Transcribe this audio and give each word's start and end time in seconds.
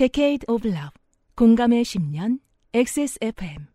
Decade 0.00 0.46
of 0.48 0.66
Love 0.66 0.92
공감의 1.36 1.84
10년 1.84 2.38
XSFM 2.72 3.66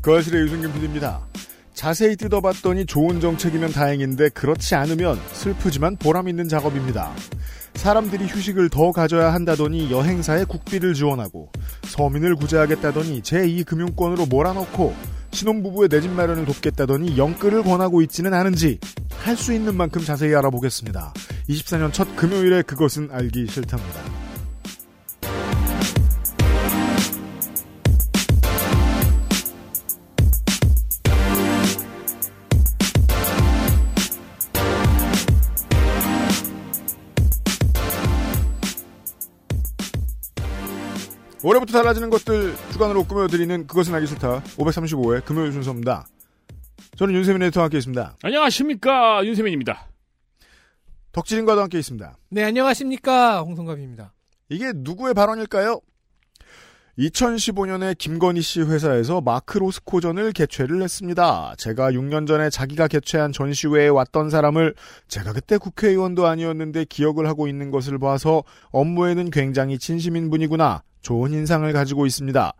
거실의 0.00 0.44
유승균 0.44 0.72
PD입니다. 0.72 1.26
자세히 1.74 2.16
뜯어봤더니 2.16 2.86
좋은 2.86 3.20
정책이면 3.20 3.72
다행인데 3.72 4.30
그렇지 4.30 4.74
않으면 4.76 5.18
슬프지만 5.32 5.96
보람 5.96 6.30
있는 6.30 6.48
작업입니다. 6.48 7.12
사람들이 7.74 8.24
휴식을 8.24 8.70
더 8.70 8.92
가져야 8.92 9.34
한다더니 9.34 9.90
여행사에 9.90 10.44
국비를 10.44 10.94
지원하고 10.94 11.52
서민을 11.82 12.34
구제하겠다더니 12.34 13.20
제2금융권으로 13.20 14.26
몰아넣고 14.30 15.17
신혼부부의 15.32 15.88
내 15.88 16.00
집 16.00 16.10
마련을 16.10 16.44
돕겠다더니 16.46 17.16
영끌을 17.18 17.62
권하고 17.62 18.02
있지는 18.02 18.34
않은지 18.34 18.78
할 19.22 19.36
수 19.36 19.52
있는 19.52 19.76
만큼 19.76 20.02
자세히 20.04 20.34
알아보겠습니다. 20.34 21.12
24년 21.48 21.92
첫 21.92 22.14
금요일에 22.16 22.62
그것은 22.62 23.08
알기 23.12 23.46
싫답니다. 23.48 24.27
올해부터 41.42 41.72
달라지는 41.72 42.10
것들 42.10 42.54
주간으로 42.72 43.04
꾸며드리는 43.04 43.66
그것은 43.66 43.94
알기 43.94 44.06
싫다 44.08 44.42
535회 44.56 45.24
금요일 45.24 45.52
순서입니다. 45.52 46.06
저는 46.96 47.14
윤세민 47.14 47.42
에디터와 47.42 47.64
함께 47.64 47.78
있습니다. 47.78 48.16
안녕하십니까 48.22 49.24
윤세민입니다. 49.24 49.88
덕질인과도 51.12 51.60
함께 51.62 51.78
있습니다. 51.78 52.16
네, 52.30 52.44
안녕하십니까. 52.44 53.40
홍성갑입니다. 53.40 54.12
이게 54.50 54.72
누구의 54.74 55.14
발언일까요? 55.14 55.80
2015년에 56.98 57.96
김건희 57.96 58.40
씨 58.42 58.60
회사에서 58.60 59.20
마크로스코전을 59.20 60.32
개최를 60.32 60.82
했습니다. 60.82 61.54
제가 61.56 61.92
6년 61.92 62.26
전에 62.26 62.50
자기가 62.50 62.88
개최한 62.88 63.32
전시회에 63.32 63.86
왔던 63.88 64.30
사람을 64.30 64.74
제가 65.06 65.32
그때 65.32 65.58
국회의원도 65.58 66.26
아니었는데 66.26 66.86
기억을 66.86 67.28
하고 67.28 67.46
있는 67.46 67.70
것을 67.70 67.98
봐서 68.00 68.42
업무에는 68.70 69.30
굉장히 69.30 69.78
진심인 69.78 70.28
분이구나. 70.30 70.82
좋은 71.02 71.32
인상을 71.32 71.70
가지고 71.72 72.06
있습니다. 72.06 72.52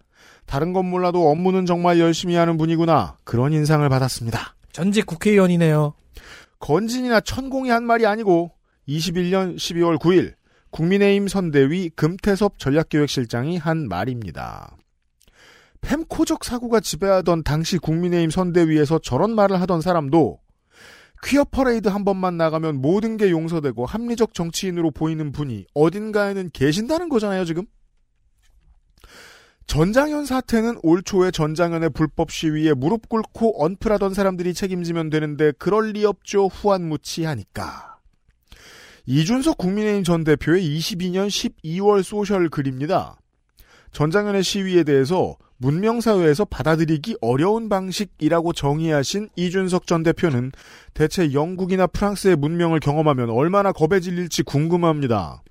다른 0.47 0.73
건 0.73 0.87
몰라도 0.87 1.29
업무는 1.29 1.67
정말 1.67 1.99
열심히 1.99 2.35
하는 2.35 2.57
분이구나. 2.57 3.17
그런 3.25 3.53
인상을 3.53 3.87
받았습니다. 3.89 4.55
전직 4.73 5.07
국회의원이네요. 5.07 5.95
건진이나 6.61 7.21
천공이 7.21 7.71
한 7.71 7.85
말이 7.85 8.07
아니고 8.07 8.53
21년 8.89 9.57
12월 9.57 9.99
9일 9.99 10.35
국민의힘 10.71 11.29
선대위 11.29 11.91
금태섭 11.91 12.59
전략기획실장이 12.59 13.59
한 13.59 13.89
말입니다. 13.89 14.77
팸코적 15.81 16.45
사고가 16.45 16.81
지배하던 16.81 17.45
당시 17.45 17.79
국민의힘 17.79 18.31
선대위에서 18.31 18.99
저런 18.99 19.35
말을 19.35 19.61
하던 19.61 19.81
사람도 19.81 20.41
퀴어 21.23 21.45
퍼레이드 21.45 21.89
한 21.89 22.05
번만 22.05 22.37
나가면 22.37 22.81
모든 22.81 23.17
게 23.17 23.31
용서되고 23.31 23.87
합리적 23.87 24.35
정치인으로 24.35 24.91
보이는 24.91 25.33
분이 25.33 25.67
어딘가에는 25.75 26.51
계신다는 26.53 27.09
거잖아요, 27.09 27.45
지금? 27.45 27.67
전장연 29.69 30.25
사태는 30.25 30.79
올 30.83 31.03
초에 31.03 31.31
전장연의 31.31 31.91
불법 31.91 32.31
시위에 32.31 32.73
무릎 32.73 33.11
꿇고 33.11 33.63
언플하던 33.63 34.15
사람들이 34.15 34.55
책임지면 34.55 35.11
되는데 35.11 35.53
그럴 35.59 35.91
리 35.91 36.07
없죠 36.07 36.47
후안무치하니까. 36.47 37.99
이준석 39.05 39.59
국민의힘 39.59 40.05
전 40.05 40.25
대표의 40.25 40.63
22년 40.63 41.29
12월 41.29 42.03
social 42.03 42.49
글입니다. 42.49 43.19
전장연의 43.93 44.43
시위에 44.43 44.85
대해서 44.85 45.37
문명사회에서 45.59 46.47
받아들이기 46.47 47.19
어려운 47.21 47.69
방식이라고 47.69 48.55
정의하신 48.55 49.29
이준석 49.37 49.87
전 49.87 50.03
대표는 50.03 50.51
대체 50.95 51.35
영국이나 51.35 51.87
프랑스의 51.87 52.37
문명을 52.37 52.81
경험하면 52.81 53.29
얼마나 53.29 53.73
겁에 53.73 54.01
질릴지 54.01 54.45
궁금합니다. 54.45 55.43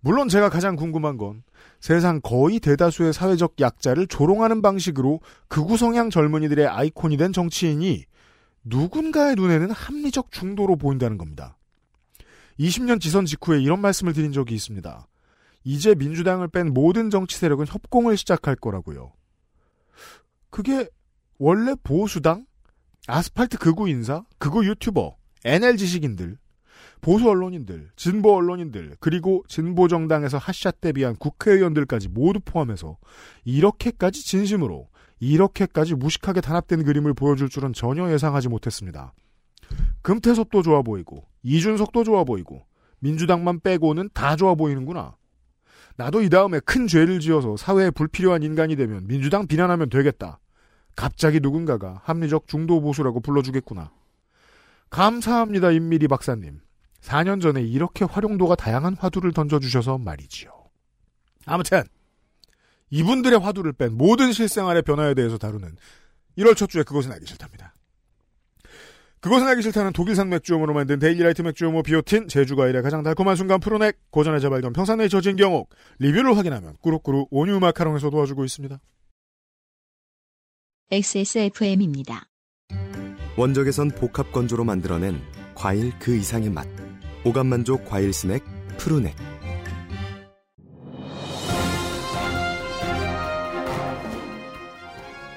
물론 0.00 0.28
제가 0.28 0.48
가장 0.48 0.74
궁금한 0.74 1.16
건 1.16 1.44
세상 1.80 2.20
거의 2.20 2.60
대다수의 2.60 3.12
사회적 3.12 3.60
약자를 3.60 4.06
조롱하는 4.06 4.62
방식으로 4.62 5.20
극우 5.48 5.76
성향 5.76 6.10
젊은이들의 6.10 6.66
아이콘이 6.66 7.16
된 7.16 7.32
정치인이 7.32 8.04
누군가의 8.64 9.36
눈에는 9.36 9.70
합리적 9.70 10.32
중도로 10.32 10.76
보인다는 10.76 11.18
겁니다. 11.18 11.56
20년 12.58 13.00
지선 13.00 13.24
직후에 13.24 13.60
이런 13.60 13.80
말씀을 13.80 14.12
드린 14.12 14.32
적이 14.32 14.54
있습니다. 14.56 15.06
이제 15.64 15.94
민주당을 15.94 16.48
뺀 16.48 16.72
모든 16.72 17.10
정치 17.10 17.38
세력은 17.38 17.66
협공을 17.66 18.16
시작할 18.16 18.56
거라고요. 18.56 19.12
그게 20.50 20.88
원래 21.38 21.74
보수당, 21.82 22.46
아스팔트 23.06 23.58
극우 23.58 23.88
인사, 23.88 24.24
극우 24.38 24.64
유튜버, 24.64 25.16
NL 25.44 25.76
지식인들, 25.76 26.36
보수 27.00 27.28
언론인들, 27.28 27.90
진보 27.96 28.34
언론인들, 28.36 28.96
그리고 29.00 29.44
진보 29.48 29.88
정당에서 29.88 30.38
핫샷 30.38 30.80
대비한 30.80 31.16
국회의원들까지 31.16 32.08
모두 32.08 32.40
포함해서 32.44 32.96
이렇게까지 33.44 34.24
진심으로 34.24 34.88
이렇게까지 35.20 35.94
무식하게 35.94 36.40
단합된 36.40 36.84
그림을 36.84 37.14
보여줄 37.14 37.48
줄은 37.48 37.72
전혀 37.72 38.10
예상하지 38.12 38.48
못했습니다. 38.48 39.12
금태섭도 40.02 40.62
좋아 40.62 40.82
보이고 40.82 41.24
이준석도 41.42 42.04
좋아 42.04 42.24
보이고 42.24 42.64
민주당만 43.00 43.60
빼고는 43.60 44.10
다 44.14 44.36
좋아 44.36 44.54
보이는구나. 44.54 45.16
나도 45.96 46.22
이 46.22 46.30
다음에 46.30 46.60
큰 46.60 46.86
죄를 46.86 47.18
지어서 47.20 47.56
사회에 47.56 47.90
불필요한 47.90 48.42
인간이 48.42 48.76
되면 48.76 49.06
민주당 49.06 49.46
비난하면 49.46 49.90
되겠다. 49.90 50.38
갑자기 50.94 51.40
누군가가 51.40 52.00
합리적 52.04 52.46
중도 52.46 52.80
보수라고 52.80 53.20
불러주겠구나. 53.20 53.90
감사합니다, 54.90 55.70
임미리 55.70 56.08
박사님. 56.08 56.60
4년 57.02 57.40
전에 57.40 57.62
이렇게 57.62 58.04
활용도가 58.04 58.54
다양한 58.54 58.96
화두를 58.96 59.32
던져주셔서 59.32 59.98
말이지요. 59.98 60.50
아무튼 61.46 61.84
이분들의 62.90 63.38
화두를 63.38 63.72
뺀 63.72 63.96
모든 63.96 64.32
실생활의 64.32 64.82
변화에 64.82 65.14
대해서 65.14 65.38
다루는 65.38 65.76
1월 66.38 66.56
첫 66.56 66.68
주에 66.68 66.82
그것은 66.82 67.12
알기 67.12 67.26
싫답니다. 67.26 67.74
그것은 69.20 69.48
알기 69.48 69.62
싫다는 69.62 69.92
독일산 69.92 70.28
맥주용으로 70.28 70.74
만든 70.74 71.00
데일리라이트 71.00 71.42
맥주용호 71.42 71.82
비오틴 71.82 72.28
제주과일의 72.28 72.82
가장 72.82 73.02
달콤한 73.02 73.34
순간 73.34 73.58
프로넥 73.58 73.98
고전의 74.10 74.40
재발견 74.40 74.72
평산네이 74.72 75.08
저진 75.08 75.36
경옥 75.36 75.70
리뷰를 75.98 76.36
확인하면 76.36 76.76
꾸룩꾸룩 76.80 77.28
온유 77.30 77.58
마카롱에서 77.58 78.10
도와주고 78.10 78.44
있습니다. 78.44 78.78
XSFM입니다. 80.90 82.28
원적에선 83.36 83.90
복합 83.90 84.32
건조로 84.32 84.64
만들어낸 84.64 85.20
과일 85.54 85.92
그 85.98 86.16
이상의 86.16 86.50
맛. 86.50 86.87
오감만족 87.24 87.84
과일 87.84 88.12
스낵 88.12 88.42
푸르넥. 88.78 89.12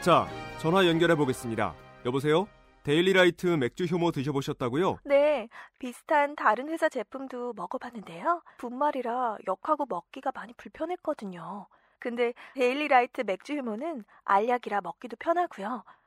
자, 0.01 0.27
전화 0.59 0.87
연결해 0.87 1.15
보겠습니다. 1.15 1.73
여보세요? 2.05 2.47
데일리라이트 2.83 3.47
맥주 3.47 3.85
효모 3.85 4.11
드셔보셨다고요? 4.11 4.99
네, 5.05 5.49
비슷한 5.79 6.35
다른 6.35 6.69
회사 6.69 6.87
제품도 6.87 7.53
먹어봤는데요. 7.53 8.41
분말이라 8.57 9.37
역하고 9.47 9.85
먹기가 9.87 10.31
많이 10.33 10.53
불편했거든요. 10.53 11.67
근데 11.99 12.33
데일리라이트 12.55 13.21
맥주 13.21 13.53
효모는 13.55 14.03
알약이라 14.25 14.81
먹기도 14.81 15.15
편하고요. 15.19 15.83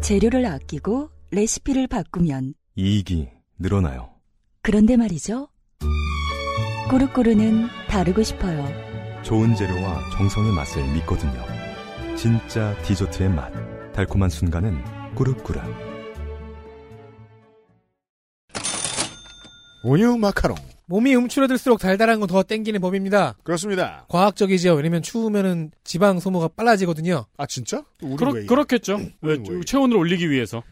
재료를 0.00 0.46
아끼고 0.46 1.10
레시피를 1.30 1.86
바꾸면 1.88 2.54
이익이 2.76 3.28
늘어나요. 3.58 4.10
그런데 4.62 4.96
말이죠. 4.96 5.48
꾸르꾸르는 6.90 7.66
다르고 7.88 8.22
싶어요. 8.22 8.64
좋은 9.22 9.54
재료와 9.56 10.10
정성의 10.16 10.52
맛을 10.52 10.82
믿거든요. 10.94 11.42
진짜 12.16 12.76
디저트의 12.82 13.30
맛. 13.30 13.52
달콤한 13.92 14.30
순간은 14.30 15.14
꾸르꾸르. 15.14 15.60
온유 19.84 20.16
마카롱 20.18 20.56
몸이 20.86 21.14
움츠러들수록 21.14 21.80
달달한 21.80 22.20
건 22.20 22.26
더 22.28 22.42
땡기는 22.42 22.80
법입니다. 22.80 23.36
그렇습니다. 23.44 24.04
과학적이죠. 24.08 24.74
왜냐면 24.74 25.02
추우면은 25.02 25.70
지방 25.84 26.18
소모가 26.20 26.48
빨라지거든요. 26.48 27.26
아 27.36 27.46
진짜? 27.46 27.82
그렇? 28.18 28.32
그렇겠죠. 28.46 28.98
왜, 29.20 29.38
체온을 29.64 29.96
올리기 29.96 30.28
위해서. 30.30 30.62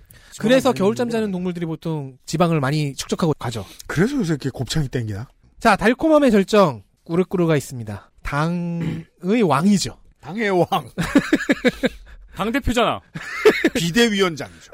그래서 0.40 0.72
겨울잠. 0.72 1.10
자는 1.10 1.30
동물들이 1.30 1.64
보통 1.66 2.16
지방을 2.26 2.58
많이 2.60 2.94
축적하고 2.94 3.34
가죠. 3.38 3.64
그래서 3.86 4.16
요새 4.16 4.32
이렇게 4.32 4.50
곱창이 4.50 4.88
땡기나? 4.88 5.28
자, 5.60 5.76
달콤함의 5.76 6.30
절정. 6.32 6.82
꾸르꾸르가 7.04 7.56
있습니다. 7.56 8.10
당의 8.22 9.42
왕이죠. 9.44 9.96
당의 10.20 10.50
왕 10.50 10.88
당 12.34 12.50
대표잖아. 12.50 13.00
비대위원장이죠. 13.74 14.72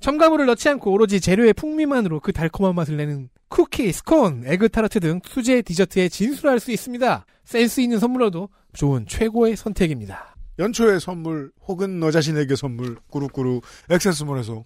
첨가물을 0.00 0.46
넣지 0.46 0.68
않고 0.68 0.92
오로지 0.92 1.20
재료의 1.20 1.54
풍미만으로 1.54 2.20
그 2.20 2.32
달콤한 2.32 2.74
맛을 2.74 2.96
내는 2.98 3.30
쿠키, 3.50 3.92
스콘, 3.92 4.44
에그타르트 4.46 5.00
등 5.00 5.20
수제 5.26 5.62
디저트에 5.62 6.08
진술할 6.08 6.60
수 6.60 6.70
있습니다. 6.70 7.26
센스 7.44 7.80
있는 7.80 7.98
선물로도 7.98 8.48
좋은 8.72 9.06
최고의 9.06 9.56
선택입니다. 9.56 10.36
연초의 10.58 11.00
선물 11.00 11.50
혹은 11.66 12.00
너 12.00 12.10
자신에게 12.10 12.54
선물 12.54 12.96
꾸루꾸루 13.10 13.60
액세스몰에서 13.90 14.62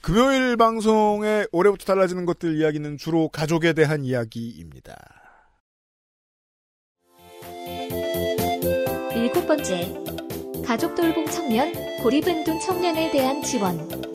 금요일 0.00 0.56
방송에 0.56 1.46
올해부터 1.52 1.84
달라지는 1.84 2.24
것들 2.24 2.58
이야기는 2.60 2.96
주로 2.96 3.28
가족에 3.28 3.72
대한 3.72 4.04
이야기입니다. 4.04 4.96
일곱 9.14 9.46
번째, 9.46 9.94
가족 10.64 10.94
돌봄 10.94 11.26
청년, 11.26 11.72
고립은둔 12.02 12.60
청년에 12.60 13.10
대한 13.12 13.42
지원. 13.42 14.13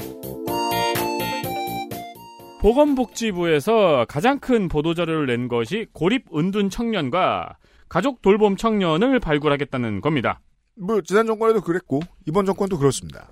보건복지부에서 2.60 4.06
가장 4.08 4.40
큰 4.40 4.68
보도자료를 4.68 5.26
낸 5.28 5.48
것이 5.48 5.88
고립 5.94 6.26
은둔 6.36 6.70
청년과 6.70 7.58
가족 7.88 8.22
돌봄 8.22 8.56
청년을 8.56 9.20
발굴하겠다는 9.20 10.02
겁니다. 10.02 10.42
뭐 10.76 11.02
지난 11.02 11.26
정권에도 11.26 11.62
그랬고 11.62 12.02
이번 12.28 12.46
정권도 12.46 12.78
그렇습니다. 12.78 13.30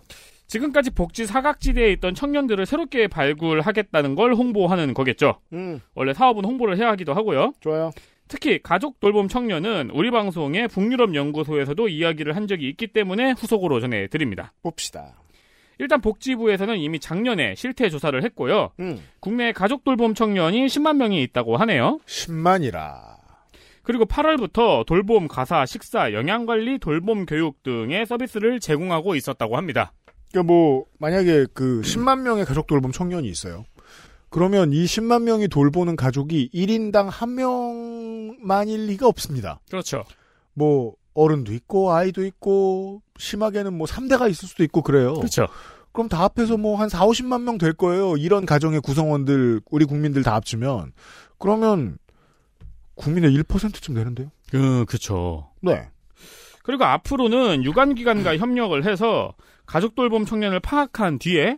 지금까지 0.48 0.92
복지 0.92 1.26
사각지대에 1.26 1.92
있던 1.94 2.16
청년들을 2.16 2.66
새롭게 2.66 3.08
발굴하겠다는 3.08 4.16
걸 4.16 4.34
홍보하는 4.34 4.94
거겠죠. 4.94 5.40
음 5.54 5.82
원래 5.94 6.14
사업은 6.14 6.46
홍보를 6.46 6.78
해야 6.78 6.90
하기도 6.92 7.14
하고요. 7.14 7.54
좋아요. 7.60 7.92
특히 8.30 8.62
가족 8.62 9.00
돌봄 9.00 9.28
청년은 9.28 9.92
우리 9.94 10.10
방송의 10.10 10.68
북유럽 10.70 11.16
연구소에서도 11.16 11.88
이야기를 11.88 12.36
한 12.36 12.48
적이 12.48 12.70
있기 12.70 12.88
때문에 12.88 13.32
후속으로 13.32 13.80
전해드립니다. 13.82 14.54
봅시다. 14.64 15.16
일단 15.80 16.02
복지부에서는 16.02 16.78
이미 16.78 17.00
작년에 17.00 17.56
실태 17.56 17.90
조사를 17.90 18.24
했고요. 18.24 18.72
음 18.80 19.02
국내 19.20 19.52
가족 19.52 19.84
돌봄 19.84 20.14
청년이 20.14 20.66
10만 20.66 20.98
명이 20.98 21.22
있다고 21.24 21.58
하네요. 21.58 22.00
10만이라. 22.06 23.18
그리고 23.84 24.06
8월부터 24.06 24.86
돌봄 24.86 25.30
가사, 25.30 25.66
식사, 25.66 26.12
영양관리, 26.12 26.80
돌봄 26.80 27.26
교육 27.26 27.64
등의 27.64 28.06
서비스를 28.06 28.60
제공하고 28.60 29.16
있었다고 29.16 29.56
합니다. 29.56 29.94
그러니까 30.30 30.52
뭐 30.52 30.86
만약에 31.00 31.46
그 31.54 31.82
10만 31.86 32.20
명의 32.22 32.44
가족 32.44 32.68
돌봄 32.68 32.92
청년이 32.92 33.30
있어요. 33.30 33.64
그러면 34.30 34.74
이 34.74 34.84
10만 34.84 35.24
명이 35.24 35.48
돌보는 35.48 35.96
가족이 35.96 36.50
1인당 36.54 37.08
한 37.10 37.36
명만일 37.36 38.88
리가 38.88 39.08
없습니다. 39.08 39.62
그렇죠. 39.70 40.04
뭐 40.54 40.96
어른도 41.18 41.54
있고 41.54 41.92
아이도 41.92 42.26
있고 42.26 43.02
심하게는 43.18 43.74
뭐 43.74 43.88
3대가 43.88 44.30
있을 44.30 44.48
수도 44.48 44.64
있고 44.64 44.82
그래요. 44.82 45.14
그렇죠. 45.16 45.48
그럼 45.92 46.10
다 46.10 46.24
합해서 46.24 46.58
뭐 46.58 46.78
한 46.78 46.90
4, 46.90 47.06
50만 47.08 47.42
명 47.42 47.58
될 47.58 47.74
거예요. 47.74 48.18
이런 48.18 48.46
가정의 48.46 48.82
구성원들 48.82 49.62
우리 49.72 49.86
국민들 49.86 50.22
다 50.24 50.36
합치면 50.36 50.92
그러면 51.40 51.98
국민의 52.96 53.32
1%쯤 53.38 53.94
되는데요. 53.96 54.30
그, 54.52 54.86
그쵸. 54.88 55.50
네. 55.62 55.90
그리고 56.64 56.84
앞으로는 56.86 57.64
유관기관과 57.64 58.38
협력을 58.38 58.84
해서 58.86 59.34
가족 59.66 59.96
돌봄 59.96 60.26
청년을 60.26 60.60
파악한 60.60 61.20
뒤에 61.20 61.58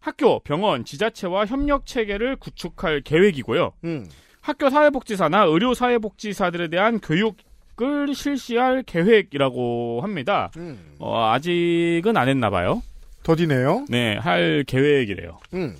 학교, 0.00 0.40
병원, 0.40 0.84
지자체와 0.84 1.46
협력 1.46 1.84
체계를 1.86 2.36
구축할 2.36 3.02
계획이고요. 3.02 3.72
음. 3.84 4.06
학교 4.40 4.70
사회복지사나 4.70 5.44
의료 5.44 5.74
사회복지사들에 5.74 6.68
대한 6.68 7.00
교육 7.00 7.36
을 7.80 8.14
실시할 8.14 8.82
계획이라고 8.82 10.00
합니다. 10.02 10.50
음. 10.56 10.96
어, 10.98 11.30
아직은 11.30 12.16
안 12.16 12.28
했나 12.28 12.50
봐요. 12.50 12.82
더디네요. 13.22 13.86
네, 13.88 14.16
할 14.16 14.64
계획이래요. 14.66 15.38
음. 15.54 15.76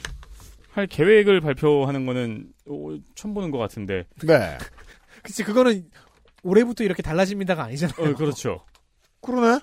할 0.71 0.87
계획을 0.87 1.41
발표하는 1.41 2.07
거는 2.07 2.47
어, 2.69 2.97
처음 3.15 3.35
보는 3.35 3.51
것 3.51 3.59
같은데. 3.59 4.05
네. 4.23 4.59
그치, 5.23 5.43
그거는 5.43 5.85
올해부터 6.43 6.85
이렇게 6.85 7.03
달라집니다가 7.03 7.65
아니잖아요. 7.65 8.11
어, 8.11 8.15
그렇죠. 8.15 8.65
그러네. 9.21 9.61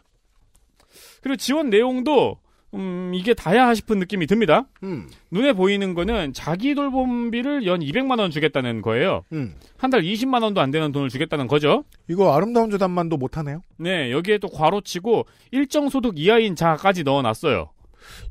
그리고 1.21 1.37
지원 1.37 1.69
내용도 1.69 2.39
음, 2.75 3.11
이게 3.13 3.33
다야 3.33 3.73
싶은 3.73 3.99
느낌이 3.99 4.27
듭니다. 4.27 4.67
음. 4.83 5.07
눈에 5.31 5.53
보이는 5.53 5.93
거는 5.93 6.33
자기 6.33 6.75
돌봄비를 6.75 7.65
연 7.65 7.79
200만 7.79 8.19
원 8.19 8.31
주겠다는 8.31 8.81
거예요. 8.81 9.23
음. 9.33 9.55
한달 9.77 10.01
20만 10.01 10.43
원도 10.43 10.61
안 10.61 10.71
되는 10.71 10.91
돈을 10.91 11.09
주겠다는 11.09 11.47
거죠. 11.47 11.83
이거 12.09 12.33
아름다운 12.35 12.69
재단만도 12.69 13.17
못하네요. 13.17 13.61
네, 13.77 14.11
여기에 14.11 14.39
또 14.39 14.47
괄호치고 14.49 15.25
일정 15.51 15.89
소득 15.89 16.19
이하인 16.19 16.55
자까지 16.55 17.03
넣어놨어요. 17.03 17.69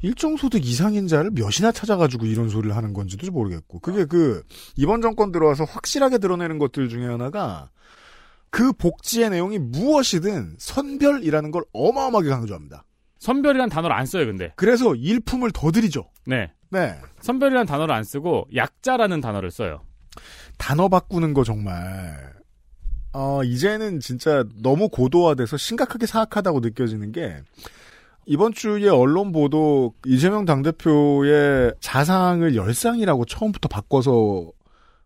일정 0.03 0.37
소득 0.37 0.65
이상인 0.65 1.09
자를 1.09 1.31
몇이나 1.33 1.73
찾아가지고 1.73 2.27
이런 2.27 2.49
소리를 2.49 2.75
하는 2.77 2.93
건지도 2.93 3.31
모르겠고 3.33 3.81
그게 3.81 4.05
그 4.05 4.43
이번 4.77 5.01
정권 5.01 5.33
들어와서 5.33 5.65
확실하게 5.65 6.19
드러내는 6.19 6.59
것들 6.59 6.89
중에 6.89 7.07
하나가 7.07 7.71
그 8.51 8.73
복지의 8.73 9.31
내용이 9.31 9.59
무엇이든 9.59 10.57
선별이라는 10.59 11.51
걸 11.51 11.65
어마어마하게 11.73 12.29
강조합니다. 12.29 12.85
선별이란 13.25 13.71
단어를 13.71 13.97
안 13.97 14.05
써요, 14.05 14.27
근데. 14.27 14.53
그래서 14.55 14.95
일품을 14.95 15.51
더 15.51 15.71
드리죠. 15.71 16.11
네. 16.27 16.53
네. 16.69 16.95
선별이란 17.21 17.65
단어를 17.65 17.95
안 17.95 18.05
쓰고 18.05 18.49
약자라는 18.55 19.23
단어를 19.23 19.51
써요. 19.51 19.81
단어 20.59 20.91
바꾸는 20.91 21.33
거 21.33 21.43
정말 21.43 22.35
어, 23.15 23.43
이제는 23.43 24.01
진짜 24.01 24.45
너무 24.63 24.91
고도화돼서 24.91 25.57
심각하게 25.57 26.05
사악하다고 26.05 26.61
느껴지는 26.61 27.13
게 27.13 27.41
이번 28.27 28.53
주에 28.53 28.89
언론 28.91 29.33
보도 29.33 29.95
이재명 30.05 30.45
당대표의 30.45 31.73
자상을 31.81 32.55
열상이라고 32.55 33.25
처음부터 33.25 33.69
바꿔서 33.69 34.53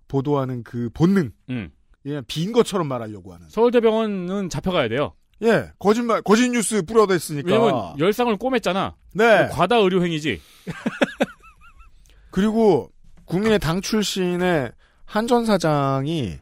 보도하는 0.09 0.65
그 0.65 0.91
본능. 0.93 1.31
음. 1.51 1.71
예, 2.07 2.21
빈 2.27 2.51
것처럼 2.51 2.89
말하려고 2.89 3.33
하는. 3.33 3.49
서울대병원은 3.49 4.49
잡혀가야 4.49 4.89
돼요. 4.89 5.13
예, 5.43 5.71
거짓말, 5.79 6.23
거짓 6.23 6.49
뉴스 6.51 6.83
뿌려댔으니까. 6.83 7.49
왜냐면 7.51 7.99
열상을 7.99 8.35
꼬맸잖아. 8.37 8.95
네. 9.15 9.49
과다 9.49 9.77
의료 9.77 10.03
행위지. 10.03 10.41
그리고 12.31 12.91
국민의 13.25 13.59
당 13.59 13.81
출신의 13.81 14.73
한전 15.05 15.47
사장이 15.47 16.39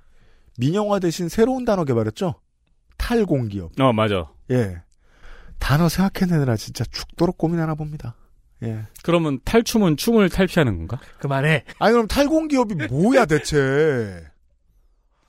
민영화 0.58 0.98
대신 0.98 1.28
새로운 1.28 1.64
단어 1.64 1.84
개발했죠? 1.84 2.34
탈공기업. 2.96 3.78
어, 3.80 3.92
맞아. 3.92 4.30
예. 4.50 4.82
단어 5.58 5.88
생각해내느라 5.88 6.56
진짜 6.56 6.84
죽도록 6.84 7.38
고민하나 7.38 7.74
봅니다. 7.74 8.14
예. 8.62 8.84
그러면 9.02 9.38
탈춤은 9.44 9.96
춤을 9.96 10.30
탈피하는 10.30 10.76
건가? 10.78 11.00
그만해. 11.18 11.64
아니, 11.78 11.92
그럼 11.92 12.06
탈공기업이 12.06 12.74
뭐야, 12.86 13.26
대체? 13.26 14.24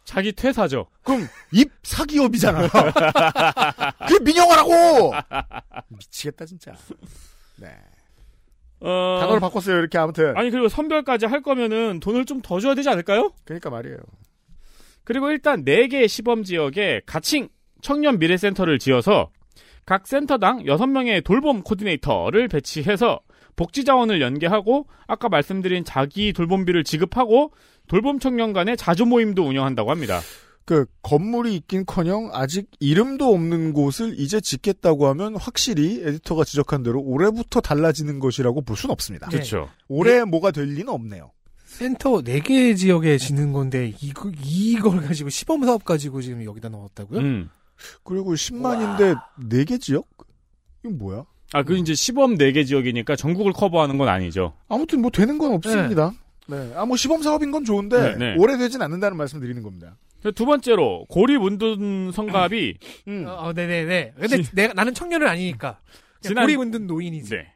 자기 0.08 0.32
퇴사죠. 0.32 0.88
그럼 1.04 1.28
입 1.52 1.70
사기업이잖아. 1.84 2.70
그게 4.08 4.24
민영화라고! 4.24 5.12
미치겠다, 5.90 6.46
진짜. 6.46 6.74
네. 7.58 7.68
어... 8.80 9.18
단어를 9.20 9.42
바꿨어요, 9.42 9.78
이렇게 9.78 9.98
아무튼. 9.98 10.36
아니 10.38 10.50
그리고 10.50 10.70
선별까지 10.70 11.26
할 11.26 11.42
거면은 11.42 12.00
돈을 12.00 12.24
좀 12.24 12.42
더 12.42 12.62
줘야 12.62 12.74
되지 12.74 12.88
않을까요? 12.90 13.34
그러니까 13.44 13.70
말이에요. 13.70 13.98
그리고 15.04 15.30
일단 15.30 15.66
4개의 15.66 16.08
시범 16.08 16.44
지역에 16.44 17.02
가칭 17.06 17.50
청년 17.82 18.18
미래센터를 18.18 18.80
지어서 18.80 19.30
각 19.86 20.08
센터당 20.08 20.64
6명의 20.64 21.22
돌봄 21.26 21.64
코디네이터를 21.64 22.48
배치해서 22.48 23.20
복지 23.58 23.84
자원을 23.84 24.22
연계하고 24.22 24.88
아까 25.08 25.28
말씀드린 25.28 25.84
자기 25.84 26.32
돌봄비를 26.32 26.86
지급하고 26.86 27.52
돌봄 27.88 28.20
청년 28.20 28.54
간의 28.54 28.78
자주 28.78 29.06
모임도 29.06 29.48
운영한다고 29.48 29.92
합니다. 29.92 30.22
그 30.66 30.86
건물이 31.02 31.56
있긴커녕 31.56 32.32
아직 32.34 32.70
이름도 32.82 33.34
없는 33.34 33.72
곳을 33.72 34.20
이제 34.20 34.42
짓겠다고 34.42 35.08
하면 35.08 35.38
확실히 35.38 36.02
에디터가 36.04 36.44
지적한 36.44 36.84
대로 36.84 37.02
올해부터 37.02 37.62
달라지는 37.62 38.20
것이라고 38.20 38.62
볼 38.64 38.76
수는 38.76 38.92
없습니다. 38.92 39.28
네. 39.30 39.38
그렇죠. 39.38 39.70
올해 39.88 40.26
뭐가 40.26 40.52
될 40.52 40.66
리는 40.66 40.90
없네요. 40.90 41.32
센터 41.66 42.22
4개 42.22 42.76
지역에 42.76 43.18
짓는 43.18 43.54
건데, 43.54 43.94
이거, 44.02 44.32
이걸 44.44 45.02
가지고 45.02 45.30
시범 45.30 45.64
사업 45.64 45.86
가지고 45.86 46.22
지금 46.22 46.44
여기다 46.44 46.70
넣었다고요? 46.70 47.20
음. 47.20 47.50
그리고 48.04 48.34
10만인데 48.34 49.16
4개 49.50 49.80
지역? 49.80 50.06
이건 50.84 50.98
뭐야? 50.98 51.24
아, 51.54 51.64
그 51.64 51.78
이제 51.78 51.94
시범 51.94 52.36
4개 52.38 52.66
지역이니까 52.66 53.16
전국을 53.16 53.54
커버하는 53.54 53.98
건 53.98 54.10
아니죠. 54.10 54.54
아무튼 54.68 55.02
뭐 55.02 55.12
되는 55.12 55.38
건 55.38 55.54
없습니다. 55.54 56.10
네. 56.10 56.18
아, 56.76 56.86
뭐 56.86 56.96
시범 56.98 57.22
사업인 57.22 57.52
건 57.52 57.64
좋은데 57.66 58.16
네, 58.16 58.16
네. 58.18 58.36
오래되진 58.38 58.82
않는다는 58.82 59.18
말씀 59.18 59.40
드리는 59.40 59.62
겁니다. 59.62 59.98
두 60.36 60.46
번째로 60.46 61.06
고립 61.10 61.42
운둔 61.42 62.12
성갑이 62.14 62.78
음. 63.08 63.26
어, 63.28 63.32
어, 63.48 63.54
네네네. 63.54 64.14
근데 64.20 64.42
내가 64.54 64.74
나는 64.74 64.94
청년은 64.94 65.28
아니니까. 65.28 65.80
지난- 66.22 66.44
고립 66.46 66.60
운둔 66.60 66.88
노인이지. 66.88 67.30
네. 67.36 67.54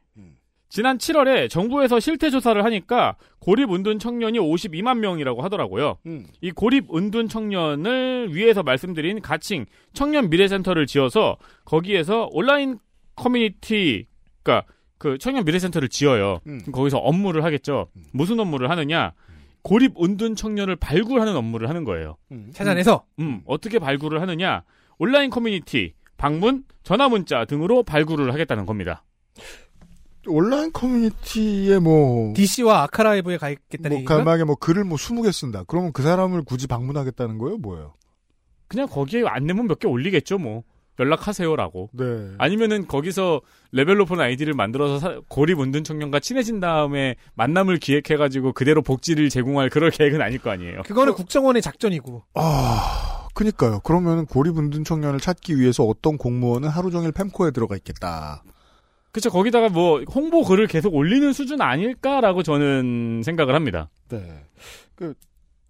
지난 0.69 0.97
7월에 0.97 1.49
정부에서 1.49 1.99
실태 1.99 2.29
조사를 2.29 2.63
하니까 2.63 3.17
고립 3.39 3.73
은둔 3.73 3.99
청년이 3.99 4.39
52만 4.39 4.99
명이라고 4.99 5.41
하더라고요. 5.41 5.97
음. 6.05 6.25
이 6.39 6.51
고립 6.51 6.95
은둔 6.95 7.27
청년을 7.27 8.33
위해서 8.33 8.63
말씀드린 8.63 9.21
가칭 9.21 9.65
청년 9.91 10.29
미래센터를 10.29 10.87
지어서 10.87 11.35
거기에서 11.65 12.29
온라인 12.31 12.79
커뮤니티 13.15 14.07
그러니까 14.43 14.65
그 15.01 15.17
청년 15.17 15.43
미래센터를 15.45 15.89
지어요. 15.89 16.41
음. 16.45 16.61
거기서 16.71 16.99
업무를 16.99 17.43
하겠죠. 17.43 17.87
무슨 18.11 18.39
업무를 18.39 18.69
하느냐? 18.69 19.13
고립 19.63 19.93
은둔 19.99 20.35
청년을 20.35 20.75
발굴하는 20.75 21.35
업무를 21.35 21.69
하는 21.69 21.83
거예요. 21.85 22.17
찾아내서 22.53 23.03
음, 23.17 23.41
어떻게 23.45 23.79
발굴을 23.79 24.21
하느냐? 24.21 24.61
온라인 24.99 25.31
커뮤니티, 25.31 25.93
방문, 26.17 26.65
전화 26.83 27.09
문자 27.09 27.45
등으로 27.45 27.81
발굴을 27.81 28.31
하겠다는 28.31 28.67
겁니다. 28.67 29.03
온라인 30.27 30.71
커뮤니티에 30.71 31.79
뭐 31.79 32.31
DC와 32.35 32.83
아카라이브에 32.83 33.37
가 33.37 33.49
있겠다는 33.49 33.97
뭐? 33.97 34.05
간만에 34.05 34.43
뭐 34.43 34.53
글을 34.55 34.83
뭐 34.83 34.97
20개 34.99 35.31
쓴다. 35.31 35.63
그러면 35.65 35.93
그 35.93 36.03
사람을 36.03 36.43
굳이 36.43 36.67
방문하겠다는 36.67 37.39
거예요, 37.39 37.57
뭐예요? 37.57 37.95
그냥 38.67 38.87
거기에 38.87 39.23
안내문 39.25 39.65
몇 39.67 39.79
개 39.79 39.87
올리겠죠, 39.87 40.37
뭐. 40.37 40.63
연락하세요라고. 41.01 41.89
네. 41.93 42.05
아니면은 42.37 42.87
거기서 42.87 43.41
레벨 43.71 43.97
높은 43.97 44.19
아이디를 44.19 44.53
만들어서 44.53 44.99
사- 44.99 45.19
고립 45.27 45.59
은둔 45.59 45.83
청년과 45.83 46.19
친해진 46.19 46.59
다음에 46.59 47.15
만남을 47.35 47.77
기획해가지고 47.77 48.53
그대로 48.53 48.81
복지를 48.81 49.29
제공할 49.29 49.69
그럴 49.69 49.89
계획은 49.91 50.21
아닐 50.21 50.39
거 50.39 50.49
아니에요. 50.51 50.83
그거는 50.83 51.13
국정원의 51.13 51.61
작전이고. 51.61 52.23
아, 52.35 53.27
그니까요. 53.33 53.79
그러면 53.83 54.25
고립 54.25 54.57
은둔 54.57 54.83
청년을 54.83 55.19
찾기 55.19 55.59
위해서 55.59 55.83
어떤 55.83 56.17
공무원은 56.17 56.69
하루 56.69 56.91
종일 56.91 57.11
펨코에 57.11 57.53
들어가 57.53 57.75
있겠다. 57.75 58.43
그쵸, 59.11 59.29
거기다가 59.29 59.67
뭐 59.67 60.01
홍보 60.13 60.43
글을 60.43 60.67
계속 60.67 60.93
올리는 60.95 61.33
수준 61.33 61.61
아닐까라고 61.61 62.43
저는 62.43 63.23
생각을 63.25 63.55
합니다. 63.55 63.89
네. 64.09 64.45
그 64.95 65.13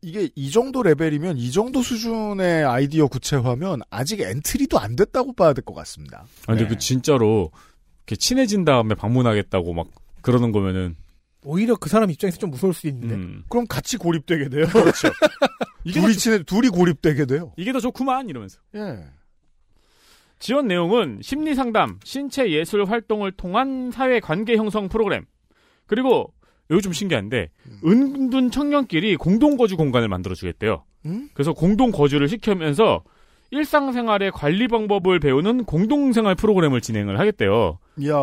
이게 0.01 0.29
이 0.35 0.49
정도 0.49 0.81
레벨이면 0.81 1.37
이 1.37 1.51
정도 1.51 1.81
수준의 1.83 2.65
아이디어 2.65 3.07
구체화면 3.07 3.81
아직 3.91 4.19
엔트리도 4.21 4.79
안 4.79 4.95
됐다고 4.95 5.33
봐야 5.33 5.53
될 5.53 5.63
것 5.63 5.73
같습니다. 5.75 6.25
아, 6.43 6.47
근데 6.47 6.63
네. 6.63 6.69
그 6.69 6.77
진짜로 6.79 7.51
이렇게 7.99 8.15
친해진 8.15 8.65
다음에 8.65 8.95
방문하겠다고 8.95 9.73
막 9.73 9.87
그러는 10.21 10.51
거면은 10.51 10.95
오히려 11.43 11.75
그 11.75 11.89
사람 11.89 12.09
입장에서 12.11 12.37
좀 12.39 12.49
무서울 12.51 12.73
수 12.73 12.87
있는데. 12.87 13.15
음, 13.15 13.43
그럼 13.49 13.65
같이 13.67 13.97
고립되게 13.97 14.49
돼요. 14.49 14.65
그렇죠. 14.67 15.09
이게 15.83 15.99
더, 15.99 16.05
둘이 16.07 16.13
좋- 16.15 16.19
친해 16.19 16.43
둘이 16.43 16.69
고립되게 16.69 17.25
돼요. 17.25 17.53
이게 17.57 17.71
더 17.71 17.79
좋구만 17.79 18.29
이러면서. 18.29 18.59
예. 18.75 19.05
지원 20.39 20.67
내용은 20.67 21.19
심리 21.21 21.53
상담, 21.53 21.99
신체 22.03 22.49
예술 22.51 22.85
활동을 22.85 23.31
통한 23.33 23.91
사회 23.91 24.19
관계 24.19 24.55
형성 24.57 24.89
프로그램. 24.89 25.25
그리고 25.85 26.33
이거 26.71 26.81
좀 26.81 26.93
신기한데 26.93 27.49
은둔 27.85 28.49
청년끼리 28.49 29.17
공동 29.17 29.57
거주 29.57 29.75
공간을 29.75 30.07
만들어 30.07 30.33
주겠대요. 30.35 30.83
음? 31.05 31.29
그래서 31.33 31.53
공동 31.53 31.91
거주를 31.91 32.29
시키면서 32.29 33.03
일상생활의 33.51 34.31
관리 34.31 34.69
방법을 34.69 35.19
배우는 35.19 35.65
공동생활 35.65 36.35
프로그램을 36.35 36.79
진행을 36.79 37.19
하겠대요. 37.19 37.79
이야. 37.99 38.13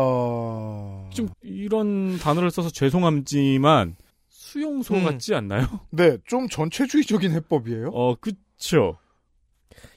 좀 1.11 1.29
이런 1.43 2.17
단어를 2.17 2.49
써서 2.49 2.69
죄송함지만 2.71 3.95
수용소 4.27 4.95
음. 4.95 5.03
같지 5.03 5.35
않나요? 5.35 5.67
네, 5.91 6.17
좀 6.25 6.49
전체주의적인 6.49 7.31
해법이에요. 7.31 7.89
어, 7.93 8.15
그쵸. 8.15 8.97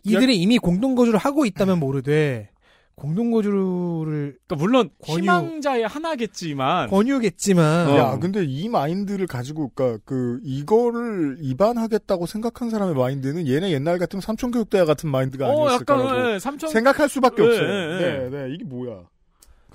이들이 0.04 0.36
이미 0.36 0.58
공동 0.58 0.94
거주를 0.94 1.18
하고 1.18 1.46
있다면 1.46 1.80
모르되 1.80 2.50
공동거주를 2.94 4.36
그러니까 4.46 4.56
물론 4.56 4.90
권유- 5.02 5.22
희망자의 5.22 5.86
하나겠지만 5.88 6.88
권유겠지만 6.90 7.88
어. 7.88 7.96
야, 7.96 8.18
근데 8.18 8.44
이 8.44 8.68
마인드를 8.68 9.26
가지고, 9.26 9.70
그니까, 9.74 9.98
그, 10.04 10.38
이거를 10.44 11.38
입안하겠다고 11.40 12.26
생각한 12.26 12.70
사람의 12.70 12.94
마인드는 12.94 13.48
얘네 13.48 13.72
옛날 13.72 13.98
같은 13.98 14.20
삼청교육대 14.20 14.86
같은 14.86 15.10
마인드가 15.10 15.48
어, 15.48 15.50
아니었을까라고 15.66 16.08
약간 16.08 16.34
예, 16.34 16.38
삼청 16.38 16.70
생각할 16.70 17.08
수밖에 17.08 17.42
예, 17.42 17.46
없어요. 17.46 17.68
예, 17.68 17.98
네, 17.98 18.24
예. 18.24 18.28
네, 18.30 18.54
이게 18.54 18.64
뭐야. 18.64 19.00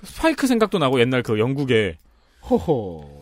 스파이크 0.04 0.46
생각도 0.46 0.78
나고 0.78 1.00
옛날 1.00 1.22
그 1.22 1.38
영국에 1.38 1.98
허허. 2.48 3.18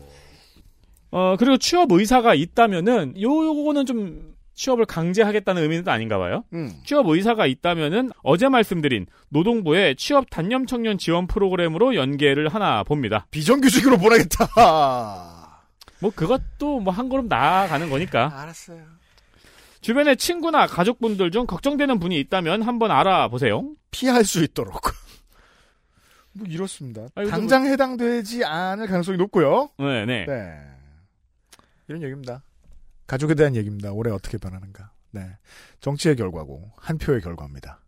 어 1.09 1.35
그리고 1.39 1.57
취업 1.57 1.91
의사가 1.91 2.35
있다면은 2.35 3.19
요거는 3.19 3.85
좀 3.85 4.35
취업을 4.57 4.85
강제하겠다는 4.85 5.61
의미는 5.61 5.87
아닌가 5.87 6.17
봐요. 6.17 6.43
음. 6.53 6.73
취업 6.83 7.07
의사가 7.07 7.45
있다면은 7.45 8.09
어제 8.23 8.49
말씀드린 8.49 9.05
노동부의 9.29 9.95
취업 9.95 10.29
단념 10.29 10.65
청년 10.65 10.97
지원 10.97 11.27
프로그램으로 11.27 11.95
연계를 11.95 12.49
하나 12.49 12.83
봅니다. 12.83 13.27
비정규직으로 13.31 13.97
보내겠다. 13.99 14.47
뭐 15.99 16.11
그것도 16.13 16.79
뭐 16.81 16.91
한 16.93 17.07
걸음 17.07 17.27
나아가는 17.27 17.89
거니까. 17.89 18.31
알았어요. 18.41 18.81
주변에 19.81 20.15
친구나 20.15 20.65
가족분들 20.65 21.29
중 21.31 21.45
걱정되는 21.45 21.99
분이 21.99 22.19
있다면 22.19 22.63
한번 22.63 22.89
알아보세요. 22.91 23.69
피할 23.91 24.25
수 24.25 24.43
있도록. 24.43 24.81
뭐 26.33 26.47
이렇습니다. 26.49 27.07
아, 27.15 27.23
당장 27.25 27.65
해당되지 27.65 28.43
않을 28.43 28.87
가능성이 28.87 29.17
높고요. 29.19 29.69
네, 29.77 30.05
네. 30.05 30.25
네. 30.27 30.59
이런 31.87 32.01
얘기입니다. 32.03 32.41
가족에 33.07 33.33
대한 33.33 33.55
얘기입니다. 33.55 33.91
올해 33.91 34.11
어떻게 34.11 34.37
변하는가. 34.37 34.91
네. 35.11 35.37
정치의 35.79 36.15
결과고 36.15 36.71
한 36.77 36.97
표의 36.97 37.21
결과입니다. 37.21 37.81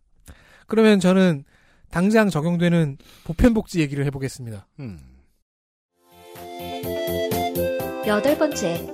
그러면 0.66 0.98
저는 1.00 1.44
당장 1.90 2.30
적용되는 2.30 2.96
보편복지 3.24 3.80
얘기를 3.80 4.04
해보겠습니다. 4.06 4.66
음. 4.80 4.98
여덟 8.06 8.38
번째. 8.38 8.86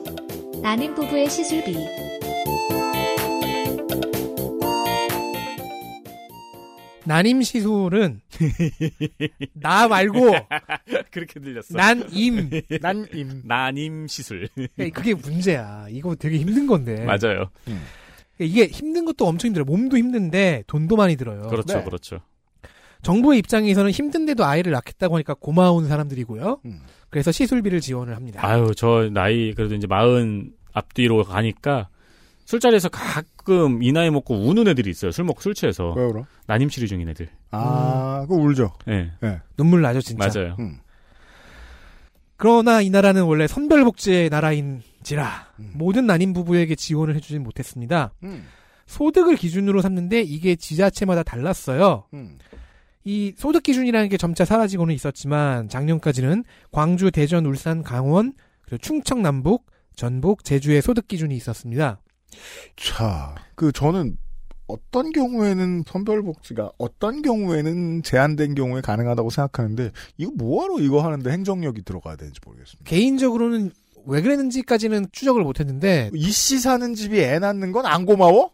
나는 0.62 0.94
부부의 0.94 1.30
시술비. 1.30 1.76
난임 7.06 7.42
시술은 7.42 8.20
나 9.54 9.88
말고 9.88 10.34
그렇게 11.10 11.40
들렸어. 11.40 11.76
난임 11.76 12.50
난임. 12.80 13.42
난임 13.44 14.06
시술. 14.06 14.48
그게 14.76 15.14
문제야. 15.14 15.86
이거 15.90 16.14
되게 16.14 16.38
힘든 16.38 16.66
건데. 16.66 17.04
맞아요. 17.04 17.50
이게 18.38 18.66
힘든 18.66 19.04
것도 19.04 19.26
엄청 19.26 19.48
힘들어요. 19.48 19.64
몸도 19.64 19.96
힘든데 19.96 20.64
돈도 20.66 20.96
많이 20.96 21.16
들어요. 21.16 21.48
그렇죠, 21.48 21.78
네. 21.78 21.84
그렇죠. 21.84 22.20
정부의 23.02 23.38
입장에서는 23.38 23.90
힘든데도 23.90 24.44
아이를 24.44 24.72
낳겠다고 24.72 25.14
하니까 25.16 25.34
고마운 25.34 25.86
사람들이고요. 25.86 26.60
음. 26.64 26.80
그래서 27.08 27.30
시술비를 27.32 27.80
지원을 27.80 28.16
합니다. 28.16 28.40
아유, 28.44 28.72
저 28.76 29.08
나이 29.12 29.54
그래도 29.54 29.74
이제 29.74 29.86
마흔 29.86 30.52
앞뒤로 30.72 31.22
가니까 31.24 31.88
술자리에서 32.46 32.88
가끔 33.46 33.82
이 33.82 33.92
나이 33.92 34.10
먹고 34.10 34.34
우는 34.34 34.66
애들이 34.68 34.90
있어요. 34.90 35.12
술 35.12 35.24
먹고 35.24 35.40
술 35.40 35.54
취해서 35.54 35.92
왜 35.92 36.02
울어? 36.02 36.26
난임 36.46 36.68
치료 36.68 36.88
중인 36.88 37.08
애들. 37.10 37.28
아, 37.52 38.26
그거 38.28 38.34
울죠. 38.42 38.72
예, 38.88 39.12
눈물 39.56 39.80
나죠, 39.82 40.00
진짜. 40.00 40.28
맞아요. 40.28 40.56
음. 40.58 40.78
그러나 42.36 42.82
이 42.82 42.90
나라는 42.90 43.22
원래 43.22 43.46
선별복지의 43.46 44.28
나라인지라 44.28 45.52
음. 45.60 45.70
모든 45.74 46.06
난임 46.06 46.32
부부에게 46.32 46.74
지원을 46.74 47.14
해주진 47.14 47.42
못했습니다. 47.42 48.12
음. 48.24 48.44
소득을 48.86 49.36
기준으로 49.36 49.80
삼는데 49.80 50.22
이게 50.22 50.56
지자체마다 50.56 51.22
달랐어요. 51.22 52.04
음. 52.12 52.38
이 53.04 53.32
소득 53.36 53.62
기준이라는 53.62 54.08
게 54.08 54.16
점차 54.16 54.44
사라지고는 54.44 54.92
있었지만 54.94 55.68
작년까지는 55.68 56.44
광주, 56.72 57.10
대전, 57.12 57.46
울산, 57.46 57.82
강원, 57.82 58.34
그리고 58.62 58.78
충청 58.78 59.22
남북, 59.22 59.66
전북, 59.94 60.44
제주의 60.44 60.82
소득 60.82 61.06
기준이 61.06 61.34
있었습니다. 61.36 62.00
자, 62.76 63.34
그 63.54 63.72
저는 63.72 64.16
어떤 64.66 65.12
경우에는 65.12 65.84
선별복지가 65.86 66.72
어떤 66.78 67.22
경우에는 67.22 68.02
제한된 68.02 68.54
경우에 68.54 68.80
가능하다고 68.80 69.30
생각하는데 69.30 69.92
이거 70.16 70.32
뭐하러 70.34 70.80
이거 70.80 71.04
하는데 71.04 71.30
행정력이 71.30 71.82
들어가야 71.82 72.16
되는지 72.16 72.40
모르겠습니다. 72.44 72.88
개인적으로는 72.88 73.70
왜 74.06 74.22
그랬는지까지는 74.22 75.06
추적을 75.12 75.42
못했는데 75.42 76.10
이 76.14 76.30
씨 76.30 76.58
사는 76.58 76.94
집이 76.94 77.20
애 77.20 77.38
낳는 77.38 77.72
건 77.72 77.86
안 77.86 78.04
고마워? 78.06 78.50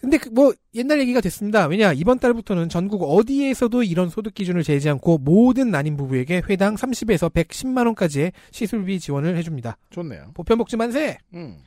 근데 0.00 0.16
그 0.16 0.30
뭐 0.30 0.54
옛날 0.74 0.98
얘기가 1.00 1.20
됐습니다. 1.20 1.66
왜냐 1.66 1.92
이번 1.92 2.18
달부터는 2.18 2.68
전국 2.70 3.02
어디에서도 3.02 3.82
이런 3.82 4.08
소득 4.08 4.32
기준을 4.34 4.62
재지 4.62 4.88
않고 4.88 5.18
모든 5.18 5.70
난임 5.70 5.96
부부에게 5.98 6.42
회당 6.48 6.74
30에서 6.76 7.30
110만 7.32 7.84
원까지의 7.86 8.32
시술비 8.50 8.98
지원을 9.00 9.36
해줍니다. 9.36 9.76
좋네요. 9.90 10.30
보편복지 10.34 10.76
만세. 10.78 11.18
음. 11.34 11.58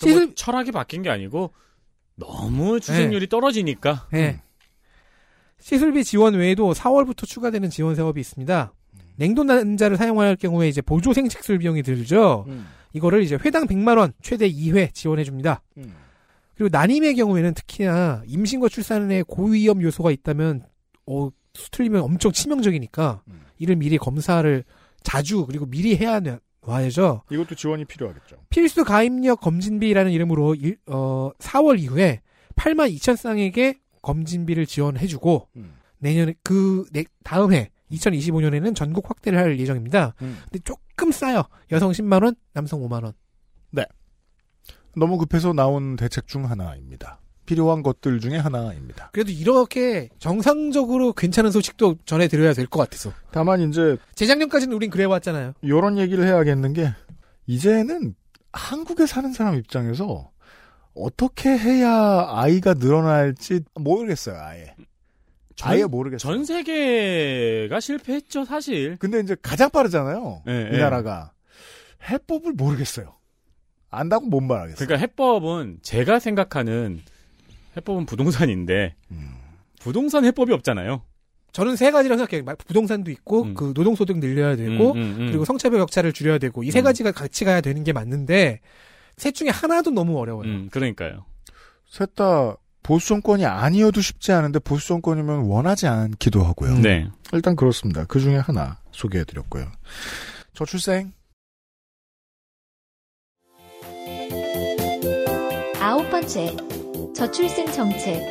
시술... 0.00 0.22
시술 0.22 0.34
철학이 0.34 0.72
바뀐 0.72 1.02
게 1.02 1.10
아니고 1.10 1.52
너무 2.16 2.80
추생률이 2.80 3.28
떨어지니까 3.28 4.08
네. 4.12 4.42
시술비 5.60 6.04
지원 6.04 6.34
외에도 6.34 6.72
4월부터 6.72 7.26
추가되는 7.26 7.70
지원 7.70 7.94
사업이 7.94 8.20
있습니다. 8.20 8.72
냉동 9.16 9.46
난자를 9.46 9.96
사용할 9.96 10.36
경우에 10.36 10.68
이제 10.68 10.80
보조 10.80 11.12
생식술 11.12 11.58
비용이 11.58 11.82
들죠. 11.82 12.46
음. 12.48 12.66
이거를 12.94 13.22
이제 13.22 13.38
회당 13.44 13.66
100만 13.66 13.98
원 13.98 14.12
최대 14.22 14.50
2회 14.50 14.94
지원해 14.94 15.24
줍니다. 15.24 15.62
음. 15.76 15.94
그리고 16.54 16.70
난임의 16.72 17.14
경우에는 17.16 17.54
특히나 17.54 18.22
임신과 18.26 18.68
출산에 18.68 19.22
고위험 19.26 19.82
요소가 19.82 20.10
있다면 20.10 20.62
어 21.06 21.30
수틀리면 21.54 22.00
엄청 22.02 22.32
치명적이니까 22.32 23.22
음. 23.28 23.42
이를 23.58 23.76
미리 23.76 23.98
검사를 23.98 24.64
자주 25.02 25.44
그리고 25.46 25.66
미리 25.66 25.96
해야 25.96 26.20
와야죠. 26.62 27.22
이것도 27.30 27.54
지원이 27.54 27.84
필요하겠죠. 27.86 28.36
필수 28.50 28.84
가입력 28.84 29.40
검진비라는 29.40 30.12
이름으로 30.12 30.54
일- 30.54 30.78
어, 30.86 31.30
4월 31.38 31.78
이후에 31.80 32.20
8만 32.56 32.92
2천 32.94 33.16
쌍에게 33.16 33.80
검진비를 34.02 34.66
지원해주고 34.66 35.48
음. 35.56 35.74
내년에 35.98 36.34
그 36.42 36.86
내- 36.92 37.04
다음 37.24 37.52
해 37.52 37.70
2025년에는 37.90 38.74
전국 38.74 39.08
확대를 39.08 39.38
할 39.38 39.58
예정입니다. 39.58 40.14
음. 40.22 40.38
근데 40.44 40.58
조금 40.64 41.10
싸요. 41.12 41.42
여성 41.72 41.90
10만 41.92 42.22
원, 42.24 42.34
남성 42.52 42.80
5만 42.80 43.04
원. 43.04 43.12
너무 44.96 45.18
급해서 45.18 45.52
나온 45.52 45.94
대책 45.94 46.26
중 46.26 46.50
하나입니다. 46.50 47.19
필요한 47.50 47.82
것들 47.82 48.20
중에 48.20 48.36
하나입니다. 48.36 49.10
그래도 49.12 49.32
이렇게 49.32 50.08
정상적으로 50.20 51.12
괜찮은 51.12 51.50
소식도 51.50 51.96
전해드려야 52.04 52.52
될 52.52 52.68
것 52.68 52.78
같아서. 52.78 53.12
다만 53.32 53.60
이제 53.68 53.96
재작년까지는 54.14 54.72
우린 54.72 54.88
그래왔잖아요. 54.88 55.54
이런 55.62 55.98
얘기를 55.98 56.24
해야겠는 56.24 56.72
게 56.74 56.94
이제는 57.48 58.14
한국에 58.52 59.06
사는 59.06 59.32
사람 59.32 59.56
입장에서 59.56 60.30
어떻게 60.94 61.50
해야 61.58 62.24
아이가 62.28 62.74
늘어날지 62.74 63.62
모르겠어요. 63.74 64.36
아예. 64.40 64.76
아예 65.62 65.84
모르겠어요. 65.84 66.32
전 66.32 66.44
세계가 66.44 67.80
실패했죠, 67.80 68.44
사실. 68.44 68.96
근데 69.00 69.18
이제 69.18 69.34
가장 69.42 69.70
빠르잖아요. 69.70 70.42
예, 70.46 70.70
이 70.72 70.74
예. 70.76 70.78
나라가 70.78 71.32
해법을 72.08 72.52
모르겠어요. 72.52 73.12
안다고 73.90 74.26
못 74.26 74.40
말하겠어요. 74.40 74.86
그러니까 74.86 75.00
해법은 75.02 75.80
제가 75.82 76.20
생각하는 76.20 77.00
해법은 77.76 78.06
부동산인데 78.06 78.94
음. 79.12 79.34
부동산 79.80 80.24
해법이 80.24 80.52
없잖아요. 80.52 81.02
저는 81.52 81.76
세 81.76 81.90
가지라고 81.90 82.18
생각해요. 82.18 82.44
막 82.44 82.58
부동산도 82.58 83.10
있고, 83.10 83.42
음. 83.42 83.54
그 83.54 83.72
노동소득 83.74 84.18
늘려야 84.18 84.54
되고, 84.54 84.92
음, 84.92 84.96
음, 84.96 85.16
음. 85.18 85.26
그리고 85.26 85.44
성차별 85.44 85.80
격차를 85.80 86.12
줄여야 86.12 86.38
되고, 86.38 86.62
이세 86.62 86.80
음. 86.80 86.84
가지가 86.84 87.10
같이 87.10 87.44
가야 87.44 87.60
되는 87.60 87.82
게 87.82 87.92
맞는데, 87.92 88.60
셋 89.16 89.34
중에 89.34 89.48
하나도 89.48 89.90
너무 89.90 90.16
어려워요. 90.18 90.48
음, 90.48 90.68
그러니까요. 90.70 91.24
셋 91.88 92.14
다 92.14 92.56
보수 92.82 93.08
정권이 93.08 93.44
아니어도 93.44 94.00
쉽지 94.00 94.32
않은데 94.32 94.58
보수 94.58 94.88
정권이면 94.88 95.46
원하지 95.46 95.86
않기도 95.86 96.42
하고요. 96.42 96.78
네. 96.78 97.08
일단 97.32 97.56
그렇습니다. 97.56 98.04
그 98.06 98.20
중에 98.20 98.36
하나 98.36 98.78
소개해드렸고요. 98.92 99.66
저출생 100.54 101.12
아홉 105.80 106.08
번째, 106.10 106.56
저출생 107.12 107.66
정책. 107.72 108.22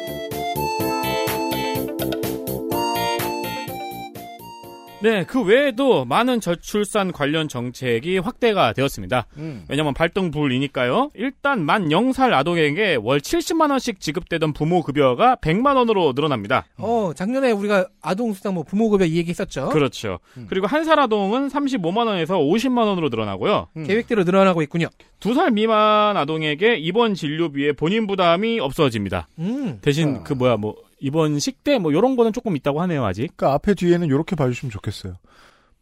네, 5.01 5.23
그 5.23 5.41
외에도 5.41 6.03
많은 6.03 6.41
저출산 6.41 7.13
관련 7.13 7.47
정책이 7.47 8.17
확대가 8.17 8.73
되었습니다. 8.73 9.27
음. 9.37 9.63
왜냐면 9.69 9.93
발등불이니까요. 9.93 11.11
일단 11.13 11.61
만 11.63 11.87
0살 11.87 12.33
아동에게 12.33 12.95
월 13.01 13.21
70만 13.21 13.69
원씩 13.71 14.01
지급되던 14.01 14.51
부모 14.51 14.83
급여가 14.83 15.37
100만 15.37 15.77
원으로 15.77 16.11
늘어납니다. 16.13 16.65
어, 16.77 17.13
작년에 17.15 17.51
우리가 17.51 17.87
아동 18.01 18.33
수당 18.33 18.55
뭐 18.55 18.63
부모 18.63 18.89
급여 18.89 19.05
이 19.05 19.15
얘기 19.15 19.29
했었죠. 19.29 19.69
그렇죠. 19.69 20.19
음. 20.35 20.47
그리고 20.49 20.67
한 20.67 20.83
살 20.83 20.99
아동은 20.99 21.47
35만 21.47 22.07
원에서 22.07 22.37
50만 22.37 22.79
원으로 22.87 23.07
늘어나고요. 23.07 23.67
음. 23.77 23.83
계획대로 23.87 24.25
늘어나고 24.25 24.61
있군요. 24.63 24.87
두 25.21 25.33
살 25.33 25.51
미만 25.51 26.17
아동에게 26.17 26.75
입원 26.75 27.13
진료비에 27.13 27.71
본인 27.73 28.05
부담이 28.05 28.59
없어집니다. 28.59 29.27
음. 29.39 29.77
대신 29.81 30.17
아. 30.17 30.23
그 30.23 30.33
뭐야 30.33 30.57
뭐 30.57 30.75
입원 30.99 31.39
식대 31.39 31.77
뭐 31.79 31.91
이런 31.91 32.15
거는 32.15 32.33
조금 32.33 32.55
있다고 32.55 32.81
하네요 32.81 33.05
아직. 33.05 33.35
그러니까 33.35 33.53
앞에 33.53 33.73
뒤에는 33.73 34.07
이렇게 34.07 34.35
봐주시면 34.35 34.71
좋겠어요. 34.71 35.15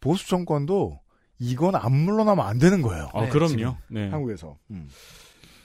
보수 0.00 0.28
정권도 0.28 1.00
이건 1.40 1.74
안 1.76 1.92
물러나면 1.92 2.44
안 2.44 2.58
되는 2.58 2.82
거예요. 2.82 3.08
아 3.14 3.22
네, 3.22 3.28
그럼요. 3.28 3.76
네. 3.88 4.08
한국에서. 4.08 4.56
음. 4.70 4.88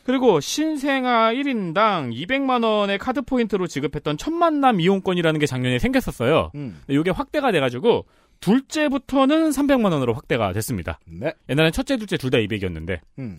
그리고 0.05 0.39
신생아 0.41 1.31
1인당 1.33 2.11
200만 2.13 2.63
원의 2.65 2.97
카드 2.97 3.21
포인트로 3.21 3.67
지급했던 3.67 4.17
첫 4.17 4.31
만남 4.33 4.81
이용권이라는 4.81 5.39
게 5.39 5.45
작년에 5.45 5.79
생겼었어요. 5.79 6.51
음. 6.55 6.77
근데 6.85 6.99
이게 6.99 7.09
확대가 7.09 7.51
돼가지고 7.53 8.05
둘째부터는 8.41 9.51
300만 9.51 9.91
원으로 9.93 10.13
확대가 10.13 10.51
됐습니다. 10.53 10.99
네. 11.07 11.31
옛날엔 11.49 11.71
첫째, 11.71 11.95
둘째 11.97 12.17
둘 12.17 12.29
다 12.31 12.37
200이었는데. 12.39 12.99
음. 13.19 13.37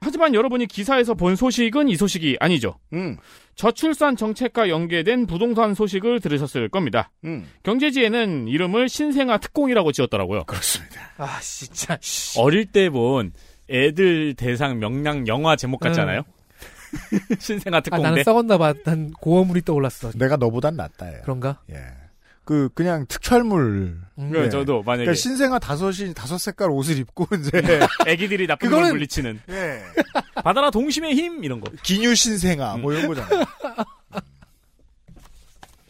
하지만 0.00 0.34
여러분이 0.34 0.66
기사에서 0.66 1.14
본 1.14 1.36
소식은 1.36 1.88
이 1.88 1.94
소식이 1.96 2.36
아니죠. 2.40 2.74
음. 2.92 3.16
저출산 3.54 4.16
정책과 4.16 4.68
연계된 4.68 5.26
부동산 5.26 5.74
소식을 5.74 6.20
들으셨을 6.20 6.68
겁니다. 6.68 7.10
음. 7.24 7.46
경제지에는 7.62 8.48
이름을 8.48 8.88
신생아 8.88 9.38
특공이라고 9.38 9.92
지었더라고요. 9.92 10.44
그렇습니다. 10.44 11.00
아, 11.18 11.38
진짜. 11.40 11.96
씨. 12.00 12.40
어릴 12.40 12.66
때 12.66 12.88
본 12.90 13.32
애들 13.70 14.34
대상 14.34 14.78
명량 14.78 15.26
영화 15.28 15.54
제목 15.56 15.80
같잖아요. 15.80 16.22
신생아 17.38 17.78
아, 17.78 17.80
특공대. 17.80 18.08
나는 18.08 18.24
썩었나 18.24 18.58
봐. 18.58 18.74
난 18.84 19.12
고어물이 19.12 19.62
떠올랐어. 19.62 20.10
내가 20.12 20.36
너보단 20.36 20.76
낫다예요. 20.76 21.20
그런가? 21.22 21.60
예. 21.70 21.76
그 22.44 22.68
그냥 22.74 23.06
특촬물. 23.06 24.00
음. 24.18 24.30
그 24.32 24.44
예. 24.44 24.48
저도 24.50 24.82
만약에 24.82 25.04
그러니까 25.04 25.14
신생아 25.14 25.58
다섯이 25.60 26.12
다섯 26.14 26.38
색깔 26.38 26.70
옷을 26.70 26.98
입고 26.98 27.26
이제 27.36 27.80
애기들이 28.06 28.46
나쁜 28.46 28.68
그거는- 28.68 28.82
걸 28.82 28.92
물리치는 28.92 29.40
예. 29.48 29.82
받아라 30.42 30.70
동심의 30.70 31.14
힘 31.14 31.44
이런 31.44 31.60
거. 31.60 31.70
기뉴 31.82 32.14
신생아 32.14 32.78
뭐 32.78 32.92
이런 32.92 33.06
거잖아요. 33.06 33.44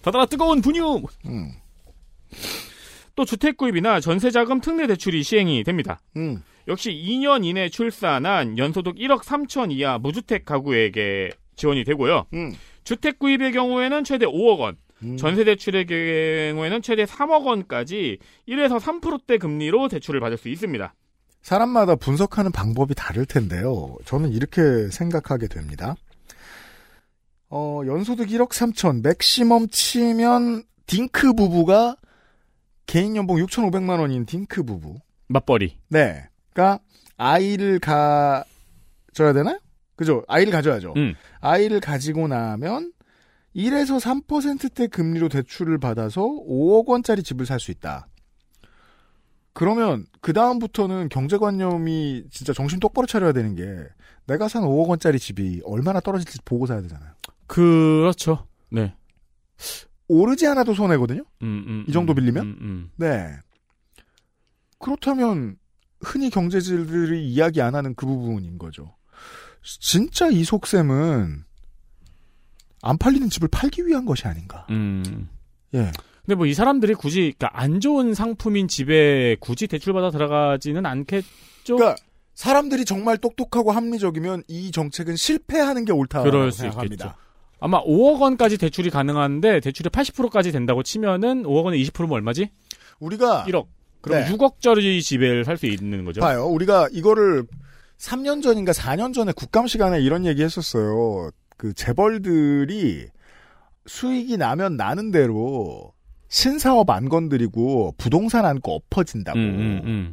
받아라 0.02 0.26
뜨거운 0.26 0.60
분유. 0.60 1.02
음. 1.26 1.52
또 3.14 3.24
주택 3.24 3.56
구입이나 3.56 4.00
전세 4.00 4.30
자금 4.30 4.60
특례 4.60 4.86
대출이 4.86 5.22
시행이 5.22 5.64
됩니다. 5.64 6.00
음. 6.16 6.42
역시 6.68 6.90
2년 6.90 7.44
이내 7.44 7.68
출산한 7.68 8.56
연소득 8.58 8.96
1억 8.96 9.22
3천 9.22 9.70
이하 9.72 9.98
무주택 9.98 10.44
가구에게 10.44 11.30
지원이 11.56 11.84
되고요. 11.84 12.26
음. 12.34 12.54
주택 12.84 13.18
구입의 13.18 13.52
경우에는 13.52 14.02
최대 14.04 14.26
5억 14.26 14.58
원, 14.58 14.76
음. 15.02 15.16
전세 15.16 15.44
대출의 15.44 15.86
경우에는 15.86 16.82
최대 16.82 17.04
3억 17.04 17.44
원까지 17.44 18.18
1에서 18.48 18.78
3%대 18.78 19.38
금리로 19.38 19.88
대출을 19.88 20.20
받을 20.20 20.36
수 20.36 20.48
있습니다. 20.48 20.94
사람마다 21.42 21.96
분석하는 21.96 22.52
방법이 22.52 22.94
다를 22.94 23.26
텐데요. 23.26 23.96
저는 24.04 24.32
이렇게 24.32 24.88
생각하게 24.90 25.48
됩니다. 25.48 25.96
어, 27.50 27.82
연소득 27.84 28.28
1억 28.28 28.50
3천, 28.50 29.02
맥시멈 29.02 29.68
치면 29.68 30.62
딩크 30.86 31.34
부부가 31.34 31.96
개인 32.86 33.16
연봉 33.16 33.36
6,500만 33.38 33.98
원인 34.00 34.24
딩크 34.24 34.62
부부. 34.62 35.00
맞벌이. 35.28 35.76
네. 35.88 36.28
그러니까 36.52 36.80
아이를 37.16 37.78
가져야 37.78 39.32
되나요? 39.32 39.58
그죠? 39.96 40.24
아이를 40.28 40.52
가져야죠. 40.52 40.94
음. 40.96 41.14
아이를 41.40 41.80
가지고 41.80 42.28
나면 42.28 42.92
1에서 43.54 44.00
3%대 44.00 44.86
금리로 44.88 45.28
대출을 45.28 45.78
받아서 45.78 46.22
5억 46.22 46.86
원짜리 46.86 47.22
집을 47.22 47.46
살 47.46 47.60
수 47.60 47.70
있다. 47.70 48.06
그러면 49.54 50.06
그 50.22 50.32
다음부터는 50.32 51.10
경제관념이 51.10 52.24
진짜 52.30 52.54
정신 52.54 52.80
똑바로 52.80 53.06
차려야 53.06 53.32
되는 53.32 53.54
게 53.54 53.64
내가 54.26 54.48
산 54.48 54.62
5억 54.62 54.88
원짜리 54.88 55.18
집이 55.18 55.60
얼마나 55.64 56.00
떨어질지 56.00 56.38
보고 56.44 56.66
사야 56.66 56.80
되잖아요. 56.80 57.10
그렇죠. 57.46 58.46
네. 58.70 58.94
오르지 60.08 60.46
않아도 60.46 60.72
손해거든요. 60.74 61.22
음, 61.42 61.64
음, 61.66 61.84
이 61.86 61.92
정도 61.92 62.12
음, 62.12 62.16
빌리면? 62.16 62.46
음, 62.46 62.56
음. 62.60 62.90
네. 62.96 63.36
그렇다면 64.78 65.56
흔히 66.00 66.30
경제질들이 66.30 67.28
이야기 67.28 67.60
안 67.60 67.74
하는 67.74 67.94
그 67.94 68.06
부분인 68.06 68.56
거죠. 68.58 68.96
진짜 69.62 70.28
이 70.28 70.44
속셈은 70.44 71.44
안 72.82 72.98
팔리는 72.98 73.30
집을 73.30 73.48
팔기 73.48 73.86
위한 73.86 74.04
것이 74.04 74.26
아닌가. 74.26 74.66
음. 74.70 75.28
예. 75.74 75.90
근데 76.24 76.34
뭐 76.36 76.46
이 76.46 76.54
사람들이 76.54 76.94
굳이 76.94 77.32
그러니까 77.36 77.50
안 77.54 77.80
좋은 77.80 78.12
상품인 78.14 78.68
집에 78.68 79.36
굳이 79.40 79.66
대출받아 79.66 80.10
들어가지는 80.10 80.84
않겠죠. 80.86 81.76
그러니까 81.76 81.96
사람들이 82.34 82.84
정말 82.84 83.18
똑똑하고 83.18 83.72
합리적이면 83.72 84.44
이 84.48 84.70
정책은 84.70 85.16
실패하는 85.16 85.84
게 85.84 85.92
옳다고 85.92 86.24
그럴 86.24 86.52
수 86.52 86.58
생각합니다. 86.58 87.04
있겠죠. 87.06 87.18
아마 87.60 87.82
5억 87.82 88.20
원까지 88.20 88.58
대출이 88.58 88.90
가능한데 88.90 89.60
대출이 89.60 89.88
80%까지 89.90 90.50
된다고 90.52 90.82
치면은 90.82 91.44
5억 91.44 91.64
원에 91.64 91.76
20%면 91.78 92.12
얼마지? 92.12 92.50
우리가 93.00 93.44
1억. 93.48 93.66
그럼 94.00 94.20
네. 94.24 94.32
6억짜리 94.32 95.00
집을 95.02 95.44
살 95.44 95.56
수 95.56 95.66
있는 95.66 96.04
거죠. 96.04 96.20
봐요. 96.20 96.46
우리가 96.46 96.88
이거를 96.92 97.44
3년 97.98 98.42
전인가 98.42 98.72
4년 98.72 99.12
전에 99.14 99.30
국감 99.32 99.66
시간에 99.68 100.00
이런 100.00 100.24
얘기 100.26 100.42
했었어요. 100.42 101.30
그 101.62 101.72
재벌들이 101.74 103.06
수익이 103.86 104.36
나면 104.36 104.76
나는 104.76 105.12
대로 105.12 105.92
신사업 106.26 106.90
안 106.90 107.08
건드리고 107.08 107.94
부동산 107.98 108.44
안고 108.44 108.74
엎어진다고. 108.74 109.38
음, 109.38 109.44
음, 109.44 109.80
음. 109.84 110.12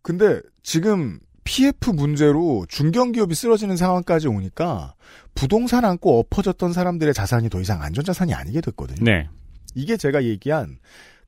근데 0.00 0.40
지금 0.62 1.20
PF 1.44 1.90
문제로 1.90 2.64
중견기업이 2.66 3.34
쓰러지는 3.34 3.76
상황까지 3.76 4.28
오니까 4.28 4.94
부동산 5.34 5.84
안고 5.84 6.18
엎어졌던 6.18 6.72
사람들의 6.72 7.12
자산이 7.12 7.50
더 7.50 7.60
이상 7.60 7.82
안전자산이 7.82 8.32
아니게 8.32 8.62
됐거든요. 8.62 9.04
네. 9.04 9.28
이게 9.74 9.98
제가 9.98 10.24
얘기한 10.24 10.78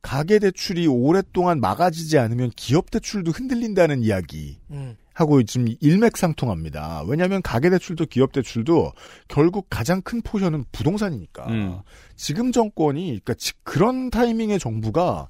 가계 0.00 0.38
대출이 0.38 0.87
오랫동안 0.87 1.61
막아지지 1.61 2.16
않으면 2.16 2.52
기업 2.56 2.90
대출도 2.90 3.33
흔들린다는 3.33 4.02
이야기. 4.02 4.56
음. 4.70 4.96
하고 5.14 5.42
지금 5.42 5.68
일맥상통합니다. 5.81 7.03
왜냐하면 7.07 7.42
가계대출도 7.42 8.07
기업대출도 8.07 8.92
결국 9.29 9.66
가장 9.70 10.01
큰 10.03 10.23
포션은 10.23 10.64
부동산이니까. 10.73 11.46
음. 11.49 11.79
지금 12.16 12.53
정권이 12.53 13.05
그러니까 13.07 13.35
지- 13.35 13.53
그런 13.62 14.11
타이밍의 14.11 14.59
정부가 14.59 15.29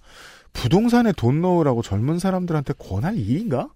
부동산에 0.52 1.12
돈 1.16 1.40
넣으라고 1.40 1.82
젊은 1.82 2.18
사람들한테 2.18 2.74
권할 2.78 3.16
일인가? 3.16 3.68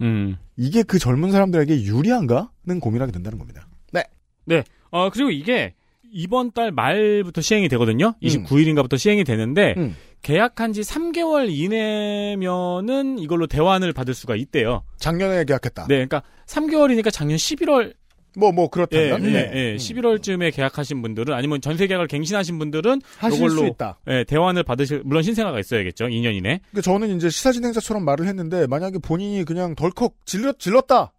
음. 0.00 0.36
이게 0.56 0.82
그 0.82 0.98
젊은 0.98 1.30
사람들에게 1.30 1.82
유리한가?는 1.84 2.80
고민하게 2.80 3.12
된다는 3.12 3.38
겁니다. 3.38 3.68
네. 3.92 4.02
네. 4.46 4.64
어, 4.90 5.10
그리고 5.10 5.30
이게 5.30 5.74
이번 6.10 6.52
달 6.52 6.70
말부터 6.72 7.40
시행이 7.40 7.68
되거든요. 7.70 8.14
29일인가부터 8.22 8.96
시행이 8.98 9.24
되는데 9.24 9.74
음. 9.76 9.94
계약한 10.24 10.72
지 10.72 10.80
3개월 10.80 11.50
이내면은 11.50 13.18
이걸로 13.18 13.46
대환을 13.46 13.92
받을 13.92 14.14
수가 14.14 14.36
있대요. 14.36 14.82
작년에 14.96 15.44
계약했다. 15.44 15.82
네, 15.86 15.94
그러니까 16.06 16.22
3개월이니까 16.46 17.12
작년 17.12 17.36
11월 17.36 17.94
뭐뭐 18.36 18.64
예, 18.64 18.68
그렇다면 18.72 19.24
예, 19.26 19.32
네. 19.32 19.50
예, 19.54 19.76
11월쯤에 19.76 20.52
계약하신 20.52 21.02
분들은 21.02 21.34
아니면 21.34 21.60
전세 21.60 21.86
계약을 21.86 22.08
갱신하신 22.08 22.58
분들은 22.58 23.02
하실 23.18 23.48
수 23.50 23.66
있다. 23.66 24.00
예, 24.08 24.24
대환을 24.24 24.64
받으실 24.64 25.02
물론 25.04 25.22
신생아가 25.22 25.60
있어야겠죠. 25.60 26.06
2년 26.06 26.34
이내. 26.34 26.58
그러니까 26.70 26.80
저는 26.80 27.14
이제 27.16 27.28
시사 27.28 27.52
진행자처럼 27.52 28.02
말을 28.04 28.26
했는데 28.26 28.66
만약에 28.66 28.98
본인이 28.98 29.44
그냥 29.44 29.74
덜컥 29.76 30.14
질렀 30.24 30.58
질렀다. 30.58 31.12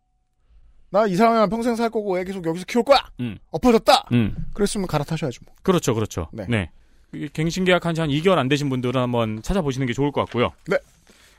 나 0.90 1.06
이 1.08 1.16
사람이랑 1.16 1.50
평생 1.50 1.76
살 1.76 1.90
거고 1.90 2.18
애 2.20 2.24
계속 2.24 2.46
여기서 2.46 2.66
키울 2.68 2.84
거야. 2.84 3.00
음. 3.20 3.38
엎어졌다. 3.52 4.10
음. 4.14 4.36
그랬으면 4.54 4.88
갈아타셔야죠. 4.88 5.42
뭐. 5.46 5.54
그렇죠. 5.62 5.94
그렇죠. 5.94 6.28
네. 6.34 6.46
네. 6.50 6.72
이게 7.16 7.30
갱신 7.32 7.64
계약 7.66 7.86
한 7.86 7.94
지 7.96 8.02
한 8.02 8.10
2개월 8.10 8.38
안 8.38 8.48
되신 8.48 8.70
분들은 8.70 9.00
한번 9.00 9.42
찾아보시는 9.42 9.88
게 9.88 9.94
좋을 9.94 10.12
것 10.12 10.22
같고요. 10.26 10.52
네. 10.68 10.78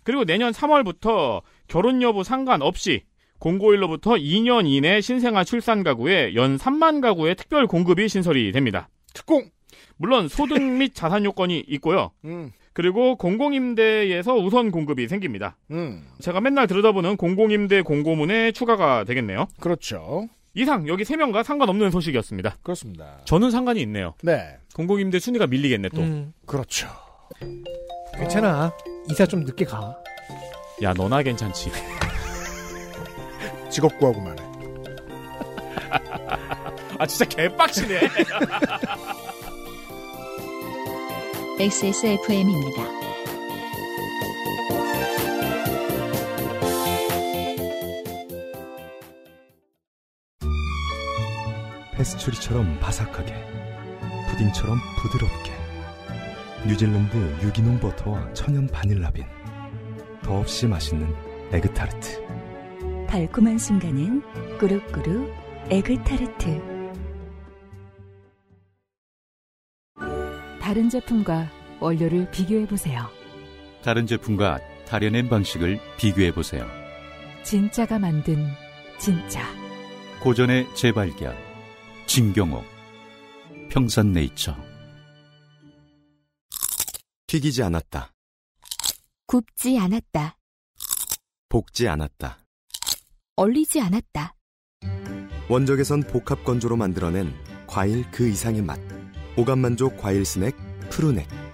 그리고 0.05 0.25
내년 0.25 0.53
3월부터 0.53 1.43
결혼 1.69 2.01
여부 2.03 2.23
상관없이 2.25 3.03
공고일로부터 3.39 4.13
2년 4.15 4.67
이내 4.67 5.01
신생아 5.01 5.45
출산 5.45 5.83
가구에 5.83 6.35
연 6.35 6.57
3만 6.57 7.01
가구의 7.03 7.35
특별 7.35 7.67
공급이 7.67 8.09
신설이 8.09 8.53
됩니다. 8.53 8.89
특공. 9.13 9.51
물론 9.99 10.29
소득 10.29 10.61
및 10.63 10.95
자산 10.95 11.25
요건이 11.25 11.65
있고요. 11.69 12.11
음. 12.25 12.53
그리고 12.73 13.17
공공임대에서 13.17 14.35
우선 14.37 14.71
공급이 14.71 15.09
생깁니다. 15.09 15.57
음. 15.71 16.07
제가 16.21 16.41
맨날 16.41 16.67
들여다보는 16.67 17.17
공공임대 17.17 17.83
공고문에 17.83 18.53
추가가 18.53 19.05
되겠네요. 19.05 19.47
그렇죠. 19.61 20.29
이상 20.57 20.89
여기 20.89 21.05
3명과 21.05 21.45
상관없는 21.45 21.91
소식이었습니다. 21.91 22.57
그렇습니다. 22.63 23.19
저는 23.27 23.51
상관이 23.51 23.83
있네요. 23.83 24.15
네. 24.23 24.57
공공임대 24.75 25.19
순위가 25.19 25.47
밀리겠네 25.47 25.91
또. 25.91 26.01
음. 26.01 26.33
그렇죠. 26.47 26.89
괜찮아. 28.15 28.73
이사 29.11 29.27
좀 29.27 29.45
늦게 29.45 29.67
가. 29.67 29.95
야 30.83 30.95
너나 30.95 31.23
괜찮지. 31.23 31.71
직업 33.69 33.99
구하고만 33.99 34.39
해. 34.39 34.43
아 36.99 37.07
진짜 37.07 37.27
개빡치네. 37.27 38.01
XSFM입니다. 41.61 42.96
페스츄리처럼 51.97 52.79
바삭하게 52.81 53.35
푸딩처럼 54.31 54.79
부드럽게 55.01 55.53
뉴질랜드 56.67 57.17
유기농 57.45 57.81
버터와 57.81 58.33
천연 58.33 58.67
바닐라빈 58.67 59.25
더없이 60.23 60.67
맛있는 60.67 61.15
에그타르트 61.53 62.25
달콤한 63.07 63.59
순간은 63.59 64.59
꾸룩꾸룩 64.59 65.47
에그타르트. 65.69 66.63
다른 70.61 70.89
제품과 70.89 71.51
원료를 71.81 72.31
비교해 72.31 72.67
보세요. 72.67 73.09
다른 73.83 74.07
제품과 74.07 74.61
다려낸 74.87 75.29
방식을 75.29 75.81
비교해 75.97 76.33
보세요. 76.33 76.67
진짜가 77.43 77.99
만든 77.99 78.47
진짜. 78.99 79.43
고전의 80.21 80.73
재발견. 80.75 81.46
진경옥. 82.07 82.65
평산네이처. 83.71 84.57
튀기지 87.27 87.63
않았다. 87.65 88.13
굽지 89.27 89.79
않았다. 89.79 90.39
볶지 91.49 91.89
않았다. 91.89 92.39
얼리지 93.37 93.81
않았다. 93.81 94.35
원적에선 95.49 96.03
복합 96.05 96.45
건조로 96.45 96.77
만들어낸 96.77 97.35
과일 97.67 98.09
그 98.11 98.29
이상의 98.29 98.63
맛. 98.63 98.79
오감 99.37 99.59
만족 99.59 99.97
과일 99.99 100.25
스낵 100.25 100.55
푸르넥. 100.91 101.46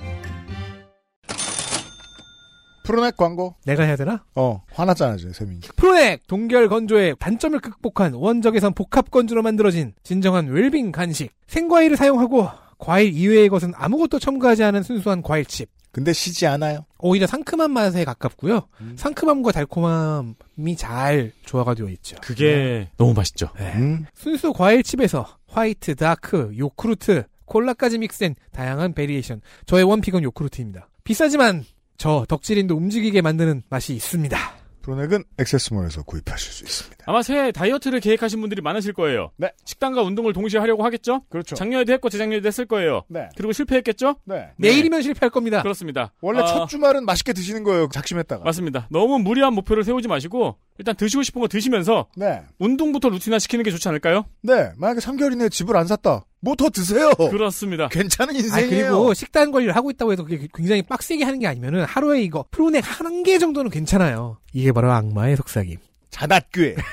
프로넥 2.82 3.16
광고. 3.16 3.54
내가 3.64 3.84
해야 3.84 3.96
되나? 3.96 4.24
어, 4.34 4.62
화났잖아, 4.72 5.14
이제, 5.14 5.32
세민이. 5.32 5.60
프로넥 5.76 6.26
동결 6.26 6.68
건조의 6.68 7.16
단점을 7.18 7.58
극복한 7.60 8.14
원적에선 8.14 8.74
복합 8.74 9.10
건조로 9.10 9.42
만들어진 9.42 9.92
진정한 10.02 10.48
웰빙 10.48 10.92
간식. 10.92 11.30
생과일을 11.46 11.96
사용하고 11.96 12.48
과일 12.78 13.12
이외의 13.14 13.48
것은 13.48 13.72
아무것도 13.76 14.18
첨가하지 14.18 14.64
않은 14.64 14.82
순수한 14.82 15.22
과일칩. 15.22 15.68
근데 15.92 16.12
시지 16.14 16.46
않아요. 16.46 16.86
오히려 16.98 17.26
상큼한 17.26 17.70
맛에 17.70 18.04
가깝고요. 18.04 18.66
상큼함과 18.96 19.52
달콤함이 19.52 20.76
잘 20.78 21.32
조화가 21.44 21.74
되어 21.74 21.88
있죠. 21.90 22.16
그게 22.22 22.88
너무 22.96 23.12
맛있죠. 23.12 23.50
네. 23.58 23.72
음. 23.74 24.06
순수 24.14 24.54
과일칩에서 24.54 25.26
화이트, 25.48 25.94
다크, 25.96 26.54
요구르트, 26.56 27.24
콜라까지 27.44 27.98
믹스된 27.98 28.36
다양한 28.52 28.94
variation. 28.94 29.42
저의 29.66 29.84
one 29.85 29.96
pick은 29.96 30.22
요구르트입니다. 30.22 30.88
비싸지만 31.04 31.64
저 31.96 32.24
덕질인도 32.28 32.76
움직이게 32.76 33.20
만드는 33.22 33.62
맛이 33.68 33.94
있습니다. 33.94 34.62
프로넥은 34.83 35.22
엑세스몰에서 35.38 36.02
구입하실 36.02 36.52
수 36.52 36.64
있습니다. 36.64 37.05
아마 37.07 37.22
새해 37.22 37.52
다이어트를 37.52 38.00
계획하신 38.00 38.40
분들이 38.40 38.61
많으실 38.61 38.92
거예요. 38.92 39.31
네. 39.37 39.52
식단과 39.64 40.02
운동을 40.02 40.33
동시에 40.33 40.59
하려고 40.59 40.85
하겠죠? 40.85 41.22
그렇죠. 41.31 41.55
작년에도 41.55 41.92
했고 41.92 42.09
재작년에도 42.11 42.46
했을 42.48 42.66
거예요. 42.66 43.02
네. 43.09 43.28
그리고 43.37 43.52
실패했겠죠? 43.52 44.16
네. 44.24 44.48
내일이면 44.59 45.02
실패할 45.02 45.31
겁니다. 45.31 45.62
그렇습니다. 45.62 46.12
원래 46.20 46.40
아, 46.40 46.46
첫 46.46 46.66
주말은 46.66 47.05
맛있게 47.05 47.33
드시는 47.33 47.62
거예요, 47.62 47.88
작심했다가. 47.92 48.42
맞습니다. 48.44 48.88
너무 48.90 49.20
무리한 49.20 49.55
목표를 49.55 49.85
세우지 49.85 50.09
마시고 50.09 50.57
일단 50.78 50.96
드시고 50.96 51.22
싶은 51.22 51.40
거 51.40 51.46
드시면서 51.46 52.09
네. 52.16 52.42
운동부터 52.59 53.09
루틴화 53.09 53.38
시키는 53.38 53.62
게 53.64 53.70
좋지 53.70 53.88
않을까요? 53.88 54.24
네. 54.42 54.72
만약에 54.76 54.98
3개월 54.98 55.33
이내에 55.33 55.48
집을 55.48 55.76
안 55.76 55.87
샀다. 55.87 56.24
뭐 56.44 56.57
더 56.57 56.68
드세요. 56.70 57.11
그렇습니다. 57.31 57.88
괜찮은 57.88 58.35
아 58.35 58.38
인생이에요. 58.38 58.68
그리고 58.92 59.14
식단 59.14 59.52
관리를 59.52 59.74
하고 59.76 59.90
있다고 59.90 60.12
해서 60.12 60.24
그게 60.24 60.48
굉장히 60.52 60.83
빡세게 60.83 61.24
하는 61.24 61.38
게 61.38 61.46
아니면은 61.46 61.85
하루에 61.85 62.20
이거 62.22 62.44
프로넥 62.50 62.83
한 62.85 63.22
개 63.22 63.38
정도는 63.38 63.70
괜찮아요. 63.70 64.38
이게 64.52 64.72
바로 64.72 64.90
악마의 64.90 65.37
속삭임. 65.37 65.76
자닷교회. 66.11 66.74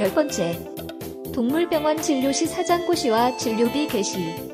열 0.00 0.14
번째. 0.14 0.58
동물병원 1.34 2.02
진료시 2.02 2.46
사장고시와 2.46 3.36
진료비 3.36 3.86
개시. 3.88 4.51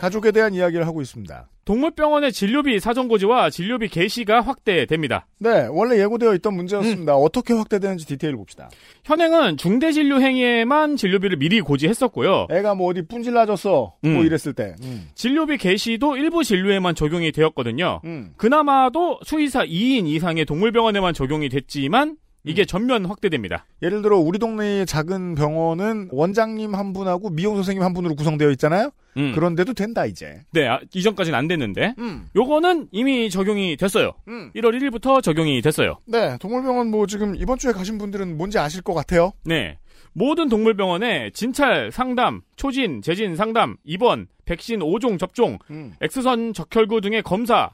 가족에 0.00 0.30
대한 0.32 0.54
이야기를 0.54 0.86
하고 0.86 1.02
있습니다. 1.02 1.48
동물병원의 1.64 2.32
진료비 2.32 2.80
사정고지와 2.80 3.50
진료비 3.50 3.88
개시가 3.88 4.40
확대됩니다. 4.40 5.26
네. 5.38 5.66
원래 5.70 6.00
예고되어 6.00 6.34
있던 6.36 6.54
문제였습니다. 6.54 7.14
어떻게 7.14 7.52
확대되는지 7.52 8.06
디테일 8.06 8.36
봅시다. 8.36 8.70
현행은 9.04 9.58
중대진료 9.58 10.20
행위에만 10.20 10.96
진료비를 10.96 11.36
미리 11.36 11.60
고지했었고요. 11.60 12.46
애가 12.50 12.74
뭐 12.74 12.88
어디 12.88 13.02
뿜질 13.02 13.34
나졌어. 13.34 13.94
뭐 14.00 14.12
음. 14.12 14.24
이랬을 14.24 14.54
때. 14.54 14.76
음. 14.82 15.08
진료비 15.14 15.58
개시도 15.58 16.16
일부 16.16 16.42
진료에만 16.42 16.94
적용이 16.94 17.32
되었거든요. 17.32 18.00
음. 18.04 18.32
그나마도 18.38 19.20
수의사 19.24 19.62
2인 19.66 20.06
이상의 20.06 20.46
동물병원에만 20.46 21.12
적용이 21.12 21.50
됐지만 21.50 22.16
이게 22.48 22.64
전면 22.64 23.04
확대됩니다. 23.04 23.66
예를 23.82 24.00
들어 24.02 24.18
우리 24.18 24.38
동네의 24.38 24.86
작은 24.86 25.34
병원은 25.34 26.08
원장님 26.10 26.74
한 26.74 26.92
분하고 26.92 27.30
미용 27.30 27.54
선생님 27.56 27.82
한 27.82 27.92
분으로 27.92 28.14
구성되어 28.14 28.50
있잖아요. 28.52 28.90
음. 29.18 29.32
그런데도 29.34 29.74
된다 29.74 30.06
이제. 30.06 30.40
네, 30.52 30.66
아, 30.66 30.80
이전까지는 30.94 31.38
안 31.38 31.46
됐는데 31.46 31.94
음. 31.98 32.26
요거는 32.34 32.88
이미 32.90 33.28
적용이 33.28 33.76
됐어요. 33.76 34.12
음. 34.28 34.50
1월 34.56 34.78
1일부터 34.78 35.22
적용이 35.22 35.60
됐어요. 35.60 35.98
네, 36.06 36.38
동물병원 36.38 36.90
뭐 36.90 37.06
지금 37.06 37.36
이번 37.36 37.58
주에 37.58 37.72
가신 37.72 37.98
분들은 37.98 38.38
뭔지 38.38 38.58
아실 38.58 38.80
것 38.82 38.94
같아요. 38.94 39.32
네. 39.44 39.78
모든 40.14 40.48
동물병원에 40.48 41.30
진찰, 41.34 41.92
상담, 41.92 42.40
초진, 42.56 43.02
재진 43.02 43.36
상담, 43.36 43.76
입원, 43.84 44.26
백신 44.46 44.80
5종 44.80 45.18
접종, 45.18 45.58
음. 45.70 45.92
X선 46.00 46.54
적혈구 46.54 47.02
등의 47.02 47.22
검사 47.22 47.70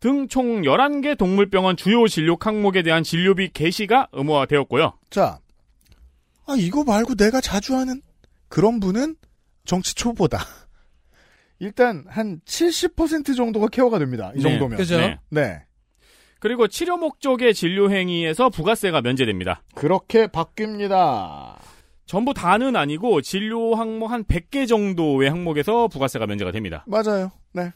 등 0.00 0.28
총 0.28 0.62
11개 0.62 1.16
동물병원 1.18 1.76
주요 1.76 2.06
진료 2.06 2.36
항목에 2.40 2.82
대한 2.82 3.02
진료비 3.02 3.50
개시가 3.52 4.08
의무화되었고요. 4.12 4.92
자, 5.10 5.38
아 6.46 6.54
이거 6.56 6.84
말고 6.84 7.14
내가 7.16 7.40
자주 7.40 7.74
하는 7.76 8.00
그런 8.48 8.80
분은 8.80 9.16
정치 9.64 9.94
초보다. 9.94 10.38
일단 11.58 12.04
한 12.08 12.40
70% 12.44 13.36
정도가 13.36 13.66
케어가 13.68 13.98
됩니다. 13.98 14.30
이 14.34 14.42
네, 14.42 14.42
정도면. 14.50 14.78
그죠? 14.78 14.96
네. 14.98 15.18
네. 15.30 15.62
그리고 16.40 16.68
치료 16.68 16.96
목적의 16.96 17.52
진료 17.52 17.90
행위에서 17.90 18.48
부가세가 18.48 19.00
면제됩니다. 19.00 19.62
그렇게 19.74 20.28
바뀝니다. 20.28 21.56
전부 22.06 22.32
다는 22.32 22.76
아니고 22.76 23.20
진료 23.22 23.74
항목 23.74 24.12
한 24.12 24.22
100개 24.24 24.68
정도의 24.68 25.28
항목에서 25.28 25.88
부가세가 25.88 26.26
면제가 26.26 26.52
됩니다. 26.52 26.84
맞아요. 26.86 27.32
네. 27.52 27.72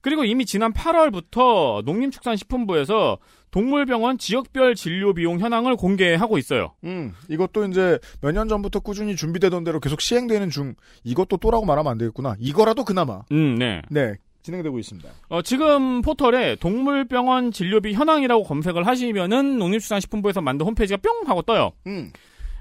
그리고 0.00 0.24
이미 0.24 0.46
지난 0.46 0.72
8월부터 0.72 1.84
농림축산식품부에서 1.84 3.18
동물병원 3.50 4.18
지역별 4.18 4.74
진료 4.74 5.14
비용 5.14 5.40
현황을 5.40 5.76
공개하고 5.76 6.38
있어요. 6.38 6.74
음, 6.84 7.14
이것도 7.28 7.64
이제 7.66 7.98
몇 8.20 8.32
년 8.32 8.48
전부터 8.48 8.80
꾸준히 8.80 9.16
준비되던 9.16 9.64
대로 9.64 9.80
계속 9.80 10.00
시행되는 10.00 10.50
중, 10.50 10.74
이것도 11.04 11.38
또라고 11.38 11.64
말하면 11.64 11.90
안 11.92 11.98
되겠구나. 11.98 12.36
이거라도 12.38 12.84
그나마. 12.84 13.22
음, 13.32 13.56
네. 13.58 13.80
네, 13.90 14.14
진행되고 14.42 14.78
있습니다. 14.78 15.08
어, 15.30 15.42
지금 15.42 16.02
포털에 16.02 16.56
동물병원 16.56 17.50
진료비 17.52 17.94
현황이라고 17.94 18.44
검색을 18.44 18.86
하시면은 18.86 19.58
농림축산식품부에서 19.58 20.40
만든 20.42 20.66
홈페이지가 20.66 20.98
뿅 21.02 21.28
하고 21.28 21.42
떠요. 21.42 21.72
음, 21.86 22.12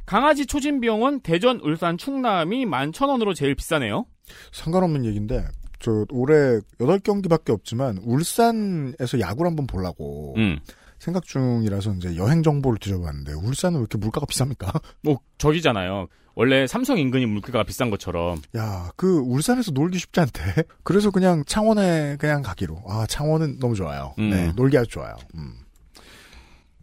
강아지 0.05 0.45
초진 0.45 0.79
비용은 0.79 1.19
대전, 1.19 1.59
울산, 1.61 1.97
충남이 1.97 2.65
11,000원으로 2.65 3.35
제일 3.35 3.55
비싸네요. 3.55 4.05
상관없는 4.53 5.03
얘기인데, 5.05 5.43
저, 5.79 6.05
올해 6.11 6.59
8경기밖에 6.79 7.49
없지만, 7.51 7.97
울산에서 8.03 9.19
야구를 9.19 9.49
한번 9.49 9.67
보려고 9.67 10.33
음. 10.37 10.59
생각 10.99 11.25
중이라서 11.25 11.93
이제 11.93 12.15
여행 12.15 12.41
정보를 12.43 12.79
뒤져봤는데, 12.79 13.33
울산은 13.33 13.77
왜 13.77 13.81
이렇게 13.81 13.97
물가가 13.97 14.25
비쌉니까? 14.25 14.81
뭐 15.03 15.19
저기잖아요. 15.37 16.07
원래 16.35 16.67
삼성 16.67 16.99
인근이 16.99 17.25
물가가 17.25 17.63
비싼 17.63 17.89
것처럼 17.89 18.39
야, 18.55 18.91
그, 18.95 19.17
울산에서 19.19 19.71
놀기 19.71 19.97
쉽지 19.97 20.19
않대. 20.19 20.41
그래서 20.83 21.09
그냥 21.09 21.43
창원에 21.47 22.15
그냥 22.19 22.43
가기로. 22.43 22.83
아, 22.87 23.05
창원은 23.07 23.57
너무 23.59 23.73
좋아요. 23.73 24.13
음. 24.19 24.29
네, 24.29 24.51
놀기 24.55 24.77
아주 24.77 24.87
좋아요. 24.89 25.15
음. 25.35 25.53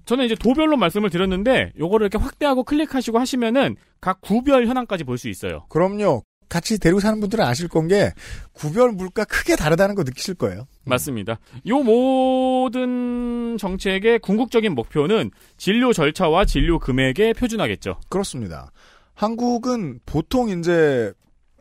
저는 0.07 0.27
이제 0.27 0.35
도별로 0.35 0.77
말씀을 0.77 1.09
드렸는데 1.09 1.73
요거를 1.79 2.07
이렇게 2.07 2.19
확대하고 2.23 2.65
클릭하시고 2.65 3.19
하시면은 3.19 3.77
각 4.01 4.21
구별 4.21 4.67
현황까지 4.67 5.05
볼 5.05 5.17
수 5.17 5.29
있어요. 5.31 5.65
그럼요. 5.71 6.23
같이 6.55 6.79
데리고 6.79 7.01
사는 7.01 7.19
분들은 7.19 7.45
아실 7.45 7.67
건 7.67 7.89
게, 7.89 8.13
구별 8.53 8.93
물가 8.93 9.25
크게 9.25 9.57
다르다는 9.57 9.97
거 9.97 10.05
느끼실 10.05 10.35
거예요. 10.37 10.69
맞습니다. 10.85 11.41
요 11.67 11.79
모든 11.81 13.59
정책의 13.59 14.21
궁극적인 14.21 14.73
목표는 14.73 15.33
진료 15.57 15.93
절차와 15.93 16.45
진료 16.45 16.79
금액의 16.79 17.35
표준화겠죠. 17.35 17.99
그렇습니다. 18.09 18.71
한국은 19.15 19.99
보통 20.07 20.49
이제 20.49 21.13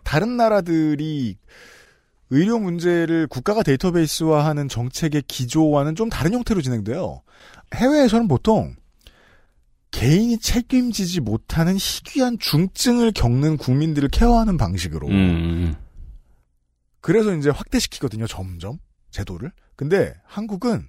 다른 0.03 0.37
나라들이 0.37 1.37
의료 2.29 2.59
문제를 2.59 3.25
국가가 3.25 3.63
데이터베이스화하는 3.63 4.69
정책의 4.69 5.23
기조와는 5.27 5.95
좀 5.95 6.09
다른 6.09 6.33
형태로 6.33 6.61
진행돼요. 6.61 7.23
해외에서는 7.73 8.27
보통 8.27 8.75
개인이 9.93 10.37
책임지지 10.39 11.21
못하는 11.21 11.75
희귀한 11.77 12.39
중증을 12.39 13.13
겪는 13.13 13.57
국민들을 13.57 14.09
케어하는 14.09 14.57
방식으로. 14.57 15.07
음. 15.07 15.75
그래서 16.99 17.33
이제 17.35 17.49
확대시키거든요, 17.49 18.25
점점. 18.27 18.79
제도를. 19.11 19.51
근데 19.75 20.13
한국은 20.25 20.87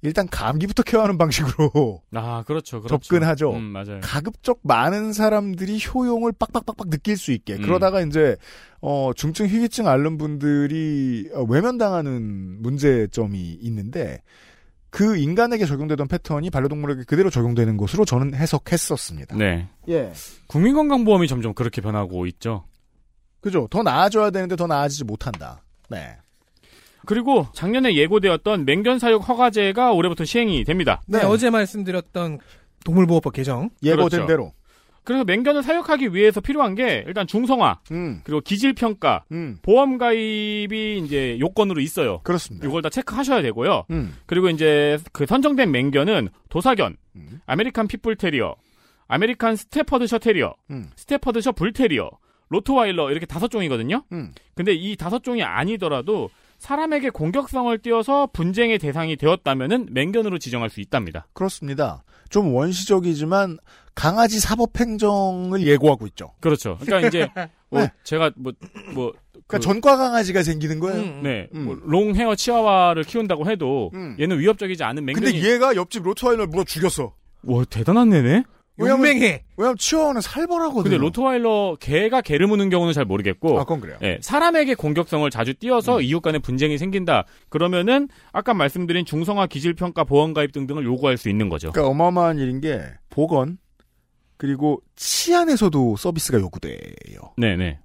일단 0.00 0.28
감기부터 0.28 0.82
케어하는 0.82 1.18
방식으로 1.18 2.02
아, 2.14 2.42
그렇죠. 2.46 2.80
그렇죠. 2.80 2.98
접근하죠. 2.98 3.52
음, 3.52 3.62
맞아요. 3.64 4.00
가급적 4.02 4.60
많은 4.62 5.12
사람들이 5.12 5.78
효용을 5.86 6.32
빡빡빡빡 6.32 6.90
느낄 6.90 7.16
수 7.16 7.32
있게 7.32 7.54
음. 7.54 7.62
그러다가 7.62 8.00
이제 8.00 8.36
어 8.80 9.10
중증 9.14 9.46
희귀증 9.46 9.88
앓는 9.88 10.16
분들이 10.16 11.28
어, 11.34 11.42
외면당하는 11.42 12.62
문제점이 12.62 13.58
있는데 13.60 14.22
그 14.90 15.16
인간에게 15.16 15.66
적용되던 15.66 16.08
패턴이 16.08 16.50
반려동물에게 16.50 17.04
그대로 17.04 17.30
적용되는 17.30 17.76
것으로 17.76 18.04
저는 18.04 18.34
해석했었습니다. 18.34 19.36
네. 19.36 19.68
예. 19.88 20.12
국민건강보험이 20.46 21.28
점점 21.28 21.54
그렇게 21.54 21.80
변하고 21.80 22.26
있죠. 22.26 22.64
그죠. 23.40 23.68
더 23.70 23.82
나아져야 23.82 24.30
되는데 24.30 24.56
더 24.56 24.66
나아지지 24.66 25.04
못한다. 25.04 25.62
네. 25.88 26.16
그리고 27.04 27.46
작년에 27.54 27.94
예고되었던 27.94 28.64
맹견 28.64 28.98
사육 28.98 29.28
허가제가 29.28 29.92
올해부터 29.92 30.24
시행이 30.24 30.64
됩니다. 30.64 31.02
네, 31.06 31.22
어제 31.22 31.50
말씀드렸던 31.50 32.40
동물보호법 32.84 33.32
개정. 33.32 33.70
예고된 33.82 34.08
그렇죠. 34.08 34.26
대로. 34.26 34.52
그래서 35.06 35.24
맹견을 35.24 35.62
사육하기 35.62 36.14
위해서 36.14 36.40
필요한 36.40 36.74
게 36.74 37.04
일단 37.06 37.28
중성화, 37.28 37.78
음. 37.92 38.20
그리고 38.24 38.40
기질 38.40 38.72
평가, 38.72 39.24
음. 39.30 39.56
보험 39.62 39.98
가입이 39.98 41.00
이제 41.04 41.38
요건으로 41.38 41.80
있어요. 41.80 42.20
그렇습니다. 42.24 42.66
이걸 42.66 42.82
다 42.82 42.90
체크하셔야 42.90 43.40
되고요. 43.40 43.84
음. 43.90 44.16
그리고 44.26 44.50
이제 44.50 44.98
그 45.12 45.24
선정된 45.24 45.70
맹견은 45.70 46.28
도사견, 46.48 46.96
음. 47.14 47.40
아메리칸 47.46 47.86
핏불 47.86 48.16
테리어, 48.16 48.56
아메리칸 49.06 49.54
스테퍼드셔 49.54 50.18
테리어, 50.18 50.54
음. 50.72 50.90
스테퍼드셔 50.96 51.52
불 51.52 51.72
테리어, 51.72 52.10
로트와일러 52.48 53.12
이렇게 53.12 53.26
다섯 53.26 53.46
종이거든요. 53.48 54.02
음. 54.10 54.32
근데 54.56 54.72
이 54.72 54.96
다섯 54.96 55.22
종이 55.22 55.44
아니더라도 55.44 56.30
사람에게 56.58 57.10
공격성을 57.10 57.78
띄어서 57.78 58.28
분쟁의 58.32 58.78
대상이 58.78 59.16
되었다면은 59.16 59.88
맹견으로 59.92 60.38
지정할 60.38 60.68
수 60.68 60.80
있답니다. 60.80 61.28
그렇습니다. 61.32 62.02
좀 62.30 62.54
원시적이지만 62.54 63.58
강아지 63.94 64.40
사법 64.40 64.78
행정을 64.78 65.66
예고하고 65.66 66.06
있죠. 66.08 66.32
그렇죠. 66.40 66.78
그러니까 66.80 67.08
이제 67.08 67.28
뭐 67.70 67.80
네. 67.82 67.92
제가 68.04 68.30
뭐뭐 68.36 69.12
그러니까 69.46 69.58
전과 69.60 69.96
강아지가 69.96 70.42
생기는 70.42 70.78
거예요. 70.80 71.00
음. 71.02 71.20
네, 71.22 71.48
음. 71.54 71.64
뭐 71.64 71.76
long 71.84 72.14
hair 72.16 72.34
치와와를 72.34 73.04
키운다고 73.04 73.48
해도 73.50 73.90
음. 73.94 74.16
얘는 74.20 74.38
위협적이지 74.38 74.82
않은 74.84 75.04
맹견이. 75.04 75.32
근데 75.32 75.48
얘가 75.52 75.74
옆집 75.76 76.02
로트와일러를 76.02 76.48
물어 76.48 76.64
죽였어. 76.64 77.14
와 77.44 77.64
대단한 77.70 78.12
애네. 78.12 78.42
용맹해. 78.78 79.44
왜냐면 79.56 79.76
치와와는 79.78 80.20
살벌하거든요. 80.20 80.82
근데 80.82 80.96
로트와일러 80.98 81.76
개가 81.80 82.20
개를 82.20 82.46
무는 82.46 82.68
경우는 82.68 82.92
잘 82.92 83.04
모르겠고 83.04 83.58
아, 83.58 83.64
그건 83.64 83.80
그래요. 83.80 83.98
예, 84.02 84.18
사람에게 84.20 84.74
공격성을 84.74 85.28
자주 85.30 85.54
띄어서 85.54 86.02
이웃 86.02 86.20
간의 86.20 86.40
분쟁이 86.40 86.76
생긴다. 86.76 87.24
그러면은 87.48 88.08
아까 88.32 88.52
말씀드린 88.54 89.04
중성화 89.06 89.46
기질 89.46 89.74
평가 89.74 90.04
보험 90.04 90.34
가입 90.34 90.52
등등을 90.52 90.84
요구할 90.84 91.16
수 91.16 91.28
있는 91.28 91.48
거죠. 91.48 91.72
그러니까 91.72 91.90
어마어마한 91.90 92.38
일인 92.38 92.60
게 92.60 92.82
보건 93.08 93.58
그리고 94.36 94.82
치안에서도 94.96 95.96
서비스가 95.96 96.38
요구돼요. 96.38 96.76
네 97.38 97.56
네. 97.56 97.78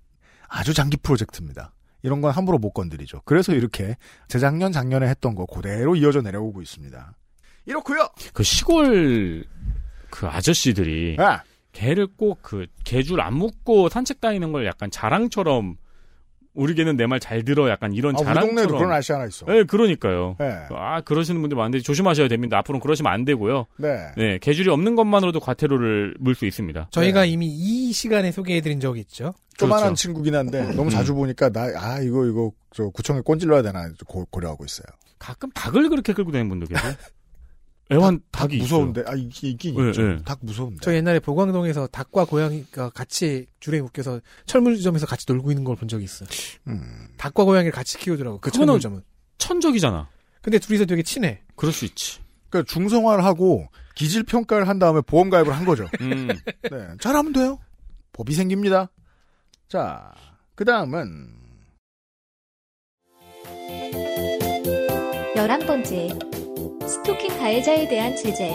아주 0.47 0.73
장기 0.73 0.97
프로젝트입니다. 0.97 1.73
이런 2.03 2.19
건 2.19 2.31
함부로 2.31 2.57
못 2.57 2.71
건드리죠. 2.71 3.21
그래서 3.25 3.53
이렇게 3.53 3.95
재작년 4.27 4.71
작년에 4.71 5.07
했던 5.07 5.35
거 5.35 5.45
그대로 5.45 5.95
이어져 5.95 6.21
내려오고 6.21 6.61
있습니다. 6.61 7.13
이렇고요. 7.65 8.09
그 8.33 8.43
시골 8.43 9.45
그 10.11 10.27
아저씨들이 10.27 11.15
아, 11.19 11.41
개를 11.71 12.07
꼭 12.07 12.39
그 12.41 12.67
개줄 12.83 13.21
안 13.21 13.33
묶고 13.35 13.89
산책 13.89 14.19
다니는 14.21 14.51
걸 14.51 14.65
약간 14.65 14.91
자랑처럼 14.91 15.77
우리 16.53 16.73
개는 16.75 16.97
내 16.97 17.05
말 17.07 17.21
잘 17.21 17.45
들어 17.45 17.69
약간 17.69 17.93
이런 17.93 18.13
아, 18.13 18.19
우리 18.19 18.25
자랑처럼. 18.25 18.47
동네에도 18.55 18.77
그런 18.77 18.91
아저씨 18.91 19.13
하나 19.13 19.25
있어. 19.25 19.45
네, 19.45 19.63
그러니까요. 19.63 20.35
네. 20.37 20.53
아 20.75 20.99
그러시는 20.99 21.39
분들 21.39 21.55
많은데 21.55 21.79
조심하셔야 21.79 22.27
됩니다. 22.27 22.57
앞으로는 22.57 22.81
그러시면 22.81 23.09
안 23.11 23.23
되고요. 23.23 23.67
네. 23.77 24.11
네, 24.17 24.37
개줄이 24.39 24.69
없는 24.69 24.95
것만으로도 24.95 25.39
과태료를 25.39 26.15
물 26.19 26.35
수 26.35 26.45
있습니다. 26.45 26.89
저희가 26.91 27.23
이미 27.23 27.47
이 27.47 27.93
시간에 27.93 28.33
소개해드린 28.33 28.81
적이 28.81 28.99
있죠. 29.01 29.33
조만한 29.57 29.83
그렇죠. 29.89 29.95
친구긴 30.01 30.35
한데 30.35 30.61
너무 30.73 30.83
음. 30.83 30.89
자주 30.89 31.13
보니까 31.13 31.49
나 31.51 31.61
아 31.77 32.01
이거 32.01 32.25
이거 32.25 32.51
저 32.73 32.89
구청에 32.89 33.21
꼰질러야 33.21 33.61
되나 33.61 33.87
고, 34.05 34.25
고려하고 34.29 34.65
있어요. 34.65 34.87
가끔 35.19 35.49
닭을 35.51 35.87
그렇게 35.87 36.11
끌고 36.11 36.31
다니는 36.33 36.49
분도 36.49 36.65
계세요. 36.67 36.91
애완 37.91 38.21
닭이 38.31 38.57
무서운데 38.57 39.03
아 39.05 39.13
이게 39.15 39.49
있긴 39.49 39.75
네, 39.75 39.89
있죠. 39.89 40.01
네. 40.01 40.17
닭 40.23 40.39
무서운데. 40.41 40.77
저 40.81 40.93
옛날에 40.95 41.19
보광동에서 41.19 41.87
닭과 41.87 42.25
고양이가 42.25 42.91
같이 42.91 43.47
줄에 43.59 43.81
묶여서 43.81 44.21
철물점에서 44.45 45.05
같이 45.05 45.25
놀고 45.27 45.51
있는 45.51 45.63
걸 45.65 45.75
본 45.75 45.87
적이 45.87 46.05
있어요. 46.05 46.29
음. 46.67 47.07
닭과 47.17 47.43
고양이를 47.43 47.71
같이 47.71 47.97
키우더라고. 47.97 48.39
그 48.39 48.49
철물점은. 48.51 49.01
천적이잖아. 49.39 50.07
근데 50.41 50.57
둘이서 50.59 50.85
되게 50.85 51.03
친해. 51.03 51.41
그럴 51.55 51.73
수 51.73 51.85
있지. 51.85 52.19
그러니까 52.49 52.71
중성화를 52.71 53.23
하고 53.25 53.67
기질 53.95 54.23
평가를 54.23 54.67
한 54.67 54.79
다음에 54.79 55.01
보험 55.01 55.29
가입을 55.29 55.51
한 55.53 55.65
거죠. 55.65 55.87
음. 56.01 56.27
네, 56.27 56.87
잘하면 56.99 57.33
돼요. 57.33 57.59
법이 58.13 58.33
생깁니다. 58.33 58.89
자, 59.67 60.13
그 60.55 60.63
다음은 60.65 61.29
열한 65.35 65.59
번째 65.65 66.09
스토킹 66.91 67.37
가해자에 67.37 67.87
대한 67.87 68.15
제재 68.15 68.51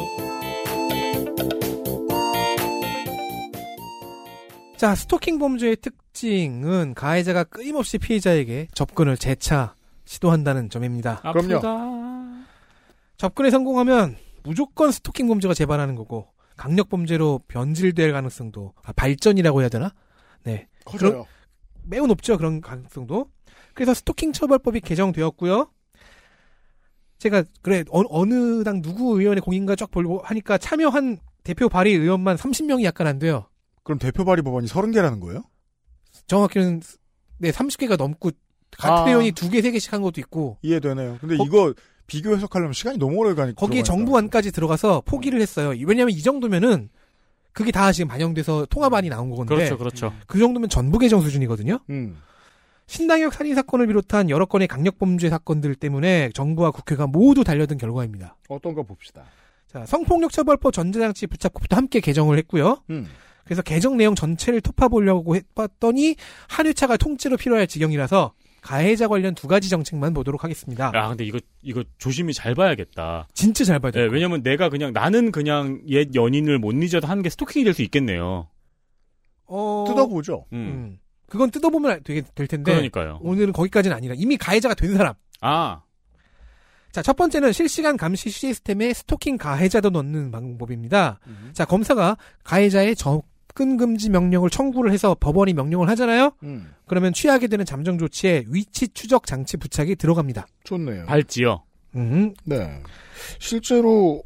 자, 4.77 4.95
스토킹 4.95 5.39
범죄의 5.39 5.77
특징은 5.77 6.93
가해자가 6.95 7.45
끊임없이 7.45 7.97
피해자에게 7.99 8.69
접근을 8.75 9.17
재차 9.17 9.75
시도한다는 10.05 10.69
점입니다. 10.69 11.21
아프다. 11.23 11.79
접근에 13.17 13.51
성공하면 13.51 14.17
무조건 14.43 14.91
스토킹 14.93 15.27
범죄가 15.29 15.55
재발하는 15.55 15.95
거고 15.95 16.29
강력 16.57 16.91
범죄로 16.91 17.41
변질될 17.49 18.13
가능성도 18.13 18.75
아, 18.85 18.93
발전이라고 18.93 19.63
해야 19.63 19.69
되나? 19.71 19.95
네. 20.45 20.69
커져요. 20.85 21.11
그런- 21.11 21.25
매우 21.85 22.07
높죠. 22.07 22.37
그런 22.37 22.61
가능성도. 22.61 23.31
그래서 23.73 23.95
스토킹 23.95 24.33
처벌법이 24.33 24.81
개정되었고요. 24.81 25.71
제가 27.19 27.45
그래 27.63 27.85
어, 27.91 28.25
느당 28.27 28.83
누구 28.83 29.19
의원의 29.21 29.41
공인가 29.41 29.75
쫙 29.77 29.91
보고 29.91 30.21
하니까 30.25 30.59
참여한 30.59 31.19
대표 31.45 31.69
발의 31.69 31.95
의원만 31.95 32.37
30명이 32.37 32.83
약간 32.85 33.07
안 33.07 33.19
돼요. 33.19 33.47
그럼 33.85 33.99
대표 33.99 34.25
발의 34.25 34.43
법안이 34.43 34.67
30개라는 34.67 35.21
거예요? 35.21 35.45
정확히는 36.27 36.83
네 37.39 37.51
30개가 37.51 37.97
넘고 37.97 38.31
같은 38.79 39.05
아. 39.05 39.09
의원이 39.09 39.33
두 39.33 39.49
개, 39.49 39.63
세 39.63 39.71
개씩 39.71 39.93
한 39.93 40.03
것도 40.03 40.21
있고 40.21 40.59
이해되네요. 40.63 41.19
근데 41.21 41.37
거- 41.37 41.45
이거 41.45 41.75
비교 42.07 42.35
해석하려면 42.37 42.73
시간이 42.73 42.99
너무 42.99 43.17
오래 43.17 43.35
가니까. 43.35 43.59
거기에 43.59 43.83
정부 43.83 44.17
안까지 44.19 44.53
들어가서 44.53 45.03
포기를 45.07 45.41
했어요. 45.41 45.69
왜냐하면 45.87 46.11
이 46.11 46.23
정도면은 46.23 46.89
그게 47.53 47.73
다 47.73 47.91
지금 47.93 48.09
반영돼서 48.09 48.67
통합안이 48.69 49.09
나온 49.09 49.31
건데 49.31 49.55
그렇죠, 49.55 49.79
그렇죠. 49.79 50.13
그 50.27 50.39
정도면 50.39 50.69
전부 50.69 50.99
개정 50.99 51.21
수준이거든요. 51.23 51.79
음. 51.91 52.17
신당역 52.87 53.33
살인 53.35 53.55
사건을 53.55 53.87
비롯한 53.89 54.31
여러 54.31 54.47
건의 54.47 54.69
강력 54.69 54.99
범죄 54.99 55.29
사건들 55.29 55.75
때문에 55.75 56.31
정부와 56.35 56.71
국회가 56.71 57.07
모두 57.07 57.43
달려든 57.45 57.79
결과입니다. 57.79 58.37
어떤 58.49 58.75
거 58.75 58.83
봅시다. 58.85 59.25
자, 59.67 59.85
성폭력 59.85 60.33
처벌법 60.33 60.73
전자장치 60.73 61.27
부착법도 61.27 61.75
함께 61.77 62.01
개정을 62.01 62.39
했고요. 62.39 62.83
음. 62.91 63.09
그래서 63.45 63.63
개정 63.63 63.97
내용 63.97 64.15
전체를 64.15 64.61
토파보려고 64.61 65.37
해봤더니 65.37 66.17
한 66.49 66.67
회차가 66.67 66.97
통째로 66.97 67.37
필요할 67.37 67.67
지경이라서 67.67 68.33
가해자 68.61 69.07
관련 69.07 69.35
두 69.37 69.47
가지 69.47 69.69
정책만 69.69 70.13
보도록 70.15 70.43
하겠습니다. 70.43 70.91
야, 70.95 71.09
근데 71.09 71.25
이거 71.25 71.39
이거 71.63 71.85
조심히 71.99 72.33
잘 72.33 72.55
봐야겠다. 72.57 73.29
진짜 73.35 73.65
잘 73.65 73.79
봐야 73.79 73.93
돼요. 73.93 74.07
네, 74.07 74.13
왜냐면 74.13 74.43
내가 74.43 74.69
그냥 74.69 74.93
나는 74.93 75.31
그냥 75.31 75.81
옛 75.89 76.15
연인을 76.15 76.59
못 76.59 76.73
잊어도 76.73 77.07
하는 77.07 77.23
게 77.23 77.31
스토킹이 77.31 77.65
될 77.65 77.75
수 77.75 77.83
있겠네요. 77.83 78.49
어... 79.47 79.85
뜯어보죠. 79.87 80.47
음. 80.53 80.57
음. 80.57 80.99
그건 81.29 81.51
뜯어보면 81.51 82.03
되게 82.05 82.23
될 82.35 82.47
텐데 82.47 82.73
그러니까요. 82.73 83.19
오늘은 83.23 83.53
거기까지는 83.53 83.97
아니라 83.97 84.15
이미 84.17 84.37
가해자가 84.37 84.75
된 84.75 84.95
사람. 84.97 85.15
아, 85.41 85.83
자, 86.97 87.03
첫 87.03 87.15
번째는 87.15 87.53
실시간 87.53 87.99
감시 87.99 88.31
시스템에 88.31 88.95
스토킹 88.95 89.37
가해자도 89.37 89.91
넣는 89.91 90.31
방법입니다. 90.31 91.21
자, 91.53 91.67
검사가 91.67 92.17
가해자의 92.43 92.97
접근 92.97 93.77
금지 93.77 94.09
명령을 94.09 94.49
청구를 94.49 94.93
해서 94.93 95.15
법원이 95.21 95.53
명령을 95.53 95.91
하잖아요. 95.91 96.33
음. 96.45 96.73
그러면 96.87 97.13
취하게 97.13 97.49
되는 97.49 97.67
잠정 97.67 97.99
조치에 97.99 98.45
위치 98.49 98.89
추적 98.89 99.27
장치 99.27 99.59
부착이 99.59 99.97
들어갑니다. 99.97 100.47
좋네요. 100.65 101.05
발지요. 101.05 101.65
음, 101.97 102.33
네. 102.45 102.81
실제로 103.39 104.23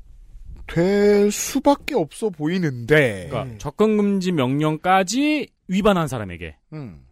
될 0.68 1.32
수밖에 1.32 1.96
없어 1.96 2.30
보이는데. 2.30 3.26
그러니까 3.30 3.58
접근 3.58 3.96
금지 3.96 4.30
명령까지 4.30 5.48
위반한 5.70 6.08
사람에게 6.08 6.56
음. 6.72 7.06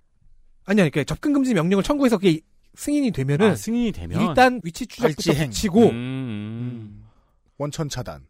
아니, 0.65 0.83
아니, 0.83 0.91
그러니까 0.91 1.05
접근 1.05 1.33
금지 1.33 1.55
명령을 1.55 1.83
청구해서 1.83 2.19
그게 2.19 2.41
승인이 2.75 3.11
되면은 3.13 3.53
아, 3.53 3.55
승인이 3.55 3.93
되면 3.93 4.21
일단 4.21 4.61
위치 4.63 4.87
추적부터. 4.87 5.33
붙이고 5.33 5.81
음, 5.81 5.95
음. 5.95 7.05
원천 7.57 7.89
차단. 7.89 8.27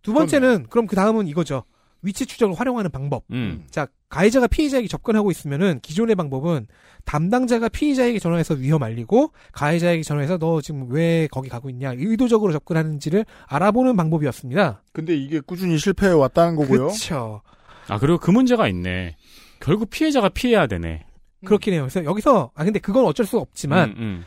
두 0.00 0.12
번째는 0.12 0.66
그럼 0.70 0.86
그 0.86 0.96
다음은 0.96 1.28
이거죠. 1.28 1.64
위치 2.02 2.26
추적을 2.26 2.58
활용하는 2.58 2.90
방법. 2.90 3.24
음. 3.30 3.64
자, 3.70 3.86
가해자가 4.08 4.46
피해자에게 4.48 4.88
접근하고 4.88 5.30
있으면은 5.30 5.78
기존의 5.80 6.16
방법은 6.16 6.66
담당자가 7.04 7.68
피해자에게 7.68 8.18
전화해서 8.18 8.54
위험 8.54 8.82
알리고 8.82 9.32
가해자에게 9.52 10.02
전화해서 10.02 10.38
너 10.38 10.60
지금 10.60 10.88
왜 10.90 11.28
거기 11.30 11.48
가고 11.48 11.70
있냐 11.70 11.92
의도적으로 11.96 12.52
접근하는지를 12.52 13.24
알아보는 13.46 13.96
방법이었습니다. 13.96 14.82
근데 14.92 15.14
이게 15.16 15.40
꾸준히 15.40 15.78
실패해 15.78 16.12
왔다는 16.12 16.56
거고요. 16.56 16.86
그렇죠. 16.86 17.42
아 17.88 17.98
그리고 17.98 18.18
그 18.18 18.30
문제가 18.30 18.68
있네. 18.68 19.16
결국 19.62 19.90
피해자가 19.90 20.28
피해야 20.28 20.66
되네. 20.66 21.06
그렇긴 21.44 21.74
해요. 21.74 21.82
그래서 21.82 22.04
여기서 22.04 22.50
아 22.54 22.64
근데 22.64 22.78
그건 22.78 23.04
어쩔 23.04 23.26
수가 23.26 23.40
없지만 23.42 23.90
음, 23.90 23.96
음. 23.98 24.24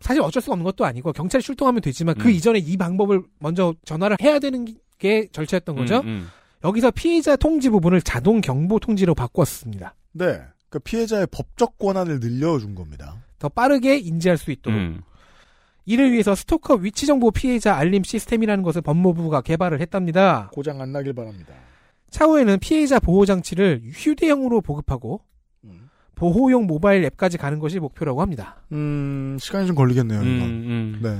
사실 0.00 0.22
어쩔 0.22 0.42
수가 0.42 0.54
없는 0.54 0.64
것도 0.64 0.84
아니고 0.84 1.12
경찰이 1.12 1.42
출동하면 1.42 1.80
되지만 1.80 2.16
그 2.16 2.28
음. 2.28 2.32
이전에 2.32 2.58
이 2.58 2.76
방법을 2.76 3.22
먼저 3.38 3.74
전화를 3.84 4.16
해야 4.20 4.38
되는 4.38 4.66
게 4.98 5.28
절차였던 5.32 5.76
거죠. 5.76 6.00
음, 6.00 6.06
음. 6.06 6.28
여기서 6.64 6.90
피해자 6.90 7.36
통지 7.36 7.70
부분을 7.70 8.02
자동 8.02 8.40
경보 8.40 8.80
통지로 8.80 9.14
바꿨습니다. 9.14 9.94
네. 10.12 10.40
그 10.68 10.78
피해자의 10.78 11.26
법적 11.30 11.78
권한을 11.78 12.20
늘려준 12.20 12.74
겁니다. 12.74 13.16
더 13.38 13.48
빠르게 13.48 13.96
인지할 13.96 14.36
수 14.38 14.50
있도록. 14.50 14.78
음. 14.78 15.00
이를 15.86 16.12
위해서 16.12 16.34
스토커 16.34 16.74
위치 16.74 17.06
정보 17.06 17.30
피해자 17.30 17.74
알림 17.74 18.04
시스템이라는 18.04 18.62
것을 18.62 18.82
법무부가 18.82 19.40
개발을 19.40 19.80
했답니다. 19.80 20.50
고장 20.52 20.80
안 20.80 20.92
나길 20.92 21.14
바랍니다. 21.14 21.54
차후에는 22.10 22.58
피해자 22.58 23.00
보호 23.00 23.24
장치를 23.24 23.82
휴대용으로 23.92 24.60
보급하고 24.60 25.22
음. 25.64 25.88
보호용 26.14 26.66
모바일 26.66 27.04
앱까지 27.04 27.38
가는 27.38 27.58
것이 27.58 27.78
목표라고 27.78 28.20
합니다. 28.20 28.62
음, 28.72 29.36
시간이 29.40 29.66
좀 29.66 29.76
걸리겠네요, 29.76 30.20
음. 30.20 30.26
음. 30.26 31.00
네. 31.02 31.18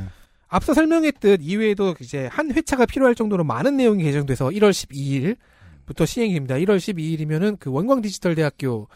앞서 0.48 0.74
설명했듯 0.74 1.40
이외에도 1.42 1.94
이제 2.00 2.26
한 2.26 2.52
회차가 2.52 2.84
필요할 2.86 3.14
정도로 3.14 3.44
많은 3.44 3.76
내용이 3.76 4.02
개정돼서 4.02 4.48
1월 4.48 4.70
12일부터 4.70 6.06
시행이 6.06 6.34
됩니다. 6.34 6.56
1월 6.56 6.76
12일이면은 6.76 7.56
그 7.58 7.70
원광 7.70 8.02
디지털 8.02 8.34
대학교 8.34 8.88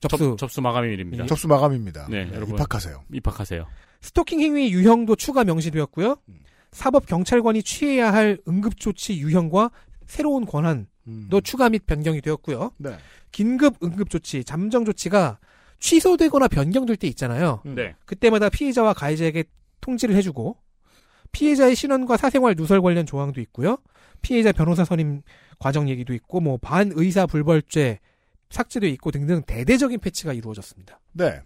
접수 0.00 0.18
접, 0.18 0.38
접수 0.38 0.60
마감일입니다. 0.60 1.26
접수 1.26 1.48
마감입니다. 1.48 2.08
네, 2.10 2.28
여러분. 2.34 2.54
입학하세요. 2.54 3.04
입학하세요. 3.12 3.66
스토킹 4.00 4.40
행위 4.40 4.70
유형도 4.72 5.16
추가 5.16 5.44
명시되었고요. 5.44 6.16
음. 6.28 6.34
사법 6.70 7.06
경찰관이 7.06 7.62
취해야 7.62 8.12
할 8.12 8.38
응급 8.46 8.78
조치 8.78 9.18
유형과 9.18 9.70
새로운 10.06 10.46
권한 10.46 10.86
도 11.30 11.36
음. 11.36 11.42
추가 11.42 11.68
및 11.68 11.86
변경이 11.86 12.20
되었고요. 12.20 12.72
네. 12.78 12.96
긴급 13.32 13.82
응급 13.82 14.10
조치, 14.10 14.44
잠정 14.44 14.84
조치가 14.84 15.38
취소되거나 15.78 16.48
변경될 16.48 16.96
때 16.96 17.06
있잖아요. 17.08 17.62
음. 17.66 17.74
네. 17.74 17.94
그때마다 18.04 18.48
피해자와 18.48 18.94
가해자에게 18.94 19.44
통지를 19.80 20.14
해주고 20.16 20.56
피해자의 21.32 21.74
신원과 21.74 22.16
사생활 22.16 22.54
누설 22.56 22.82
관련 22.82 23.06
조항도 23.06 23.40
있고요. 23.42 23.78
피해자 24.22 24.52
변호사 24.52 24.84
선임 24.84 25.22
과정 25.58 25.88
얘기도 25.88 26.14
있고 26.14 26.40
뭐 26.40 26.56
반의사 26.56 27.26
불벌죄 27.26 28.00
삭제도 28.50 28.86
있고 28.86 29.10
등등 29.10 29.42
대대적인 29.46 30.00
패치가 30.00 30.32
이루어졌습니다. 30.32 31.00
네. 31.12 31.42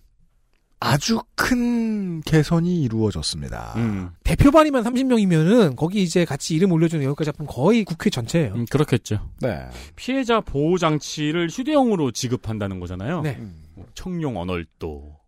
아주 0.82 1.20
큰 1.36 2.20
개선이 2.22 2.82
이루어졌습니다. 2.82 3.74
음. 3.76 4.10
대표 4.24 4.50
발의만 4.50 4.82
30명이면은 4.82 5.76
거기 5.76 6.02
이제 6.02 6.24
같이 6.24 6.56
이름 6.56 6.72
올려주는 6.72 7.04
여기까지 7.04 7.30
합하면 7.30 7.46
거의 7.46 7.84
국회 7.84 8.10
전체예요. 8.10 8.54
음, 8.54 8.66
그렇겠죠. 8.68 9.30
네. 9.40 9.68
피해자 9.94 10.40
보호 10.40 10.78
장치를 10.78 11.48
휴대용으로 11.50 12.10
지급한다는 12.10 12.80
거잖아요. 12.80 13.20
네. 13.22 13.36
음. 13.38 13.62
뭐 13.74 13.86
청룡 13.94 14.36
언얼도 14.36 15.21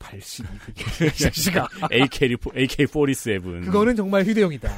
80. 0.00 0.46
자식아 1.18 1.68
AK 1.92 2.36
AK47 2.36 3.64
그거는 3.66 3.94
정말 3.94 4.24
휴대용이다. 4.24 4.68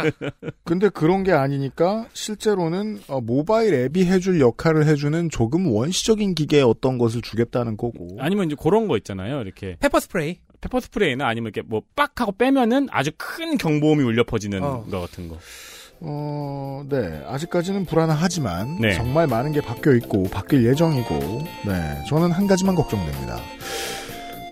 근데 0.64 0.88
그런 0.90 1.24
게 1.24 1.32
아니니까 1.32 2.06
실제로는 2.12 3.00
어, 3.08 3.20
모바일 3.20 3.74
앱이 3.74 4.04
해줄 4.04 4.40
역할을 4.40 4.86
해주는 4.86 5.30
조금 5.30 5.66
원시적인 5.66 6.34
기계의 6.34 6.62
어떤 6.62 6.98
것을 6.98 7.22
주겠다는 7.22 7.76
거고. 7.76 8.08
아니면 8.20 8.46
이제 8.46 8.56
그런 8.62 8.86
거 8.88 8.96
있잖아요. 8.98 9.40
이렇게 9.40 9.76
pepper 9.80 9.98
spray. 10.00 10.38
pepper 10.60 10.80
spray나 10.80 11.26
아니면 11.26 11.52
이렇게 11.54 11.66
뭐 11.68 11.82
빡 11.96 12.20
하고 12.20 12.32
빼면은 12.32 12.88
아주 12.90 13.10
큰 13.16 13.56
경보음이 13.58 14.02
울려 14.04 14.22
퍼지는 14.24 14.62
어. 14.62 14.84
거 14.90 15.00
같은 15.00 15.28
거. 15.28 15.38
어, 16.00 16.84
네. 16.88 17.22
아직까지는 17.26 17.84
불안하지만 17.86 18.78
네. 18.80 18.92
정말 18.94 19.26
많은 19.26 19.50
게 19.52 19.60
바뀌어 19.60 19.94
있고 19.94 20.24
바뀔 20.24 20.64
예정이고. 20.66 21.18
네. 21.66 22.04
저는 22.08 22.30
한 22.30 22.46
가지만 22.46 22.74
걱정됩니다. 22.76 23.40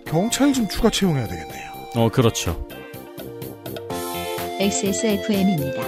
경찰 0.09 0.53
좀 0.53 0.67
추가 0.67 0.89
채용해야 0.89 1.27
되겠네요. 1.27 1.71
어, 1.95 2.09
그렇죠. 2.09 2.65
XSFM입니다. 4.59 5.81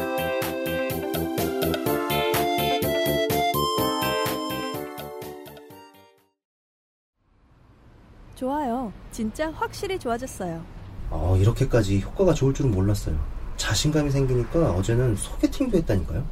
좋아요. 8.36 8.94
진짜 9.12 9.52
확실히 9.52 9.98
좋아졌어요. 10.00 10.64
어, 11.10 11.38
이렇게까지 11.40 12.02
효과가 12.02 12.34
좋을 12.34 12.54
줄은 12.54 12.72
몰랐어요. 12.72 13.18
자신감이 13.58 14.12
생기니까 14.12 14.72
어제는 14.72 15.16
소개팅도 15.16 15.78
했다니까요. 15.78 16.26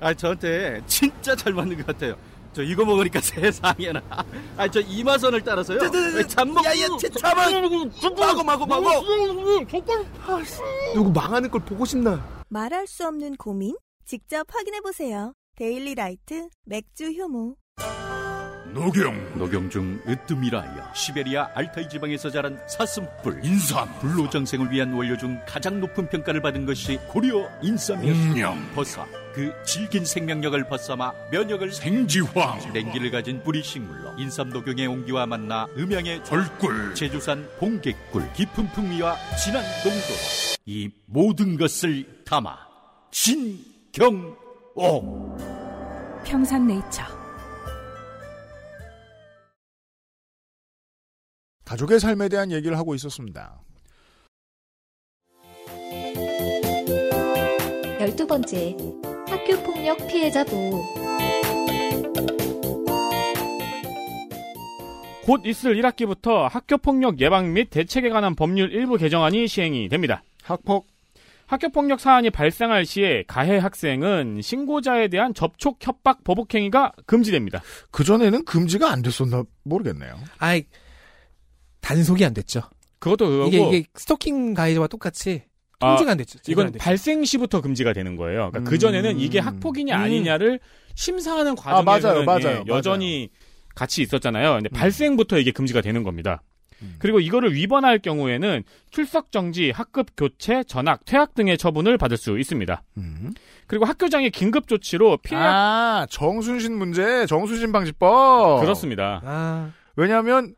아 0.00 0.12
저한테 0.12 0.82
진짜 0.86 1.34
잘 1.34 1.54
맞는 1.54 1.76
것 1.78 1.86
같아요. 1.86 2.16
저 2.56 2.62
이거 2.62 2.86
먹으니까 2.86 3.20
세상에나. 3.20 4.00
아 4.56 4.66
저 4.68 4.80
이마선을 4.80 5.42
따라서요. 5.42 5.78
잠먹. 6.26 6.64
야야 6.64 6.86
잠만. 7.20 7.52
마고 8.18 8.42
마고 8.42 8.64
마고. 8.66 9.04
누구 10.94 11.10
망하는 11.12 11.50
걸 11.50 11.60
보고 11.60 11.84
싶나? 11.84 12.24
말할 12.48 12.86
수 12.86 13.06
없는 13.06 13.36
고민? 13.36 13.76
직접 14.06 14.46
확인해 14.50 14.80
보세요. 14.80 15.34
데일리 15.56 15.94
라이트 15.94 16.48
맥주 16.64 17.10
효모. 17.12 17.56
녹용 18.72 19.38
녹용 19.38 19.68
중 19.70 20.00
으뜸이라여 20.06 20.92
시베리아 20.94 21.50
알타이 21.54 21.88
지방에서 21.88 22.30
자란 22.30 22.58
사슴뿔 22.68 23.40
인삼 23.42 23.88
불로장생을 24.00 24.70
위한 24.70 24.92
원료 24.92 25.16
중 25.16 25.38
가장 25.46 25.80
높은 25.80 26.06
평가를 26.10 26.42
받은 26.42 26.66
것이 26.66 26.98
고려 27.08 27.48
인삼이었습니다 27.62 28.54
버사 28.74 29.06
그 29.36 29.52
질긴 29.64 30.04
생명력을 30.06 30.66
벗삼아 30.66 31.12
면역을 31.30 31.70
생지황. 31.70 32.72
냉기를 32.72 33.10
가진 33.10 33.42
뿌리 33.42 33.62
식물로 33.62 34.18
인삼 34.18 34.48
녹용의 34.48 34.86
온기와 34.86 35.26
만나 35.26 35.66
음양의 35.76 36.24
절꿀. 36.24 36.94
제주산 36.94 37.46
봉개꿀 37.58 38.32
깊은 38.32 38.68
풍미와 38.68 39.14
진한 39.36 39.62
농도로 39.84 40.16
이 40.64 40.90
모든 41.04 41.58
것을 41.58 42.24
담아 42.24 42.56
진경옥 43.10 44.36
평산네이처. 46.24 47.02
가족의 51.66 52.00
삶에 52.00 52.30
대한 52.30 52.50
얘기를 52.52 52.78
하고 52.78 52.94
있었습니다. 52.94 53.60
열두 58.00 58.26
번째, 58.26 58.74
학교폭력 59.46 60.08
피해자 60.08 60.44
보호. 60.44 60.82
곧 65.24 65.40
있을 65.44 65.76
1학기부터 65.76 66.48
학교폭력 66.48 67.20
예방 67.20 67.52
및 67.52 67.70
대책에 67.70 68.08
관한 68.10 68.34
법률 68.34 68.72
일부 68.72 68.96
개정안이 68.96 69.46
시행이 69.46 69.88
됩니다. 69.88 70.24
학폭 70.42 70.88
학교폭력 71.46 72.00
사안이 72.00 72.30
발생할 72.30 72.84
시에 72.86 73.22
가해 73.28 73.58
학생은 73.58 74.40
신고자에 74.42 75.08
대한 75.08 75.32
접촉, 75.32 75.78
협박, 75.80 76.24
보복 76.24 76.52
행위가 76.54 76.92
금지됩니다. 77.06 77.62
그 77.92 78.02
전에는 78.02 78.44
금지가 78.44 78.90
안 78.90 79.02
됐었나 79.02 79.44
모르겠네요. 79.62 80.16
아이, 80.38 80.64
단속이 81.82 82.24
안 82.24 82.34
됐죠. 82.34 82.62
그것도 82.98 83.28
그거고 83.28 83.48
이게, 83.48 83.68
이게 83.78 83.88
스토킹 83.94 84.54
가해자와 84.54 84.88
똑같이 84.88 85.42
통제가 85.78 86.12
안 86.12 86.16
됐죠. 86.18 86.38
제대로 86.38 86.52
이건 86.52 86.66
안 86.66 86.72
됐죠. 86.72 86.82
발생 86.84 87.24
시부터 87.24 87.60
금지가 87.60 87.92
되는 87.92 88.16
거예요. 88.16 88.50
그러니까 88.50 88.58
음. 88.60 88.64
그 88.64 88.78
전에는 88.78 89.18
이게 89.20 89.38
학폭이냐 89.38 89.96
아니냐를 89.96 90.58
심사하는 90.94 91.54
과정에서는 91.54 92.24
맞아요, 92.24 92.40
맞아요, 92.44 92.64
예, 92.66 92.72
여전히 92.72 93.28
같이 93.74 94.00
있었잖아요. 94.02 94.54
근데 94.54 94.70
음. 94.72 94.74
발생부터 94.74 95.38
이게 95.38 95.50
금지가 95.50 95.82
되는 95.82 96.02
겁니다. 96.02 96.42
그리고 96.98 97.20
이거를 97.20 97.54
위반할 97.54 97.98
경우에는 97.98 98.62
출석 98.90 99.32
정지, 99.32 99.70
학급 99.70 100.08
교체, 100.14 100.62
전학, 100.64 101.06
퇴학 101.06 101.34
등의 101.34 101.56
처분을 101.56 101.96
받을 101.96 102.18
수 102.18 102.38
있습니다. 102.38 102.82
그리고 103.66 103.86
학교장의 103.86 104.30
긴급 104.30 104.68
조치로 104.68 105.16
피해 105.22 105.40
학- 105.40 105.46
아, 106.02 106.06
정순신 106.10 106.76
문제, 106.76 107.24
정순신 107.24 107.72
방지법. 107.72 108.60
그렇습니다. 108.60 109.22
아, 109.24 109.70
왜냐하면 109.96 110.54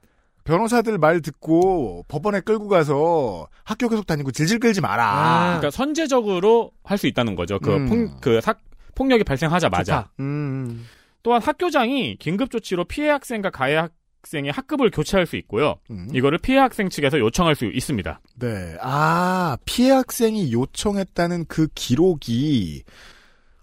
변호사들 0.52 0.96
말 0.96 1.20
듣고 1.20 2.06
법원에 2.08 2.40
끌고 2.40 2.68
가서 2.68 3.48
학교 3.64 3.86
계속 3.90 4.06
다니고 4.06 4.30
질질 4.32 4.58
끌지 4.60 4.80
마라. 4.80 5.58
그러니까 5.58 5.70
선제적으로 5.70 6.70
할 6.84 6.96
수 6.96 7.06
있다는 7.06 7.36
거죠. 7.36 7.58
그, 7.60 7.70
아. 7.70 7.76
음. 7.76 7.86
폭, 7.88 8.20
그 8.22 8.40
사- 8.40 8.54
폭력이 8.94 9.24
발생하자마자. 9.24 9.84
좋다. 9.94 10.12
음. 10.20 10.86
또한 11.22 11.42
학교장이 11.42 12.16
긴급 12.18 12.50
조치로 12.50 12.86
피해 12.86 13.10
학생과 13.10 13.50
가해 13.50 13.76
학생의 13.76 14.50
학급을 14.50 14.90
교체할 14.90 15.26
수 15.26 15.36
있고요. 15.36 15.76
음. 15.90 16.08
이거를 16.14 16.38
피해 16.38 16.56
학생 16.58 16.88
측에서 16.88 17.18
요청할 17.18 17.54
수 17.54 17.66
있습니다. 17.66 18.18
네. 18.40 18.76
아, 18.80 19.58
피해 19.66 19.90
학생이 19.90 20.50
요청했다는 20.52 21.44
그 21.46 21.68
기록이 21.74 22.84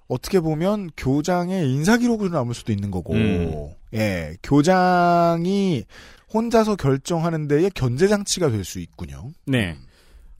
어떻게 0.08 0.40
보면 0.40 0.92
교장의 0.96 1.68
인사 1.72 1.98
기록으로 1.98 2.30
남을 2.30 2.54
수도 2.54 2.72
있는 2.72 2.92
거고, 2.92 3.14
음. 3.16 3.70
예, 3.96 4.36
교장이 4.44 5.84
혼자서 6.36 6.76
결정하는 6.76 7.48
데에 7.48 7.70
견제 7.74 8.08
장치가 8.08 8.50
될 8.50 8.64
수 8.66 8.80
있군요. 8.80 9.32
네. 9.46 9.78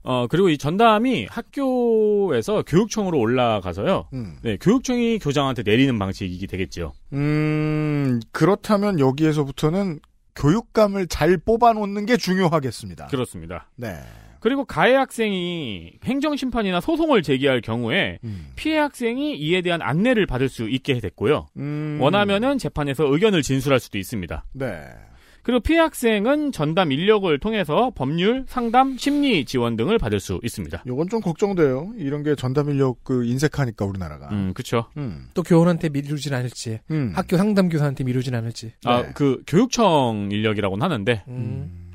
어, 0.02 0.26
그리고 0.28 0.48
이 0.50 0.56
전담이 0.58 1.26
학교에서 1.28 2.62
교육청으로 2.62 3.18
올라가서요. 3.18 4.08
음. 4.12 4.36
네, 4.42 4.56
교육청이 4.60 5.18
교장한테 5.18 5.62
내리는 5.64 5.98
방식이 5.98 6.46
되겠죠. 6.46 6.92
음, 7.12 8.20
그렇다면 8.30 9.00
여기에서부터는 9.00 9.98
교육감을 10.36 11.06
잘 11.08 11.38
뽑아놓는 11.38 12.06
게 12.06 12.16
중요하겠습니다. 12.16 13.06
그렇습니다. 13.06 13.68
네. 13.74 13.96
그리고 14.38 14.64
가해 14.64 14.94
학생이 14.94 15.94
행정심판이나 16.04 16.80
소송을 16.80 17.22
제기할 17.22 17.60
경우에 17.62 18.18
음. 18.22 18.52
피해 18.54 18.78
학생이 18.78 19.36
이에 19.36 19.62
대한 19.62 19.82
안내를 19.82 20.26
받을 20.26 20.48
수 20.48 20.68
있게 20.68 21.00
됐고요. 21.00 21.46
음. 21.56 21.98
원하면은 22.00 22.58
재판에서 22.58 23.04
의견을 23.12 23.42
진술할 23.42 23.80
수도 23.80 23.98
있습니다. 23.98 24.44
네. 24.52 24.82
그리고 25.46 25.60
피해 25.60 25.78
학생은 25.78 26.50
전담 26.50 26.90
인력을 26.90 27.38
통해서 27.38 27.92
법률, 27.94 28.44
상담, 28.48 28.98
심리 28.98 29.44
지원 29.44 29.76
등을 29.76 29.96
받을 29.96 30.18
수 30.18 30.40
있습니다. 30.42 30.82
요건 30.88 31.08
좀 31.08 31.20
걱정돼요. 31.20 31.92
이런 31.98 32.24
게 32.24 32.34
전담 32.34 32.68
인력 32.68 33.04
그 33.04 33.24
인색하니까 33.24 33.84
우리나라가. 33.84 34.28
음, 34.32 34.52
그쵸. 34.54 34.86
음. 34.96 35.28
또 35.34 35.44
교원한테 35.44 35.88
미루진 35.90 36.34
않을지, 36.34 36.80
음. 36.90 37.12
학교 37.14 37.36
상담 37.36 37.68
교사한테 37.68 38.02
미루진 38.02 38.34
않을지. 38.34 38.72
아, 38.84 39.02
네. 39.02 39.12
그 39.14 39.40
교육청 39.46 40.30
인력이라고는 40.32 40.82
하는데 40.82 41.22
음. 41.28 41.92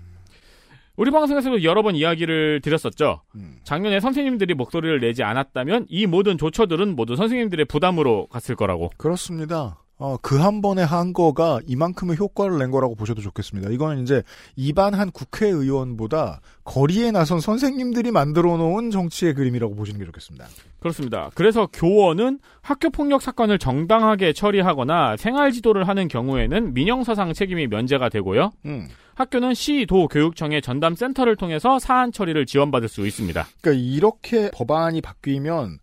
우리 0.95 1.11
방송에서도 1.11 1.61
여러 1.63 1.83
번 1.83 1.97
이야기를 1.97 2.61
드렸었죠. 2.61 3.21
음. 3.35 3.57
작년에 3.65 3.99
선생님들이 3.99 4.53
목소리를 4.53 5.01
내지 5.01 5.23
않았다면 5.23 5.87
이 5.89 6.05
모든 6.05 6.37
조처들은 6.37 6.95
모두 6.95 7.17
선생님들의 7.17 7.65
부담으로 7.65 8.27
갔을 8.27 8.55
거라고. 8.55 8.91
그렇습니다. 8.95 9.81
어, 10.01 10.17
그 10.17 10.41
한 10.41 10.63
번에 10.63 10.81
한 10.81 11.13
거가 11.13 11.59
이만큼의 11.67 12.17
효과를 12.17 12.57
낸 12.57 12.71
거라고 12.71 12.95
보셔도 12.95 13.21
좋겠습니다. 13.21 13.69
이거는 13.69 14.01
이제 14.01 14.23
입안한 14.55 15.11
국회의원보다 15.11 16.41
거리에 16.63 17.11
나선 17.11 17.39
선생님들이 17.39 18.09
만들어 18.09 18.57
놓은 18.57 18.89
정치의 18.89 19.35
그림이라고 19.35 19.75
보시는 19.75 19.99
게 19.99 20.05
좋겠습니다. 20.05 20.47
그렇습니다. 20.79 21.29
그래서 21.35 21.67
교원은 21.71 22.39
학교 22.61 22.89
폭력 22.89 23.21
사건을 23.21 23.59
정당하게 23.59 24.33
처리하거나 24.33 25.17
생활 25.17 25.51
지도를 25.51 25.87
하는 25.87 26.07
경우에는 26.07 26.73
민형사상 26.73 27.33
책임이 27.33 27.67
면제가 27.67 28.09
되고요. 28.09 28.51
음. 28.65 28.87
학교는 29.13 29.53
시, 29.53 29.85
도, 29.87 30.07
교육청의 30.07 30.63
전담 30.63 30.95
센터를 30.95 31.35
통해서 31.35 31.77
사안 31.77 32.11
처리를 32.11 32.47
지원받을 32.47 32.87
수 32.89 33.05
있습니다. 33.05 33.45
그러니까 33.61 33.83
이렇게 33.85 34.49
법안이 34.51 35.01
바뀌면 35.01 35.77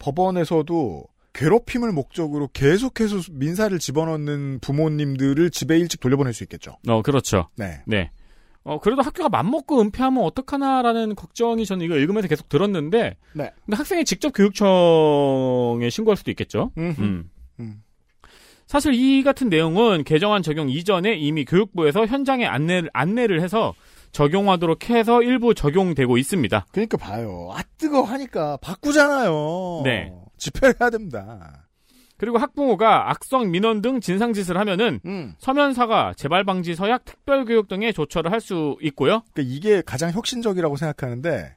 법원에서도 0.00 1.04
괴롭힘을 1.32 1.92
목적으로 1.92 2.48
계속해서 2.52 3.32
민사를 3.32 3.76
집어넣는 3.78 4.58
부모님들을 4.60 5.50
집에 5.50 5.78
일찍 5.78 6.00
돌려보낼 6.00 6.32
수 6.32 6.42
있겠죠. 6.44 6.76
어, 6.88 7.02
그렇죠. 7.02 7.48
네. 7.56 7.82
네. 7.86 8.10
어, 8.62 8.78
그래도 8.78 9.02
학교가 9.02 9.28
맘먹고 9.28 9.80
은폐하면 9.80 10.22
어떡하나라는 10.22 11.14
걱정이 11.14 11.64
저는 11.64 11.84
이거 11.84 11.96
읽으면서 11.96 12.28
계속 12.28 12.48
들었는데, 12.48 13.16
네. 13.32 13.52
근데 13.64 13.76
학생이 13.76 14.04
직접 14.04 14.30
교육청에 14.30 15.88
신고할 15.88 16.16
수도 16.16 16.30
있겠죠. 16.30 16.70
음흠. 16.76 17.00
음. 17.00 17.30
음. 17.60 17.82
사실 18.66 18.94
이 18.94 19.22
같은 19.24 19.48
내용은 19.48 20.04
개정안 20.04 20.42
적용 20.42 20.68
이전에 20.68 21.14
이미 21.14 21.44
교육부에서 21.44 22.06
현장에 22.06 22.46
안내를, 22.46 22.90
안내를 22.92 23.40
해서 23.40 23.74
적용하도록 24.12 24.90
해서 24.90 25.22
일부 25.22 25.54
적용되고 25.54 26.18
있습니다. 26.18 26.66
그러니까 26.70 26.96
봐요. 26.96 27.50
아 27.52 27.62
뜨거 27.78 28.02
하니까 28.02 28.58
바꾸잖아요. 28.58 29.82
네. 29.84 30.12
집회를 30.40 30.74
해야 30.80 30.90
됩니다. 30.90 31.68
그리고 32.16 32.36
학부모가 32.36 33.10
악성 33.10 33.50
민원 33.50 33.80
등 33.80 34.00
진상짓을 34.00 34.58
하면은 34.58 35.00
음. 35.06 35.34
서면사가 35.38 36.12
재발 36.16 36.44
방지 36.44 36.74
서약 36.74 37.04
특별 37.06 37.44
교육 37.46 37.66
등의 37.68 37.94
조처를 37.94 38.30
할 38.32 38.40
수 38.40 38.76
있고요. 38.82 39.22
그러니까 39.32 39.54
이게 39.54 39.82
가장 39.82 40.10
혁신적이라고 40.10 40.76
생각하는데 40.76 41.56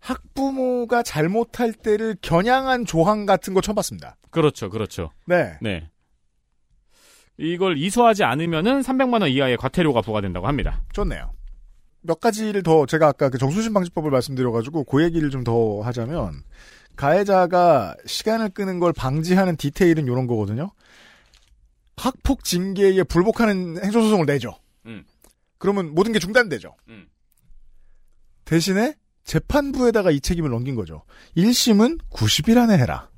학부모가 0.00 1.02
잘못할 1.02 1.72
때를 1.72 2.16
겨냥한 2.22 2.86
조항 2.86 3.26
같은 3.26 3.52
거 3.52 3.60
처음 3.60 3.74
봤습니다. 3.74 4.16
그렇죠, 4.30 4.70
그렇죠. 4.70 5.10
네. 5.26 5.58
네. 5.60 5.90
이걸 7.36 7.76
이수하지 7.78 8.24
않으면은 8.24 8.80
300만 8.80 9.20
원 9.22 9.30
이하의 9.30 9.56
과태료가 9.58 10.00
부과된다고 10.02 10.46
합니다. 10.48 10.82
좋네요. 10.92 11.32
몇 12.00 12.20
가지를 12.20 12.62
더 12.62 12.86
제가 12.86 13.08
아까 13.08 13.28
그 13.28 13.38
정수신 13.38 13.72
방지법을 13.74 14.10
말씀드려가지고 14.10 14.84
그 14.84 15.02
얘기를 15.02 15.30
좀 15.30 15.44
더 15.44 15.80
하자면 15.82 16.32
가해자가 16.98 17.94
시간을 18.06 18.48
끄는 18.48 18.80
걸 18.80 18.92
방지하는 18.92 19.56
디테일은 19.56 20.04
이런 20.04 20.26
거거든요. 20.26 20.72
학폭 21.96 22.42
징계에 22.42 23.04
불복하는 23.04 23.82
행정소송을 23.84 24.26
내죠. 24.26 24.58
음. 24.84 25.04
그러면 25.58 25.94
모든 25.94 26.12
게 26.12 26.18
중단되죠. 26.18 26.74
음. 26.88 27.06
대신에 28.44 28.96
재판부에다가 29.22 30.10
이 30.10 30.20
책임을 30.20 30.50
넘긴 30.50 30.74
거죠. 30.74 31.04
1심은 31.36 32.00
90일 32.10 32.58
안에 32.58 32.76
해라. 32.76 33.08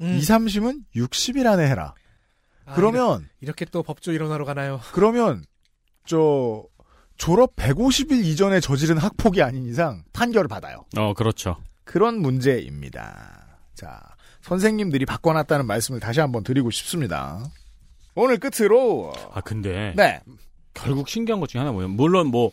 음. 0.00 0.16
2, 0.16 0.20
3심은 0.20 0.84
60일 0.96 1.46
안에 1.46 1.68
해라. 1.68 1.94
아, 2.64 2.74
그러면 2.74 3.28
이렇게 3.42 3.66
또 3.66 3.82
법조 3.82 4.12
일어나러 4.12 4.46
가나요? 4.46 4.80
그러면 4.92 5.44
저 6.06 6.64
졸업 7.18 7.54
150일 7.56 8.24
이전에 8.24 8.60
저지른 8.60 8.96
학폭이 8.96 9.42
아닌 9.42 9.66
이상 9.66 10.04
판결을 10.14 10.48
받아요. 10.48 10.86
어, 10.96 11.12
그렇죠. 11.12 11.58
그런 11.90 12.20
문제입니다. 12.22 13.58
자, 13.74 14.00
선생님들이 14.42 15.06
바꿔놨다는 15.06 15.66
말씀을 15.66 15.98
다시 15.98 16.20
한번 16.20 16.44
드리고 16.44 16.70
싶습니다. 16.70 17.42
오늘 18.14 18.38
끝으로 18.38 19.12
아, 19.32 19.40
근데. 19.40 19.92
네. 19.96 20.20
결국 20.72 21.08
신기한 21.08 21.40
것 21.40 21.48
중에 21.48 21.58
하나 21.58 21.72
뭐예요? 21.72 21.88
물론 21.88 22.28
뭐, 22.28 22.52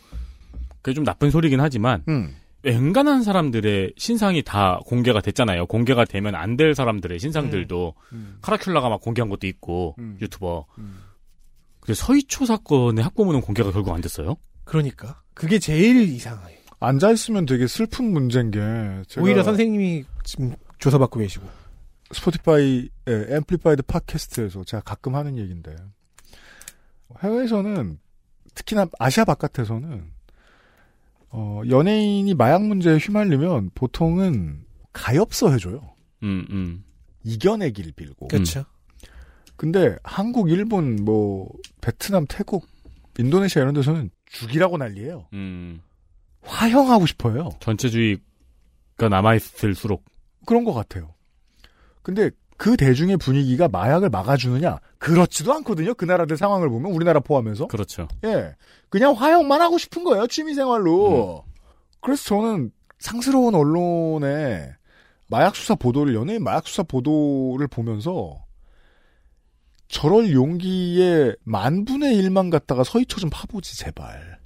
그게 0.82 0.96
좀 0.96 1.04
나쁜 1.04 1.30
소리긴 1.30 1.60
하지만, 1.62 2.04
음. 2.08 2.36
웬간한 2.64 3.22
사람들의 3.22 3.94
신상이 3.96 4.42
다 4.42 4.80
공개가 4.88 5.22
됐잖아요. 5.22 5.68
공개가 5.68 6.04
되면 6.04 6.34
안 6.34 6.58
될 6.58 6.74
사람들의 6.74 7.20
신상들도 7.20 7.94
음. 8.14 8.40
카라큘라가 8.42 8.90
막 8.90 9.02
공개한 9.02 9.30
것도 9.30 9.46
있고 9.46 9.96
유튜버. 10.20 10.66
근데 11.80 11.94
서이초 11.94 12.48
사건의 12.48 13.04
학부모는 13.04 13.42
공개가 13.42 13.72
결국 13.72 13.94
안 13.94 14.02
됐어요. 14.02 14.36
그러니까 14.64 15.22
그게 15.36 15.60
제일 15.60 16.10
이상해. 16.10 16.57
앉아 16.80 17.12
있으면 17.12 17.46
되게 17.46 17.68
슬픈 17.68 18.12
문제인 18.12 18.52
게 18.52 18.60
제가 19.08 19.24
오히려 19.24 19.44
선생님이 19.44 20.06
지금 20.24 20.56
조사받고 20.80 21.20
계시고. 21.20 21.48
스포티파이 22.12 22.90
Amplified 23.06 23.84
팟캐스트에서 23.84 24.64
제가 24.64 24.82
가끔 24.82 25.16
하는 25.16 25.38
얘기인데 25.38 25.76
해외에서는 27.22 28.00
특히나 28.54 28.88
아시아 29.00 29.26
바깥에서는 29.26 30.06
어, 31.30 31.62
연예인이 31.68 32.34
마약 32.36 32.64
문제에 32.64 32.98
휘말리면 32.98 33.72
보통은 33.76 34.64
가엾어 34.94 35.52
해줘요. 35.52 35.82
음, 36.24 36.46
음. 36.50 36.84
이겨내길 37.24 37.92
빌고. 37.92 38.30
그렇죠. 38.30 38.64
근데 39.58 39.98
한국, 40.04 40.50
일본, 40.50 41.04
뭐 41.04 41.50
베트남, 41.82 42.26
태국, 42.30 42.68
인도네시아 43.20 43.64
이런 43.64 43.74
데서는 43.74 44.12
죽이라고 44.28 44.78
난리예요. 44.78 45.28
음. 45.34 45.82
화형하고 46.48 47.06
싶어요. 47.06 47.50
전체주의가 47.60 49.10
남아있을수록. 49.10 50.04
그런 50.46 50.64
것 50.64 50.74
같아요. 50.74 51.14
근데 52.02 52.32
그 52.58 52.76
대중의 52.76 53.18
분위기가 53.18 53.68
마약을 53.68 54.10
막아주느냐? 54.10 54.80
그렇지도 54.98 55.54
않거든요. 55.54 55.94
그 55.94 56.06
나라들 56.06 56.38
상황을 56.38 56.70
보면 56.70 56.92
우리나라 56.92 57.20
포함해서. 57.20 57.68
그렇죠. 57.68 58.08
예. 58.24 58.56
그냥 58.90 59.14
화형만 59.14 59.62
하고 59.62 59.78
싶은 59.78 60.04
거예요. 60.04 60.26
취미생활로. 60.28 61.44
그래서 62.02 62.24
저는 62.24 62.72
상스러운 63.00 63.54
언론의 63.54 64.74
마약 65.30 65.56
수사 65.56 65.76
보도를 65.76 66.16
연예인 66.16 66.44
마약 66.44 66.68
수사 66.68 66.84
보도를 66.84 67.68
보면서 67.68 68.44
저럴 69.90 70.34
용기에 70.34 71.36
만 71.44 71.86
분의 71.86 72.16
일만 72.16 72.50
갖다가 72.50 72.84
서희초 72.84 73.20
좀 73.20 73.30
파보지 73.30 73.78
제발. 73.78 74.37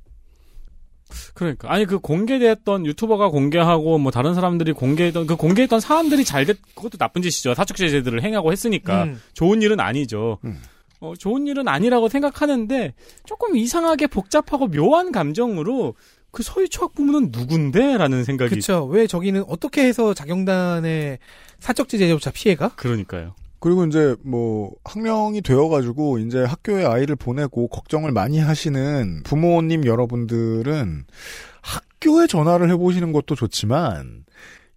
그러니까 1.33 1.71
아니 1.71 1.85
그 1.85 1.99
공개됐던 1.99 2.85
유튜버가 2.85 3.29
공개하고 3.29 3.97
뭐 3.97 4.11
다른 4.11 4.33
사람들이 4.33 4.73
공개했던 4.73 5.27
그 5.27 5.35
공개했던 5.35 5.79
사람들이 5.79 6.25
잘됐 6.25 6.57
그것도 6.75 6.97
나쁜 6.97 7.21
짓이죠 7.21 7.53
사적 7.53 7.77
제재들을 7.77 8.23
행하고 8.23 8.51
했으니까 8.51 9.03
음. 9.05 9.21
좋은 9.33 9.61
일은 9.61 9.79
아니죠. 9.79 10.39
어, 11.01 11.13
좋은 11.17 11.47
일은 11.47 11.67
아니라고 11.67 12.09
생각하는데 12.09 12.93
조금 13.25 13.57
이상하게 13.57 14.07
복잡하고 14.07 14.67
묘한 14.67 15.11
감정으로 15.11 15.95
그 16.31 16.43
서희 16.43 16.69
초 16.69 16.85
학부모는 16.85 17.31
누군데라는 17.31 18.23
생각이 18.23 18.49
그렇죠. 18.51 18.85
왜 18.85 19.07
저기는 19.07 19.43
어떻게 19.47 19.83
해서 19.83 20.13
자경단의 20.13 21.19
사적 21.59 21.89
제재조차 21.89 22.31
피해가? 22.31 22.69
그러니까요. 22.75 23.35
그리고 23.61 23.85
이제 23.85 24.15
뭐 24.25 24.71
학령이 24.83 25.41
되어가지고 25.41 26.17
이제 26.17 26.43
학교에 26.43 26.83
아이를 26.83 27.15
보내고 27.15 27.67
걱정을 27.67 28.11
많이 28.11 28.39
하시는 28.39 29.21
부모님 29.23 29.85
여러분들은 29.85 31.05
학교에 31.61 32.25
전화를 32.25 32.71
해보시는 32.71 33.13
것도 33.13 33.35
좋지만 33.35 34.25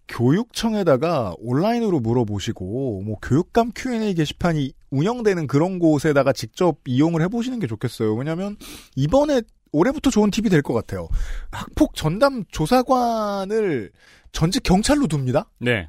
교육청에다가 0.06 1.34
온라인으로 1.38 1.98
물어보시고 2.00 3.02
뭐 3.06 3.16
교육감 3.22 3.72
Q&A 3.74 4.12
게시판이 4.14 4.74
운영되는 4.90 5.46
그런 5.46 5.78
곳에다가 5.78 6.34
직접 6.34 6.76
이용을 6.86 7.22
해보시는 7.22 7.60
게 7.60 7.66
좋겠어요. 7.66 8.14
왜냐하면 8.14 8.56
이번에 8.96 9.40
올해부터 9.72 10.10
좋은 10.10 10.30
팁이 10.30 10.50
될 10.50 10.60
것 10.60 10.74
같아요. 10.74 11.08
학폭 11.50 11.94
전담 11.94 12.44
조사관을 12.50 13.92
전직 14.32 14.62
경찰로 14.62 15.06
둡니다. 15.10 15.48
네. 15.58 15.88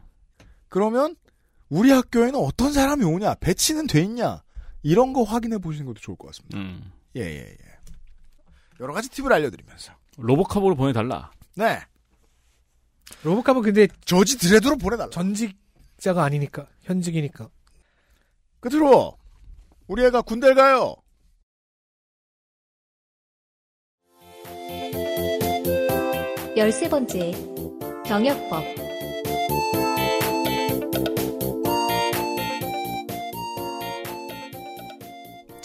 그러면 0.70 1.16
우리 1.70 1.92
학교에는 1.92 2.36
어떤 2.36 2.72
사람이 2.72 3.04
오냐, 3.04 3.36
배치는 3.36 3.88
돼 3.88 4.02
있냐, 4.02 4.44
이런 4.84 5.14
거 5.14 5.24
확인해 5.24 5.58
보시는 5.58 5.86
것도 5.88 6.00
좋을 6.00 6.18
것 6.18 6.28
같습니다. 6.28 6.58
음. 6.58 6.92
예, 7.16 7.22
예, 7.22 7.50
예. 7.50 7.58
여러 8.80 8.94
가지 8.94 9.10
팁을 9.10 9.32
알려드리면서. 9.34 9.94
로보캅으로 10.18 10.76
보내달라. 10.76 11.32
네. 11.56 11.80
로보캅은 13.24 13.62
근데 13.62 13.88
저지 14.06 14.38
드레드로 14.38 14.78
보내달라. 14.78 15.10
전직자가 15.10 16.24
아니니까 16.24 16.68
현직이니까. 16.82 17.50
끝으로 18.60 19.18
우리 19.88 20.04
애가 20.06 20.22
군대를 20.24 20.56
가요. 20.56 20.96
열세 26.58 26.90
번째 26.90 27.32
병역법 28.06 28.85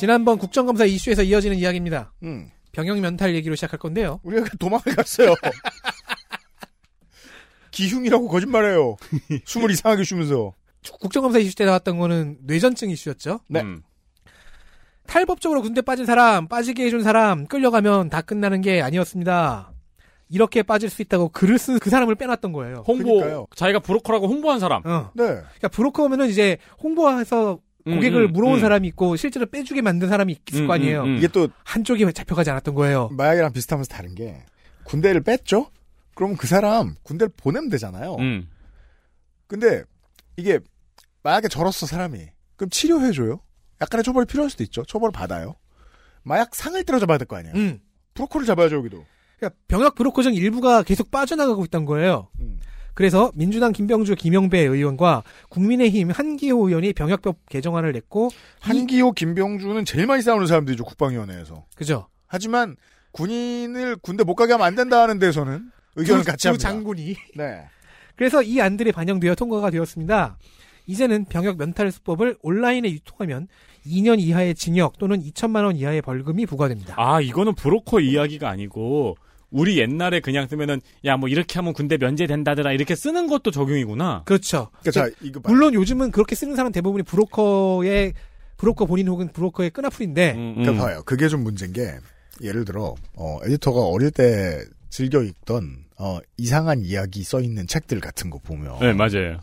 지난번 0.00 0.38
국정감사 0.38 0.86
이슈에서 0.86 1.22
이어지는 1.22 1.58
이야기입니다. 1.58 2.14
음. 2.22 2.48
병역 2.72 2.98
면탈 3.00 3.34
얘기로 3.34 3.54
시작할 3.54 3.78
건데요. 3.78 4.18
우리가 4.22 4.46
도망을 4.58 4.82
갔어요. 4.96 5.34
기흉이라고 7.70 8.28
거짓말해요. 8.28 8.96
숨을 9.44 9.70
이상하게 9.72 10.04
쉬면서. 10.04 10.54
국정감사 11.00 11.38
이슈 11.40 11.54
때 11.54 11.66
나왔던 11.66 11.98
거는 11.98 12.38
뇌전증 12.44 12.88
이슈였죠. 12.88 13.40
네. 13.48 13.60
음. 13.60 13.82
탈법적으로 15.06 15.60
군대 15.60 15.82
빠진 15.82 16.06
사람, 16.06 16.48
빠지게 16.48 16.86
해준 16.86 17.02
사람, 17.02 17.46
끌려가면 17.46 18.08
다 18.08 18.22
끝나는 18.22 18.62
게 18.62 18.80
아니었습니다. 18.80 19.70
이렇게 20.30 20.62
빠질 20.62 20.88
수 20.88 21.02
있다고 21.02 21.28
글을 21.28 21.58
쓴 21.58 21.78
그 21.78 21.90
사람을 21.90 22.14
빼놨던 22.14 22.52
거예요. 22.52 22.84
홍보 22.86 23.16
그러니까요. 23.16 23.46
자기가 23.54 23.80
브로커라고 23.80 24.28
홍보한 24.28 24.60
사람. 24.60 24.80
어. 24.86 25.10
네. 25.14 25.24
그러니까 25.26 25.68
브로커면은 25.68 26.30
이제 26.30 26.56
홍보해서 26.82 27.54
음, 27.54 27.58
고객을 27.84 28.28
음, 28.28 28.32
물어온 28.32 28.54
음. 28.56 28.60
사람이 28.60 28.86
있고 28.88 29.16
실제로 29.16 29.46
빼주게 29.46 29.82
만든 29.82 30.08
사람이 30.08 30.36
있을 30.50 30.62
음, 30.62 30.66
거 30.66 30.74
아니에요. 30.74 31.02
음, 31.02 31.08
음. 31.08 31.16
이게 31.18 31.28
또 31.28 31.48
한쪽이 31.64 32.10
잡혀가지 32.12 32.50
않았던 32.50 32.74
거예요. 32.74 33.08
마약이랑 33.12 33.52
비슷하면서 33.52 33.88
다른 33.88 34.14
게 34.14 34.44
군대를 34.84 35.22
뺐죠? 35.22 35.70
그러면 36.14 36.36
그 36.36 36.46
사람 36.46 36.94
군대를 37.02 37.32
보내면 37.36 37.70
되잖아요. 37.70 38.16
음. 38.18 38.48
근데 39.46 39.82
이게 40.36 40.58
마약에 41.22 41.48
절었어 41.48 41.86
사람이. 41.86 42.26
그럼 42.56 42.70
치료해줘요? 42.70 43.40
약간의 43.80 44.04
처벌이 44.04 44.26
필요할 44.26 44.50
수도 44.50 44.62
있죠. 44.64 44.84
처벌을 44.84 45.12
받아요. 45.12 45.56
마약 46.22 46.54
상을 46.54 46.82
때려 46.84 46.98
잡아야 46.98 47.18
될 47.18 47.26
거 47.26 47.36
아니에요. 47.36 47.54
음. 47.56 47.80
브로커를 48.14 48.46
잡아야죠 48.46 48.76
여기도. 48.76 49.04
그러니까 49.38 49.58
병역 49.68 49.94
브로커 49.94 50.22
중 50.22 50.34
일부가 50.34 50.82
계속 50.82 51.10
빠져나가고 51.10 51.64
있던 51.66 51.86
거예요. 51.86 52.28
음. 52.40 52.60
그래서 53.00 53.32
민주당 53.34 53.72
김병주 53.72 54.14
김영배 54.14 54.58
의원과 54.58 55.22
국민의힘 55.48 56.10
한기호 56.10 56.68
의원이 56.68 56.92
병역법 56.92 57.48
개정안을 57.48 57.92
냈고 57.92 58.28
한기호 58.60 59.12
김병주는 59.12 59.86
제일 59.86 60.06
많이 60.06 60.20
싸우는 60.20 60.46
사람들이죠 60.46 60.84
국방위원회에서. 60.84 61.64
그죠? 61.74 62.08
하지만 62.26 62.76
군인을 63.12 63.96
군대 64.02 64.22
못 64.22 64.34
가게 64.34 64.52
하면 64.52 64.66
안 64.66 64.74
된다 64.74 65.00
하는 65.00 65.18
데서는 65.18 65.70
의견을 65.96 66.24
두- 66.24 66.30
같이 66.30 66.42
두 66.42 66.48
합니다. 66.50 66.68
장군이. 66.68 67.16
네. 67.36 67.62
그래서 68.16 68.42
이 68.42 68.60
안들이 68.60 68.92
반영되어 68.92 69.34
통과가 69.34 69.70
되었습니다. 69.70 70.36
이제는 70.84 71.24
병역 71.24 71.56
면탈 71.56 71.90
수법을 71.90 72.36
온라인에 72.42 72.90
유통하면 72.90 73.48
2년 73.86 74.20
이하의 74.20 74.54
징역 74.54 74.98
또는 74.98 75.22
2천만 75.22 75.64
원 75.64 75.74
이하의 75.74 76.02
벌금이 76.02 76.44
부과됩니다. 76.44 76.96
아 76.98 77.22
이거는 77.22 77.54
브로커 77.54 78.00
이야기가 78.00 78.46
아니고 78.50 79.16
우리 79.50 79.78
옛날에 79.78 80.20
그냥 80.20 80.46
쓰면은 80.48 80.80
야 81.04 81.16
뭐 81.16 81.28
이렇게 81.28 81.54
하면 81.58 81.72
군대 81.72 81.96
면제된다더라 81.98 82.72
이렇게 82.72 82.94
쓰는 82.94 83.26
것도 83.26 83.50
적용이구나. 83.50 84.22
그렇죠. 84.24 84.70
그러니까 84.82 84.90
자. 85.10 85.40
물론 85.44 85.74
요즘은 85.74 86.10
그렇게 86.12 86.34
쓰는 86.34 86.56
사람 86.56 86.72
대부분이 86.72 87.02
브로커의 87.02 88.14
브로커 88.56 88.86
본인 88.86 89.08
혹은 89.08 89.28
브로커의 89.32 89.70
끄나풀인데 89.70 90.32
음, 90.36 90.54
그러니까 90.56 90.84
봐요. 90.84 91.02
그게 91.04 91.28
좀 91.28 91.42
문제인 91.42 91.72
게 91.72 91.94
예를 92.42 92.64
들어 92.64 92.94
어, 93.14 93.38
에디터가 93.44 93.80
어릴 93.80 94.10
때 94.10 94.62
즐겨 94.88 95.22
읽던 95.22 95.84
어, 95.98 96.18
이상한 96.38 96.80
이야기 96.84 97.22
써 97.22 97.40
있는 97.40 97.66
책들 97.66 98.00
같은 98.00 98.30
거 98.30 98.38
보면 98.38 98.78
네 98.80 98.92
맞아요. 98.92 99.38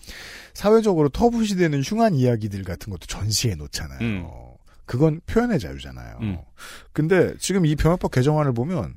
사회적으로 0.54 1.10
터부시되는 1.10 1.82
흉한 1.84 2.16
이야기들 2.16 2.64
같은 2.64 2.90
것도 2.92 3.06
전시해 3.08 3.56
놓잖아요. 3.56 4.00
음. 4.02 4.28
그건 4.86 5.20
표현의 5.28 5.60
자유잖아요. 5.60 6.18
음. 6.22 6.38
근데 6.94 7.34
지금 7.40 7.66
이 7.66 7.76
병역법 7.76 8.10
개정안을 8.12 8.54
보면 8.54 8.96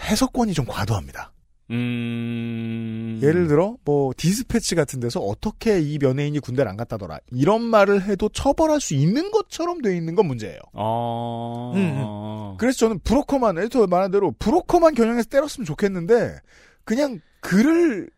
해석권이 0.00 0.54
좀 0.54 0.64
과도합니다. 0.66 1.32
음. 1.70 3.20
예를 3.22 3.46
들어 3.46 3.76
뭐 3.84 4.12
디스패치 4.16 4.74
같은 4.74 4.98
데서 4.98 5.20
어떻게 5.20 5.80
이 5.80 5.98
연예인이 6.02 6.40
군대를 6.40 6.68
안 6.68 6.76
갔다더라 6.76 7.20
이런 7.30 7.62
말을 7.62 8.02
해도 8.02 8.28
처벌할 8.28 8.80
수 8.80 8.94
있는 8.94 9.30
것처럼 9.30 9.80
돼 9.80 9.96
있는 9.96 10.16
건 10.16 10.26
문제예요. 10.26 10.58
어. 10.72 11.72
음, 11.76 12.56
그래서 12.58 12.78
저는 12.78 12.98
브로커만 13.00 13.58
에디터 13.58 13.86
말한 13.86 14.10
대로 14.10 14.32
브로커만 14.38 14.94
겨냥해서 14.94 15.28
때렸으면 15.28 15.64
좋겠는데 15.64 16.38
그냥 16.84 17.20
글을 17.40 18.10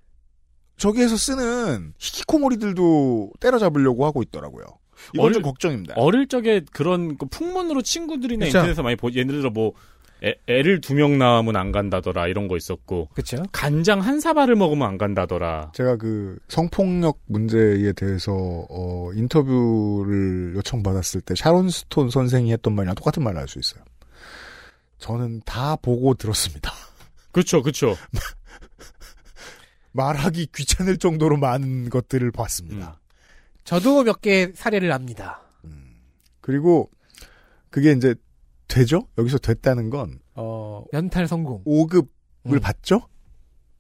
저기에서 0.79 1.17
쓰는 1.17 1.93
히키코모리들도 1.99 3.33
때려잡으려고 3.39 4.07
하고 4.07 4.23
있더라고요. 4.23 4.65
이건 5.15 5.33
좀 5.33 5.43
걱정입니다. 5.43 5.95
어릴 5.97 6.27
적에 6.27 6.63
그런 6.73 7.17
그 7.19 7.27
풍문으로 7.27 7.83
친구들이나 7.83 8.47
그쵸. 8.47 8.59
인터넷에서 8.59 8.83
많이 8.83 8.97
보, 8.97 9.11
예를 9.11 9.27
들어 9.27 9.51
뭐 9.51 9.73
애, 10.25 10.35
애를 10.47 10.81
두 10.81 10.95
명 10.95 11.19
낳으면 11.19 11.57
안 11.57 11.73
간다더라 11.73 12.29
이런 12.29 12.47
거 12.49 12.57
있었고. 12.57 13.09
그렇죠. 13.15 13.43
간장 13.53 14.01
한 14.01 14.21
사발을 14.21 14.55
먹으면 14.57 14.87
안 14.87 14.99
간다더라. 14.99 15.73
제가 15.75 15.97
그 15.97 16.39
성폭력 16.49 17.19
문제에 17.27 17.93
대해서 17.93 18.33
어, 18.71 19.11
인터뷰를 19.15 20.55
요청받았을 20.57 21.21
때 21.23 21.35
샤론 21.35 21.71
스톤 21.71 22.11
선생이 22.11 22.53
했던 22.53 22.75
말이랑 22.75 22.95
똑같은 22.95 23.23
말을 23.25 23.41
할 23.41 23.49
수 23.49 23.59
있어요. 23.59 23.83
저는 24.99 25.43
다 25.45 25.75
보고 25.77 26.15
들었습니다. 26.15 26.71
그렇죠, 27.33 27.61
그렇죠. 27.63 27.97
말하기 29.93 30.47
귀찮을 30.55 30.97
정도로 30.99 31.37
많은 31.37 31.91
것들을 31.91 32.31
봤습니다. 32.31 33.01
저도 33.65 34.05
몇 34.05 34.21
개 34.21 34.51
사례를 34.55 34.93
압니다. 34.93 35.41
그리고 36.41 36.91
그게 37.71 37.93
이제 37.93 38.15
되죠? 38.73 39.07
여기서 39.19 39.39
됐다는 39.39 39.91
건 39.91 40.19
어, 40.35 40.85
연탈 40.93 41.29
성공. 41.29 41.63
5급을 41.65 42.61
받죠? 42.61 43.09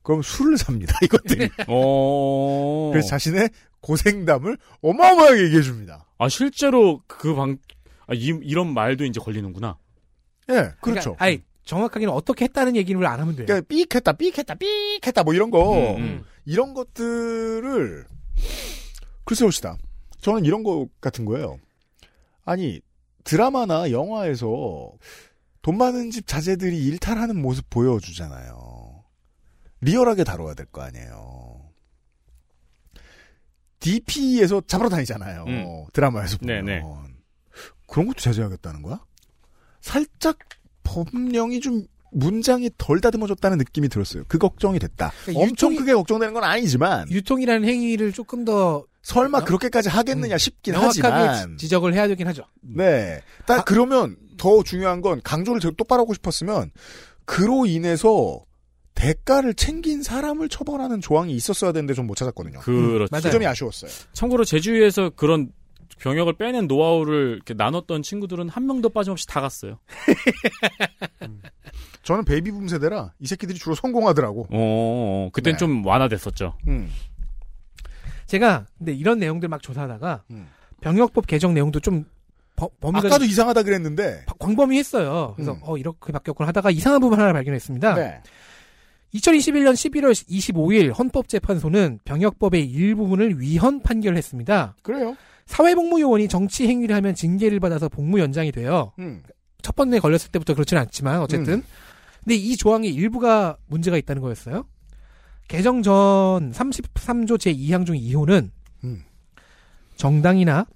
그럼 0.03 0.22
술을 0.22 0.59
삽니다. 0.59 0.95
이것들이. 1.03 1.49
어. 1.68 2.90
그래서 2.93 3.09
자신의 3.09 3.51
고생담을 3.80 4.59
어마어마하게 4.82 5.45
얘기해 5.45 5.62
줍니다. 5.62 6.07
아 6.18 6.28
실제로 6.28 7.01
그 7.07 7.34
방, 7.34 7.57
아, 8.07 8.14
이, 8.14 8.38
이런 8.43 8.72
말도 8.74 9.05
이제 9.05 9.18
걸리는구나. 9.20 9.78
예, 10.51 10.72
그렇죠. 10.80 11.14
그러니까, 11.14 11.24
아니, 11.24 11.43
정확하게는 11.64 12.12
어떻게 12.12 12.45
했다는 12.45 12.76
얘기를 12.76 13.05
안 13.07 13.20
하면 13.20 13.36
돼요. 13.36 13.47
그러니까 13.47 13.66
삑했다, 13.68 14.12
삑했다, 14.12 14.55
삑했다 14.57 15.22
뭐 15.22 15.34
이런 15.34 15.51
거 15.51 15.97
음. 15.97 16.24
이런 16.45 16.74
것들을 16.74 18.05
글쎄 19.24 19.45
봅시다. 19.45 19.76
저는 20.20 20.45
이런 20.45 20.62
거 20.62 20.88
같은 21.01 21.24
거예요. 21.24 21.59
아니 22.45 22.80
드라마나 23.25 23.91
영화에서 23.91 24.93
돈 25.62 25.79
많은 25.79 26.11
집 26.11 26.27
자제들이 26.27 26.85
일탈하는 26.87 27.41
모습 27.41 27.68
보여주잖아요. 27.70 29.05
리얼하게 29.81 30.25
다뤄야 30.25 30.55
될 30.55 30.66
거 30.66 30.83
아니에요. 30.83 31.70
DP에서 33.81 34.62
잡으러 34.66 34.89
다니잖아요. 34.89 35.45
음. 35.47 35.85
드라마에서 35.93 36.39
보면. 36.39 36.64
네네. 36.64 36.83
그런 37.89 38.07
것도 38.07 38.20
자제하겠다는 38.20 38.83
거야? 38.83 39.05
살짝 39.81 40.39
법령이 40.85 41.61
좀 41.61 41.87
문장이 42.13 42.71
덜 42.79 43.01
다듬어졌다는 43.01 43.59
느낌이 43.59 43.89
들었어요. 43.89 44.25
그 44.29 44.39
걱정이 44.39 44.79
됐다. 44.79 45.13
그러니까 45.25 45.45
엄청 45.45 45.71
유통이- 45.73 45.79
크게 45.79 45.95
걱정되는 45.95 46.35
건 46.35 46.45
아니지만 46.45 47.11
유통이라는 47.11 47.67
행위를 47.67 48.13
조금 48.13 48.45
더 48.45 48.85
설마 49.03 49.45
그렇게까지 49.45 49.89
하겠느냐 49.89 50.39
싶긴 50.39 50.75
음. 50.75 50.79
명확하게 50.81 51.01
하지만 51.09 51.57
지- 51.59 51.65
지적을 51.67 51.95
해야 51.95 52.07
되긴 52.09 52.27
하죠. 52.29 52.45
네. 52.61 53.21
딱 53.47 53.65
그러면 53.65 54.17
더 54.39 54.63
중요한 54.63 55.01
건 55.01 55.21
강조를 55.25 55.61
더 55.61 55.71
똑바로 55.73 56.03
하고 56.03 56.15
싶었으면 56.15 56.71
그로 57.25 57.67
인해서 57.67 58.45
대가를 58.95 59.55
챙긴 59.55 60.03
사람을 60.03 60.49
처벌하는 60.51 61.01
조항이 61.01 61.33
있었어야 61.35 61.73
되는데 61.73 61.95
좀 61.95 62.07
못 62.07 62.15
찾았거든요. 62.17 62.61
그렇죠. 62.61 63.09
그 63.11 63.31
점이 63.31 63.47
아쉬웠어요. 63.47 63.91
참고로 64.13 64.45
제주에서 64.45 65.11
그런 65.11 65.51
병역을 65.99 66.37
빼낸 66.37 66.67
노하우를 66.67 67.35
이렇게 67.37 67.55
나눴던 67.55 68.03
친구들은 68.03 68.49
한 68.49 68.67
명도 68.67 68.89
빠짐없이 68.91 69.27
다 69.27 69.41
갔어요. 69.41 69.79
저는 72.03 72.24
베이비붐 72.24 72.68
세대라 72.68 73.12
이 73.20 73.26
새끼들이 73.26 73.59
주로 73.59 73.74
성공하더라고. 73.74 74.46
어, 74.50 75.30
그땐 75.32 75.53
네. 75.55 75.59
좀 75.59 75.84
완화됐었죠. 75.86 76.55
음. 76.68 76.90
제가 78.26 78.66
근데 78.78 78.92
이런 78.92 79.18
내용들 79.18 79.48
막 79.48 79.62
조사하다가 79.62 80.24
음. 80.30 80.48
병역법 80.80 81.26
개정 81.26 81.55
내용도 81.55 81.80
좀 81.80 82.05
버- 82.57 82.70
범위가 82.80 83.07
아까도 83.09 83.24
좀 83.24 83.30
이상하다 83.30 83.62
그랬는데 83.62 84.24
바- 84.26 84.34
광범위했어요. 84.38 85.34
그래서 85.36 85.53
음. 85.53 85.59
어 85.62 85.76
이렇게 85.76 86.12
바뀌었구나 86.12 86.48
하다가 86.48 86.70
이상한 86.70 87.00
부분 87.00 87.18
하나를 87.18 87.34
발견했습니다. 87.34 87.94
네. 87.94 88.20
2021년 89.14 89.74
11월 89.74 90.12
25일 90.12 90.98
헌법재판소는 90.98 91.98
병역법의 92.05 92.64
일부분을 92.64 93.40
위헌 93.40 93.82
판결했습니다. 93.82 94.76
그래요. 94.82 95.14
사회복무요원이 95.46 96.28
정치 96.28 96.66
행위를 96.66 96.96
하면 96.96 97.14
징계를 97.14 97.61
받아서 97.61 97.88
복무 97.90 98.20
연장이 98.20 98.53
돼요. 98.53 98.92
음. 98.98 99.22
첫 99.61 99.76
번째 99.76 100.00
걸렸을 100.00 100.30
때부터 100.30 100.55
그렇지는 100.55 100.80
않지만 100.82 101.20
어쨌든 101.20 101.55
음. 101.55 101.62
근데 102.25 102.37
이 102.37 102.57
조항의 102.57 102.93
일부가 102.93 103.57
문제가 103.66 103.97
있다는 103.97 104.23
거였어요. 104.23 104.64
개정 105.49 105.83
전 105.83 106.53
33조 106.53 107.37
제2항 107.37 107.85
중 107.85 107.97
2호는 107.97 108.51
음. 108.85 109.03
정당이나 109.97 110.66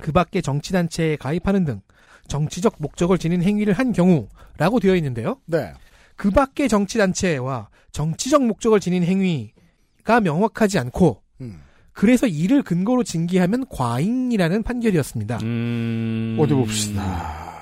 그 0.00 0.12
밖의 0.12 0.42
정치단체에 0.42 1.16
가입하는 1.16 1.64
등 1.64 1.80
정치적 2.26 2.76
목적을 2.78 3.18
지닌 3.18 3.42
행위를 3.42 3.74
한 3.74 3.92
경우라고 3.92 4.80
되어 4.80 4.94
있는데요. 4.96 5.40
네. 5.46 5.72
그 6.16 6.30
밖의 6.30 6.68
정치단체와 6.68 7.68
정치적 7.92 8.44
목적을 8.44 8.80
지닌 8.80 9.04
행위가 9.04 10.20
명확하지 10.20 10.78
않고 10.78 11.22
음. 11.40 11.60
그래서 11.92 12.26
이를 12.26 12.62
근거로 12.62 13.02
징계하면 13.02 13.66
과잉이라는 13.68 14.62
판결이었습니다. 14.62 15.38
음. 15.42 16.36
어디 16.38 16.54
봅시다. 16.54 17.57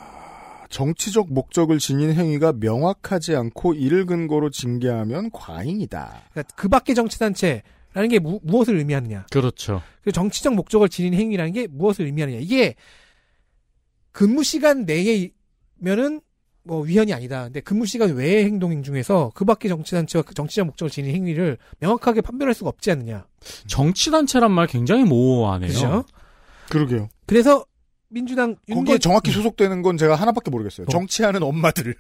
정치적 0.71 1.33
목적을 1.33 1.79
지닌 1.79 2.13
행위가 2.13 2.55
명확하지 2.55 3.37
않고 3.37 3.75
이를 3.75 4.07
근거로 4.07 4.51
징계하면 4.51 5.31
과잉이다. 5.33 6.23
그러니까 6.33 6.55
그 6.57 6.69
밖의 6.69 6.95
정치단체 6.95 7.63
라는 7.93 8.11
게 8.11 8.19
무, 8.19 8.41
무엇을 8.43 8.77
의미하느냐. 8.77 9.27
그렇죠. 9.31 9.81
그 10.03 10.13
정치적 10.13 10.55
목적을 10.55 10.91
지닌 10.91 11.15
행위라는 11.15 11.53
게 11.53 11.67
무엇을 11.67 12.05
의미하느냐. 12.05 12.39
이게 12.41 12.75
근무 14.13 14.45
시간 14.45 14.85
내에면은 14.85 16.21
뭐 16.63 16.83
위헌이 16.83 17.15
아니다. 17.15 17.45
근데 17.45 17.61
근무 17.61 17.87
시간 17.87 18.15
외의 18.15 18.45
행동 18.45 18.83
중에서 18.83 19.31
그 19.35 19.45
밖의 19.45 19.69
정치단체와 19.69 20.25
그 20.25 20.35
정치적 20.35 20.67
목적을 20.67 20.91
지닌 20.91 21.15
행위를 21.15 21.59
명확하게 21.79 22.21
판별할 22.21 22.55
수가 22.55 22.69
없지 22.69 22.91
않느냐. 22.91 23.27
정치단체란 23.67 24.51
말 24.51 24.67
굉장히 24.67 25.05
모호하네요. 25.05 25.69
그죠? 25.69 26.05
그러게요. 26.69 27.09
그래서 27.27 27.65
민주당 28.17 28.55
거기에 28.55 28.77
윤건 28.77 29.01
정확히 29.01 29.31
소속되는 29.31 29.83
건 29.83 29.99
제가 29.99 30.15
하나밖에 30.15 30.51
모르겠어요. 30.51 30.87
어. 30.89 30.91
정치하는 30.91 31.43
엄마들. 31.43 31.95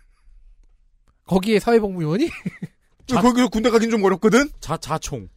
거기에 1.26 1.58
사회복무요원이 1.58 2.30
거기서 3.06 3.48
군대 3.48 3.68
가긴 3.68 3.90
좀 3.90 4.02
어렵거든? 4.02 4.48
자, 4.58 4.78
자총. 4.78 5.28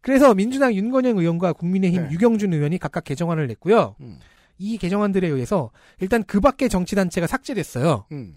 그래서 0.00 0.34
민주당 0.34 0.74
윤건영 0.74 1.16
의원과 1.16 1.52
국민의힘 1.52 2.02
네. 2.02 2.10
유경준 2.10 2.52
의원이 2.52 2.78
각각 2.78 3.04
개정안을 3.04 3.46
냈고요. 3.46 3.94
음. 4.00 4.18
이 4.58 4.78
개정안들에 4.78 5.28
의해서 5.28 5.70
일단 6.00 6.24
그 6.24 6.40
밖의 6.40 6.68
정치단체가 6.68 7.28
삭제됐어요. 7.28 8.06
음. 8.10 8.36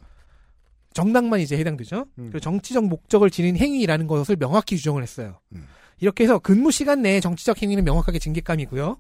정당만 0.94 1.40
이제 1.40 1.58
해당되죠. 1.58 2.06
음. 2.20 2.26
그리고 2.26 2.40
정치적 2.40 2.86
목적을 2.86 3.32
지닌 3.32 3.58
행위라는 3.58 4.06
것을 4.06 4.36
명확히 4.36 4.76
규정을 4.76 5.02
했어요. 5.02 5.40
음. 5.54 5.66
이렇게 6.00 6.24
해서 6.24 6.38
근무 6.38 6.72
시간 6.72 7.02
내에 7.02 7.20
정치적 7.20 7.64
행위는 7.64 7.84
명확하게 7.84 8.20
징계감이고요. 8.20 9.00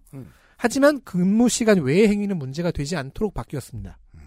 음. 0.56 0.58
하지만 0.58 1.01
근무 1.03 1.49
시간 1.49 1.80
외의 1.82 2.08
행위는 2.08 2.38
문제가 2.38 2.72
되지 2.72 2.95
않도록 2.95 3.34
바뀌었습니다. 3.34 3.97
음. 4.16 4.20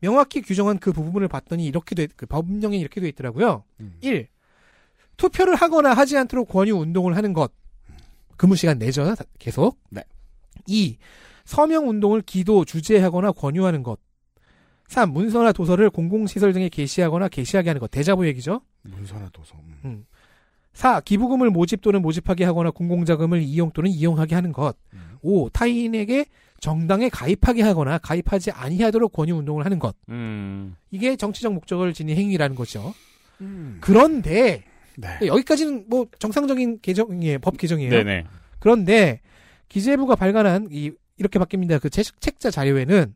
명확히 0.00 0.42
규정한 0.42 0.78
그 0.78 0.92
부분을 0.92 1.28
봤더니 1.28 1.64
이렇게 1.64 1.94
돼, 1.94 2.06
그 2.16 2.26
법령에 2.26 2.76
이렇게 2.76 3.00
돼 3.00 3.08
있더라고요. 3.08 3.64
음. 3.80 3.94
1. 4.00 4.28
투표를 5.16 5.54
하거나 5.54 5.92
하지 5.92 6.16
않도록 6.16 6.48
권유 6.48 6.74
운동을 6.76 7.16
하는 7.16 7.32
것. 7.32 7.52
근무 8.36 8.56
시간 8.56 8.78
내죠, 8.78 9.14
다- 9.14 9.24
계속. 9.38 9.78
네. 9.90 10.02
2. 10.66 10.96
서명 11.44 11.88
운동을 11.88 12.22
기도, 12.22 12.64
주재하거나 12.64 13.32
권유하는 13.32 13.82
것. 13.82 13.98
3. 14.88 15.12
문서나 15.12 15.52
도서를 15.52 15.90
공공시설 15.90 16.52
등에 16.52 16.68
게시하거나 16.68 17.28
게시하게 17.28 17.70
하는 17.70 17.80
것. 17.80 17.90
대자보 17.90 18.26
얘기죠. 18.26 18.60
문서나 18.82 19.28
도서. 19.30 19.54
음. 19.84 20.04
4. 20.72 21.00
기부금을 21.00 21.50
모집 21.50 21.82
또는 21.82 22.02
모집하게 22.02 22.44
하거나 22.44 22.70
공공자금을 22.70 23.42
이용 23.42 23.70
또는 23.72 23.90
이용하게 23.90 24.34
하는 24.34 24.52
것. 24.52 24.76
5. 25.22 25.50
타인에게 25.50 26.26
정당에 26.60 27.08
가입하게 27.08 27.62
하거나 27.62 27.98
가입하지 27.98 28.52
아니하도록 28.52 29.12
권유 29.12 29.34
운동을 29.36 29.64
하는 29.64 29.78
것. 29.78 29.96
음. 30.08 30.76
이게 30.90 31.16
정치적 31.16 31.52
목적을 31.52 31.92
지닌 31.92 32.16
행위라는 32.16 32.54
거죠. 32.54 32.94
음. 33.40 33.78
그런데 33.80 34.62
네. 34.96 35.26
여기까지는 35.26 35.86
뭐 35.88 36.06
정상적인 36.18 36.80
개정이에요. 36.80 37.38
법 37.40 37.56
개정이에요. 37.56 37.90
네네. 37.90 38.24
그런데 38.58 39.20
기재부가 39.68 40.14
발간한 40.16 40.68
이 40.70 40.92
이렇게 41.16 41.38
바뀝니다. 41.38 41.80
그 41.80 41.90
책, 41.90 42.20
책자 42.20 42.50
자료에는 42.50 43.14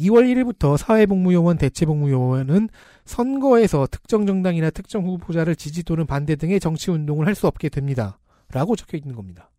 2월 0.00 0.24
1일부터 0.32 0.76
사회복무요원, 0.76 1.58
대체복무요원은 1.58 2.68
선거에서 3.04 3.86
특정 3.86 4.26
정당이나 4.26 4.70
특정 4.70 5.04
후보자를 5.06 5.54
지지 5.56 5.82
또는 5.84 6.06
반대 6.06 6.36
등의 6.36 6.58
정치 6.60 6.90
운동을 6.90 7.26
할 7.26 7.34
수 7.34 7.46
없게 7.46 7.68
됩니다. 7.68 8.18
라고 8.52 8.76
적혀 8.76 8.96
있는 8.96 9.14
겁니다. 9.14 9.50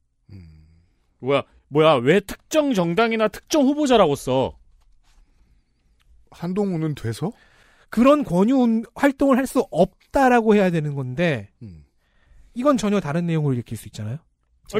뭐야, 1.20 1.44
뭐야, 1.70 1.94
왜 1.96 2.20
특정 2.20 2.74
정당이나 2.74 3.28
특정 3.28 3.64
후보자라고 3.64 4.16
써? 4.16 4.58
한동훈은 6.32 6.96
돼서? 6.96 7.32
그런 7.90 8.24
권유 8.24 8.56
운- 8.58 8.86
활동을 8.96 9.38
할 9.38 9.46
수 9.46 9.66
없다라고 9.70 10.56
해야 10.56 10.70
되는 10.72 10.96
건데, 10.96 11.50
음. 11.62 11.86
이건 12.54 12.78
전혀 12.78 13.00
다른 13.00 13.26
내용을 13.28 13.54
일으킬 13.54 13.78
수 13.78 13.88
있잖아요. 13.90 14.18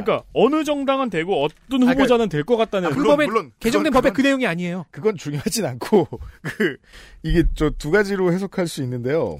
그러니까 0.00 0.24
어느 0.32 0.64
정당은 0.64 1.10
되고 1.10 1.42
어떤 1.44 1.56
그러니까 1.68 1.92
후보자는 1.92 2.28
될 2.28 2.44
것 2.44 2.56
같다는 2.56 2.90
그 2.90 3.02
법에 3.04 3.26
물론 3.26 3.52
개정된 3.60 3.92
그건- 3.92 4.02
법에 4.02 4.12
그 4.12 4.20
내용이 4.22 4.46
아니에요. 4.46 4.86
그건 4.90 5.16
중요하진 5.16 5.64
않고 5.66 6.08
그 6.42 6.76
이게 7.22 7.44
저 7.54 7.70
두 7.78 7.90
가지로 7.90 8.32
해석할 8.32 8.66
수 8.68 8.82
있는데요. 8.82 9.38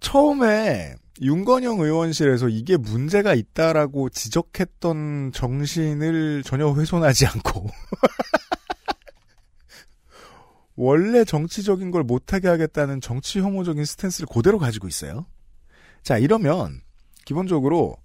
처음에 0.00 0.94
윤건영 1.20 1.80
의원실에서 1.80 2.48
이게 2.48 2.76
문제가 2.76 3.34
있다라고 3.34 4.10
지적했던 4.10 5.32
정신을 5.32 6.42
전혀 6.44 6.72
훼손하지 6.74 7.26
않고 7.26 7.68
원래 10.76 11.24
정치적인 11.24 11.90
걸 11.92 12.02
못하게 12.02 12.48
하겠다는 12.48 13.00
정치 13.00 13.40
혐오적인 13.40 13.84
스탠스를 13.84 14.26
그대로 14.32 14.58
가지고 14.58 14.88
있어요. 14.88 15.26
자 16.02 16.18
이러면 16.18 16.80
기본적으로 17.24 17.96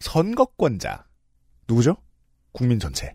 선거권자 0.00 1.04
누구죠? 1.68 1.96
국민 2.52 2.78
전체. 2.78 3.14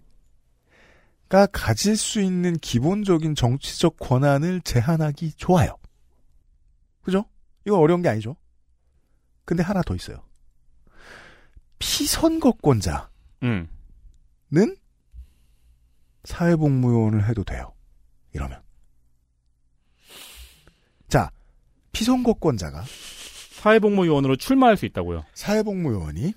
가 1.28 1.48
가질 1.48 1.98
수 1.98 2.22
있는 2.22 2.56
기본적인 2.58 3.34
정치적 3.34 3.98
권한을 3.98 4.62
제한하기 4.62 5.34
좋아요. 5.34 5.78
그죠? 7.02 7.26
이거 7.66 7.78
어려운 7.78 8.02
게 8.02 8.10
아니죠. 8.10 8.36
근데 9.46 9.64
하나 9.64 9.82
더 9.82 9.96
있어요. 9.96 10.24
피선거권자는 11.80 13.00
음. 13.44 13.68
사회복무요원을 16.24 17.28
해도 17.28 17.44
돼요. 17.44 17.74
이러면. 18.34 18.62
자, 21.10 21.32
피선거권자가 21.92 22.84
사회복무요원으로 23.52 24.36
출마할 24.38 24.78
수 24.78 24.86
있다고요. 24.86 25.26
사회복무요원이 25.34 26.34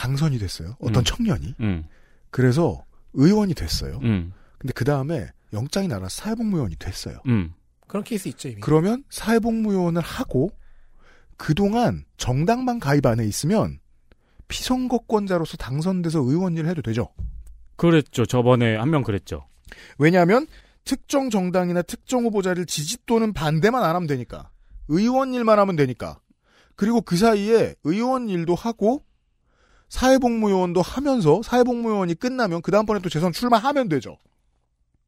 당선이 0.00 0.38
됐어요. 0.38 0.76
어떤 0.80 1.02
음. 1.02 1.04
청년이. 1.04 1.54
음. 1.60 1.84
그래서 2.30 2.84
의원이 3.12 3.52
됐어요. 3.54 3.98
음. 4.02 4.32
근데 4.58 4.72
그 4.72 4.84
다음에 4.84 5.28
영장이 5.52 5.88
나라 5.88 6.08
사회복무요원이 6.08 6.76
됐어요. 6.76 7.20
음. 7.26 7.52
그런 7.86 8.02
케이스 8.02 8.28
있죠, 8.28 8.48
이미. 8.48 8.60
그러면 8.62 9.04
사회복무요원을 9.10 10.00
하고 10.00 10.50
그동안 11.36 12.04
정당만 12.16 12.78
가입 12.80 13.04
안에 13.04 13.26
있으면 13.26 13.78
피선거권자로서 14.48 15.58
당선돼서 15.58 16.20
의원 16.20 16.56
일을 16.56 16.70
해도 16.70 16.80
되죠. 16.82 17.10
그랬죠. 17.76 18.24
저번에 18.24 18.76
한 18.76 18.88
명 18.90 19.02
그랬죠. 19.02 19.46
왜냐하면 19.98 20.46
특정 20.84 21.28
정당이나 21.28 21.82
특정 21.82 22.24
후보자를 22.24 22.64
지지 22.64 22.96
또는 23.06 23.32
반대만 23.34 23.84
안 23.84 23.94
하면 23.96 24.06
되니까. 24.06 24.50
의원 24.88 25.34
일만 25.34 25.58
하면 25.58 25.76
되니까. 25.76 26.20
그리고 26.74 27.02
그 27.02 27.16
사이에 27.18 27.74
의원 27.84 28.28
일도 28.30 28.54
하고 28.54 29.04
사회복무요원도 29.90 30.80
하면서 30.82 31.42
사회복무요원이 31.42 32.14
끝나면 32.14 32.62
그 32.62 32.70
다음번에 32.70 33.00
또 33.00 33.08
재선 33.08 33.32
출마하면 33.32 33.88
되죠. 33.88 34.16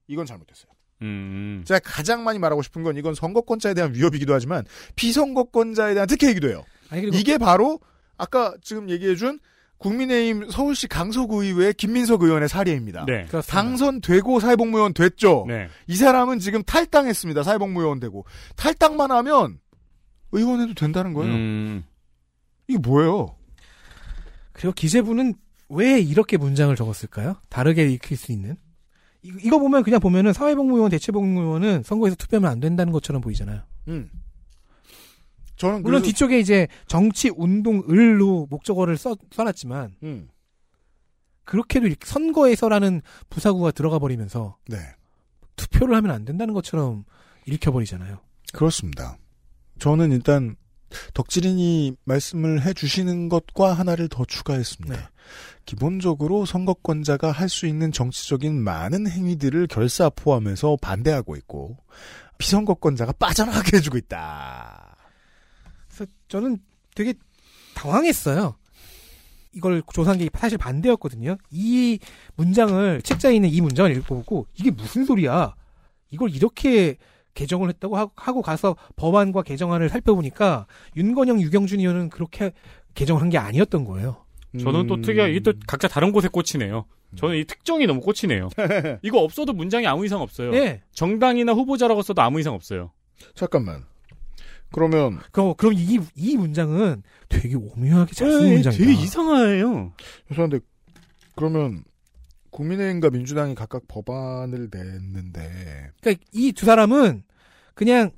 이건 0.09 0.27
잘못됐어요. 0.27 0.71
음. 1.03 1.63
제가 1.67 1.81
가장 1.83 2.23
많이 2.23 2.39
말하고 2.39 2.63
싶은 2.63 2.83
건 2.83 2.97
이건 2.97 3.15
선거권자에 3.15 3.75
대한 3.75 3.95
위협이기도 3.95 4.35
하지만 4.35 4.65
피선거권자에 4.97 5.95
대한 5.95 6.07
특혜이기도 6.07 6.49
해요. 6.49 6.65
아니, 6.91 7.03
그리고 7.03 7.17
이게 7.17 7.39
바로 7.39 7.81
아까 8.19 8.55
지금 8.63 8.91
얘기해준 8.91 9.41
국민의힘 9.79 10.49
서울시 10.51 10.87
강서구 10.87 11.43
의회 11.45 11.73
김민석 11.73 12.23
의원의 12.23 12.49
사례입니다. 12.49 13.05
네. 13.07 13.27
당선되고 13.27 14.39
사회복무요원 14.39 14.95
됐죠. 14.95 15.45
네. 15.49 15.69
이 15.89 15.97
사람은 15.97 16.39
지금 16.39 16.63
탈당했습니다. 16.63 17.43
사회복무요원 17.43 17.99
되고 17.99 18.25
탈당만 18.57 19.11
하면 19.11 19.59
의원해도 20.31 20.75
된다는 20.75 21.15
거예요. 21.15 21.35
음. 21.35 21.85
이게 22.69 22.79
뭐예요? 22.79 23.35
그리고 24.63 24.75
기재부는 24.75 25.35
왜 25.71 25.99
이렇게 25.99 26.37
문장을 26.37 26.75
적었을까요? 26.77 27.35
다르게 27.49 27.85
읽힐 27.91 28.17
수 28.17 28.31
있는? 28.31 28.57
이- 29.25 29.33
이거 29.43 29.59
보면 29.59 29.83
그냥 29.83 29.99
보면은 29.99 30.33
사회복무요원, 30.33 30.89
대체복무요원은 30.93 31.83
선거에서 31.83 32.15
투표하면 32.15 32.49
안 32.49 32.61
된다는 32.61 32.93
것처럼 32.93 33.21
보이잖아요. 33.23 33.63
음. 33.89 34.09
저는 35.57 35.83
물론 35.83 36.03
뒤쪽에 36.03 36.39
이제 36.39 36.69
정치 36.87 37.29
운동 37.35 37.83
을로 37.91 38.47
목적어를 38.51 38.97
써, 38.97 39.17
써놨지만 39.33 39.97
음. 40.05 40.29
그렇게도 41.43 41.89
선거에서라는 42.05 43.03
부사구가 43.31 43.73
들어가 43.73 43.99
버리면서 43.99 44.59
네. 44.69 44.77
투표를 45.57 45.97
하면 45.97 46.13
안 46.13 46.25
된다는 46.25 46.55
것처럼 46.55 47.05
읽혀버리잖아요. 47.47 48.21
그렇습니다. 48.53 49.17
저는 49.81 50.13
일단 50.13 50.55
덕질인이 51.15 51.97
말씀을 52.05 52.65
해주시는 52.65 53.29
것과 53.29 53.73
하나를 53.73 54.09
더 54.09 54.25
추가했습니다. 54.25 54.97
네. 54.97 55.03
기본적으로 55.65 56.45
선거권자가 56.45 57.31
할 57.31 57.49
수 57.49 57.67
있는 57.67 57.93
정치적인 57.93 58.63
많은 58.63 59.09
행위들을 59.09 59.67
결사 59.69 60.11
포함해서 60.11 60.77
반대하고 60.81 61.37
있고 61.37 61.77
피선거권자가 62.39 63.13
빠져나가게 63.13 63.77
해주고 63.77 63.99
있다. 63.99 64.97
그래서 65.89 66.11
저는 66.29 66.59
되게 66.95 67.15
당황했어요. 67.75 68.57
이걸 69.55 69.83
조사한 69.93 70.19
게 70.19 70.29
사실 70.35 70.57
반대였거든요. 70.59 71.37
이 71.51 71.99
문장을 72.37 73.03
책자에 73.03 73.35
있는 73.35 73.51
이 73.51 73.61
문장을 73.61 73.95
읽어보고 73.97 74.47
이게 74.55 74.71
무슨 74.71 75.05
소리야? 75.05 75.55
이걸 76.11 76.31
이렇게 76.35 76.97
개정을 77.35 77.69
했다고 77.71 77.97
하- 77.97 78.09
하고 78.17 78.43
가서 78.43 78.77
법안과 78.97 79.43
개정안을 79.43 79.89
살펴보니까 79.89 80.67
윤건영, 80.97 81.41
유경준 81.41 81.81
의원은 81.81 82.11
그렇게 82.11 82.53
개정을 82.95 83.23
한게 83.23 83.39
아니었던 83.39 83.85
거예요. 83.85 84.25
저는 84.61 84.87
또 84.87 85.01
특이하게 85.01 85.33
이게 85.33 85.41
또 85.41 85.53
각자 85.67 85.89
다른 85.89 86.13
곳에 86.13 86.29
꽂히네요. 86.29 86.85
저는 87.17 87.37
이 87.39 87.45
특정이 87.45 87.87
너무 87.87 88.01
꽂히네요. 88.01 88.51
이거 89.03 89.19
없어도 89.21 89.53
문장이 89.55 89.87
아무 89.87 90.05
이상 90.05 90.21
없어요. 90.21 90.51
네. 90.51 90.83
정당이나 90.93 91.53
후보자라고 91.53 92.03
써도 92.03 92.21
아무 92.23 92.39
이상 92.41 92.53
없어요. 92.55 92.91
잠깐만. 93.35 93.85
그러면 94.71 95.21
그럼 95.33 95.55
그럼 95.57 95.75
이, 95.75 95.99
이 96.17 96.37
문장은 96.37 97.03
되게 97.29 97.55
오묘하게 97.57 98.15
잘쓴 98.15 98.41
네, 98.43 98.53
문장이다. 98.55 98.83
되게 98.85 98.93
이상해요. 99.03 99.93
죄송한데 100.29 100.61
그러면 101.37 101.85
국민의힘과 102.53 103.11
민주당이 103.11 103.55
각각 103.57 103.89
법안을 103.89 104.71
냈는데 104.73 105.91
그러니까 106.01 106.25
이 106.33 106.53
두 106.53 106.65
사람은 106.67 107.25
그냥 107.75 108.11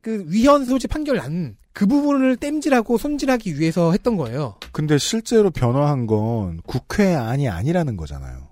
그 0.00 0.24
위헌 0.28 0.64
소지 0.64 0.88
판결 0.88 1.16
난 1.18 1.56
그 1.74 1.86
부분을 1.86 2.36
땜질하고 2.36 2.96
손질하기 2.98 3.58
위해서 3.58 3.90
했던 3.90 4.16
거예요. 4.16 4.54
근데 4.72 4.96
실제로 4.96 5.50
변화한 5.50 6.06
건 6.06 6.60
국회안이 6.64 7.48
아니라는 7.48 7.96
거잖아요. 7.96 8.48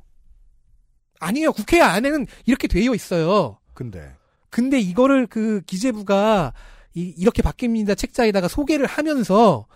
아니에요. 1.20 1.52
국회 1.52 1.80
안에는 1.80 2.26
이렇게 2.46 2.66
되어 2.66 2.92
있어요. 2.94 3.58
근데 3.74 4.12
근데 4.50 4.80
이거를 4.80 5.28
그 5.28 5.62
기재부가 5.66 6.52
이, 6.94 7.14
이렇게 7.16 7.42
바뀝니다 7.42 7.96
책자에다가 7.96 8.48
소개를 8.48 8.86
하면서 8.86 9.66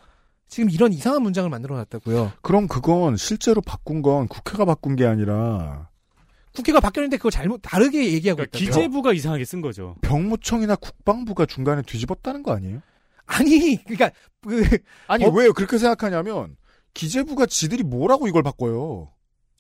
지금 0.48 0.70
이런 0.70 0.92
이상한 0.92 1.22
문장을 1.22 1.48
만들어 1.50 1.76
놨다고요. 1.76 2.32
그럼 2.42 2.68
그건 2.68 3.16
실제로 3.16 3.60
바꾼 3.60 4.02
건 4.02 4.28
국회가 4.28 4.64
바꾼 4.64 4.96
게 4.96 5.04
아니라 5.06 5.88
국회가 6.54 6.80
바뀌었는데 6.80 7.16
그걸 7.18 7.30
잘못 7.32 7.58
다르게 7.62 8.12
얘기하고 8.12 8.36
그러니까 8.38 8.58
있다고요. 8.58 8.70
기재부가 8.74 9.12
이상하게 9.12 9.44
쓴 9.44 9.60
거죠. 9.60 9.96
병무청이나 10.02 10.76
국방부가 10.76 11.44
중간에 11.46 11.82
뒤집었다는 11.82 12.42
거 12.42 12.52
아니에요? 12.52 12.80
아니, 13.26 13.82
그러니까 13.84 14.10
그 14.46 14.64
아니 15.08 15.24
법- 15.24 15.34
왜 15.36 15.50
그렇게 15.50 15.78
생각하냐면 15.78 16.56
기재부가 16.94 17.46
지들이 17.46 17.82
뭐라고 17.82 18.28
이걸 18.28 18.42
바꿔요? 18.42 19.10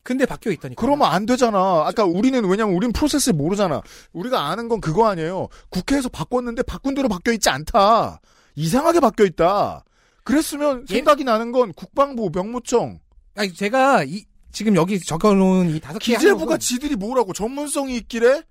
근데 0.04 0.24
바뀌어 0.24 0.52
있다니까. 0.52 0.80
그러면 0.80 1.10
안 1.10 1.26
되잖아. 1.26 1.82
아까 1.84 2.04
우리는 2.04 2.42
왜냐면 2.44 2.76
우린 2.76 2.92
프로세스를 2.92 3.36
모르잖아. 3.36 3.82
우리가 4.12 4.46
아는 4.48 4.68
건 4.68 4.80
그거 4.80 5.08
아니에요. 5.08 5.48
국회에서 5.68 6.08
바꿨는데 6.08 6.62
바꾼 6.62 6.94
대로 6.94 7.08
바뀌어 7.08 7.34
있지 7.34 7.50
않다. 7.50 8.20
이상하게 8.54 9.00
바뀌어 9.00 9.26
있다. 9.26 9.82
그랬으면 10.26 10.84
생각이 10.88 11.22
나는 11.22 11.52
건 11.52 11.72
국방부, 11.72 12.30
병무청, 12.30 12.98
아니 13.36 13.54
제가 13.54 14.02
이 14.02 14.24
지금 14.50 14.74
여기 14.74 14.98
적어놓은 14.98 15.70
이 15.70 15.78
다섯 15.78 16.00
개 16.00 16.14
기재부가 16.14 16.58
지들이 16.58 16.96
뭐라고 16.96 17.32
전문성이 17.32 17.96
있길래 17.98 18.42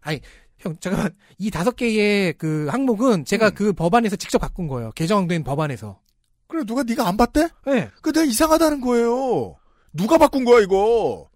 아니 0.00 0.20
형 0.58 0.76
잠깐만 0.80 1.14
이 1.38 1.52
다섯 1.52 1.76
개의 1.76 2.32
그 2.32 2.66
항목은 2.68 3.26
제가 3.26 3.48
음. 3.48 3.54
그 3.54 3.72
법안에서 3.72 4.16
직접 4.16 4.38
바꾼 4.38 4.66
거예요. 4.66 4.90
개정된 4.92 5.44
법안에서. 5.44 6.00
그래 6.48 6.64
누가 6.66 6.82
네가 6.82 7.06
안 7.06 7.16
봤대? 7.16 7.48
네. 7.66 7.90
그 8.02 8.12
내가 8.12 8.24
이상하다는 8.24 8.80
거예요. 8.80 9.56
누가 9.92 10.18
바꾼 10.18 10.44
거야 10.44 10.62
이거? 10.62 11.30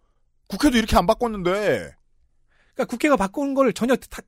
국회도 0.49 0.77
이렇게 0.77 0.97
안 0.97 1.07
바꿨는데. 1.07 1.95
그러니까 2.75 2.85
국회가 2.89 3.17
바꾼 3.17 3.55
걸 3.55 3.73
전혀 3.73 3.95
다, 3.95 4.23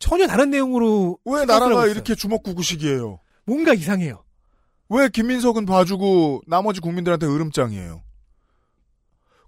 전혀 0.00 0.26
다른 0.26 0.50
내용으로 0.50 1.18
왜 1.24 1.44
나라가 1.44 1.86
이렇게 1.86 2.16
주먹구구식이에요? 2.16 3.20
뭔가 3.44 3.74
이상해요. 3.74 4.24
왜 4.92 5.08
김민석은 5.08 5.64
봐주고 5.66 6.42
나머지 6.46 6.80
국민들한테 6.80 7.26
으름장이에요? 7.26 8.02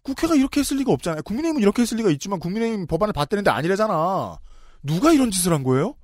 국회가 0.03 0.35
이렇게 0.35 0.61
했을 0.61 0.77
리가 0.79 0.93
없잖아요. 0.93 1.23
국민의힘은 1.23 1.63
이렇게 1.63 1.83
했을 1.83 1.97
리가 1.99 2.11
있지만 2.11 2.39
국민의힘 2.39 2.87
법안을 2.87 3.13
받대는데 3.13 3.51
아니래잖아. 3.51 4.39
누가 4.83 5.13
이런 5.13 5.31
짓을 5.31 5.53
한 5.53 5.63
거예요? 5.63 5.95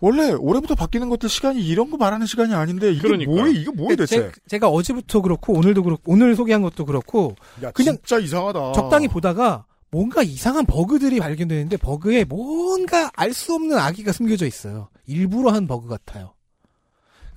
원래 0.00 0.32
올해부터 0.32 0.74
바뀌는 0.74 1.08
것들 1.08 1.28
시간이 1.28 1.64
이런 1.66 1.90
거 1.90 1.96
말하는 1.96 2.26
시간이 2.26 2.54
아닌데 2.54 2.92
이게 2.92 3.00
그러니까. 3.00 3.30
뭐야 3.30 3.48
이게 3.48 3.70
뭐야 3.70 3.96
대체? 3.96 4.30
제, 4.46 4.58
가 4.58 4.68
어제부터 4.68 5.20
그렇고 5.22 5.54
오늘도 5.54 5.82
그렇고 5.82 6.02
오늘 6.12 6.34
소개한 6.36 6.62
것도 6.62 6.84
그렇고 6.84 7.34
야, 7.62 7.70
그냥 7.70 7.96
진짜 7.96 8.18
이상하다. 8.18 8.72
적당히 8.72 9.08
보다가 9.08 9.64
뭔가 9.90 10.22
이상한 10.22 10.66
버그들이 10.66 11.18
발견되는데 11.18 11.76
버그에 11.78 12.24
뭔가 12.24 13.10
알 13.14 13.32
수 13.32 13.54
없는 13.54 13.76
악의가 13.78 14.12
숨겨져 14.12 14.46
있어요. 14.46 14.88
일부러 15.06 15.50
한 15.50 15.66
버그 15.66 15.88
같아요. 15.88 16.34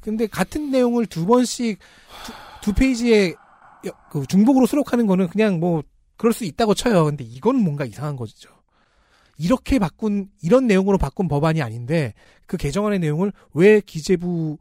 근데 0.03 0.27
같은 0.27 0.69
내용을 0.71 1.05
두 1.05 1.25
번씩 1.25 1.79
두, 2.25 2.31
두 2.61 2.73
페이지에 2.73 3.33
여- 3.85 3.91
그 4.11 4.25
중복으로 4.27 4.65
수록하는 4.65 5.07
거는 5.07 5.27
그냥 5.29 5.59
뭐 5.59 5.83
그럴 6.17 6.33
수 6.33 6.43
있다고 6.45 6.73
쳐요. 6.73 7.05
근데 7.05 7.23
이건 7.23 7.57
뭔가 7.57 7.85
이상한 7.85 8.15
거죠. 8.15 8.49
이렇게 9.37 9.79
바꾼 9.79 10.29
이런 10.41 10.67
내용으로 10.67 10.97
바꾼 10.97 11.27
법안이 11.27 11.61
아닌데 11.61 12.13
그 12.45 12.55
개정안의 12.57 12.99
내용을 12.99 13.33
왜 13.53 13.79
기재부 13.81 14.57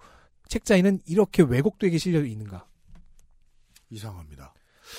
책자에는 0.48 1.00
이렇게 1.06 1.42
왜곡되게 1.42 1.98
실려 1.98 2.24
있는가? 2.24 2.64
이상합니다. 3.90 4.54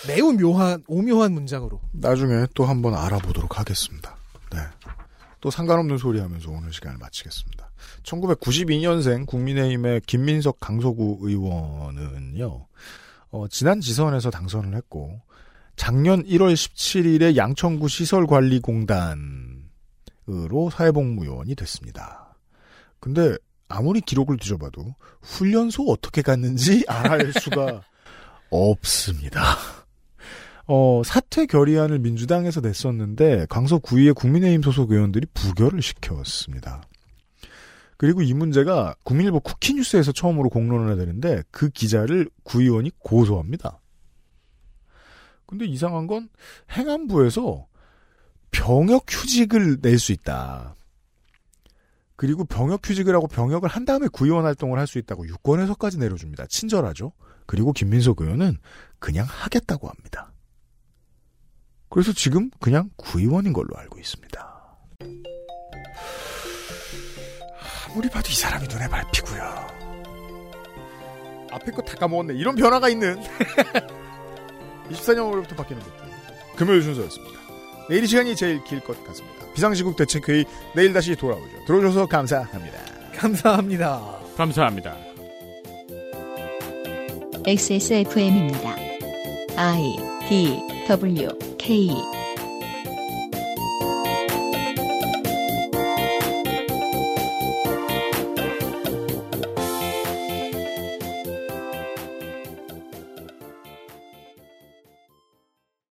매우 0.07 0.33
묘한 0.33 0.83
오묘한 0.87 1.31
문장으로. 1.33 1.79
나중에 1.91 2.45
또 2.53 2.65
한번 2.65 2.93
알아보도록 2.95 3.59
하겠습니다. 3.59 4.15
네. 4.51 4.59
또 5.41 5.49
상관없는 5.51 5.97
소리 5.97 6.19
하면서 6.19 6.49
오늘 6.51 6.71
시간을 6.71 6.97
마치겠습니다. 6.99 7.69
1992년생 8.03 9.25
국민의힘의 9.25 10.01
김민석 10.05 10.59
강서구 10.59 11.19
의원은요, 11.21 12.67
어, 13.31 13.47
지난 13.49 13.81
지선에서 13.81 14.29
당선을 14.29 14.75
했고, 14.75 15.21
작년 15.75 16.23
1월 16.23 16.53
17일에 16.53 17.35
양천구 17.35 17.87
시설관리공단으로 17.87 19.61
사회복무요원이 20.71 21.55
됐습니다. 21.55 22.35
근데 22.99 23.35
아무리 23.67 24.01
기록을 24.01 24.37
뒤져봐도 24.37 24.95
훈련소 25.21 25.85
어떻게 25.87 26.21
갔는지 26.21 26.85
알아낼 26.87 27.33
수가 27.33 27.81
없습니다. 28.49 29.41
어, 30.65 31.01
사퇴 31.03 31.47
결의안을 31.47 31.99
민주당에서 31.99 32.61
냈었는데 32.61 33.47
강서구의회 33.49 34.13
국민의힘 34.13 34.61
소속 34.61 34.91
의원들이 34.91 35.27
부결을 35.33 35.81
시켰습니다. 35.81 36.83
그리고 38.03 38.21
이 38.21 38.33
문제가 38.33 38.95
국민일보 39.05 39.39
쿠키뉴스에서 39.39 40.11
처음으로 40.11 40.49
공론을 40.49 40.91
해되는데 40.91 41.41
그 41.51 41.69
기자를 41.69 42.29
구의원이 42.43 42.91
고소합니다. 42.99 43.79
근데 45.45 45.63
이상한 45.63 46.05
건 46.07 46.27
행안부에서 46.69 47.65
병역 48.51 49.05
휴직을 49.07 49.77
낼 49.81 49.97
수 49.99 50.11
있다. 50.11 50.75
그리고 52.17 52.43
병역 52.43 52.85
휴직을 52.85 53.15
하고 53.15 53.27
병역을 53.27 53.69
한 53.69 53.85
다음에 53.85 54.09
구의원 54.09 54.43
활동을 54.43 54.79
할 54.79 54.85
수 54.85 54.97
있다고 54.97 55.25
유권에서까지 55.25 55.97
내려줍니다. 55.97 56.47
친절하죠. 56.47 57.13
그리고 57.45 57.71
김민석 57.71 58.19
의원은 58.19 58.57
그냥 58.99 59.25
하겠다고 59.29 59.87
합니다. 59.87 60.33
그래서 61.87 62.11
지금 62.11 62.49
그냥 62.59 62.89
구의원인 62.97 63.53
걸로 63.53 63.77
알고 63.77 63.97
있습니다. 63.97 64.52
아무리 67.93 68.09
봐도 68.09 68.27
이 68.29 68.33
사람이 68.35 68.67
눈에 68.67 68.87
밟히고요. 68.87 69.67
앞에 71.51 71.71
거 71.71 71.81
다 71.83 71.95
까먹었네. 71.97 72.33
이런 72.33 72.55
변화가 72.55 72.89
있는 72.89 73.21
24년 74.89 75.31
5월부터 75.31 75.55
바뀌는 75.55 75.81
것들. 75.81 76.03
금요일 76.55 76.81
순서였습니다. 76.81 77.39
내일 77.89 78.03
이 78.03 78.07
시간이 78.07 78.35
제일 78.35 78.63
길 78.63 78.79
것 78.81 79.01
같습니다. 79.05 79.45
비상시국 79.53 79.95
대책회의 79.95 80.45
내일 80.75 80.93
다시 80.93 81.15
돌아오죠. 81.15 81.65
들어줘서 81.67 82.07
감사합니다. 82.07 82.79
감사합니다. 83.15 84.17
감사합니다. 84.35 84.97
XSFM입니다. 87.45 88.75
I 89.55 89.95
D 90.27 90.59
W 90.87 91.27
K 91.59 91.89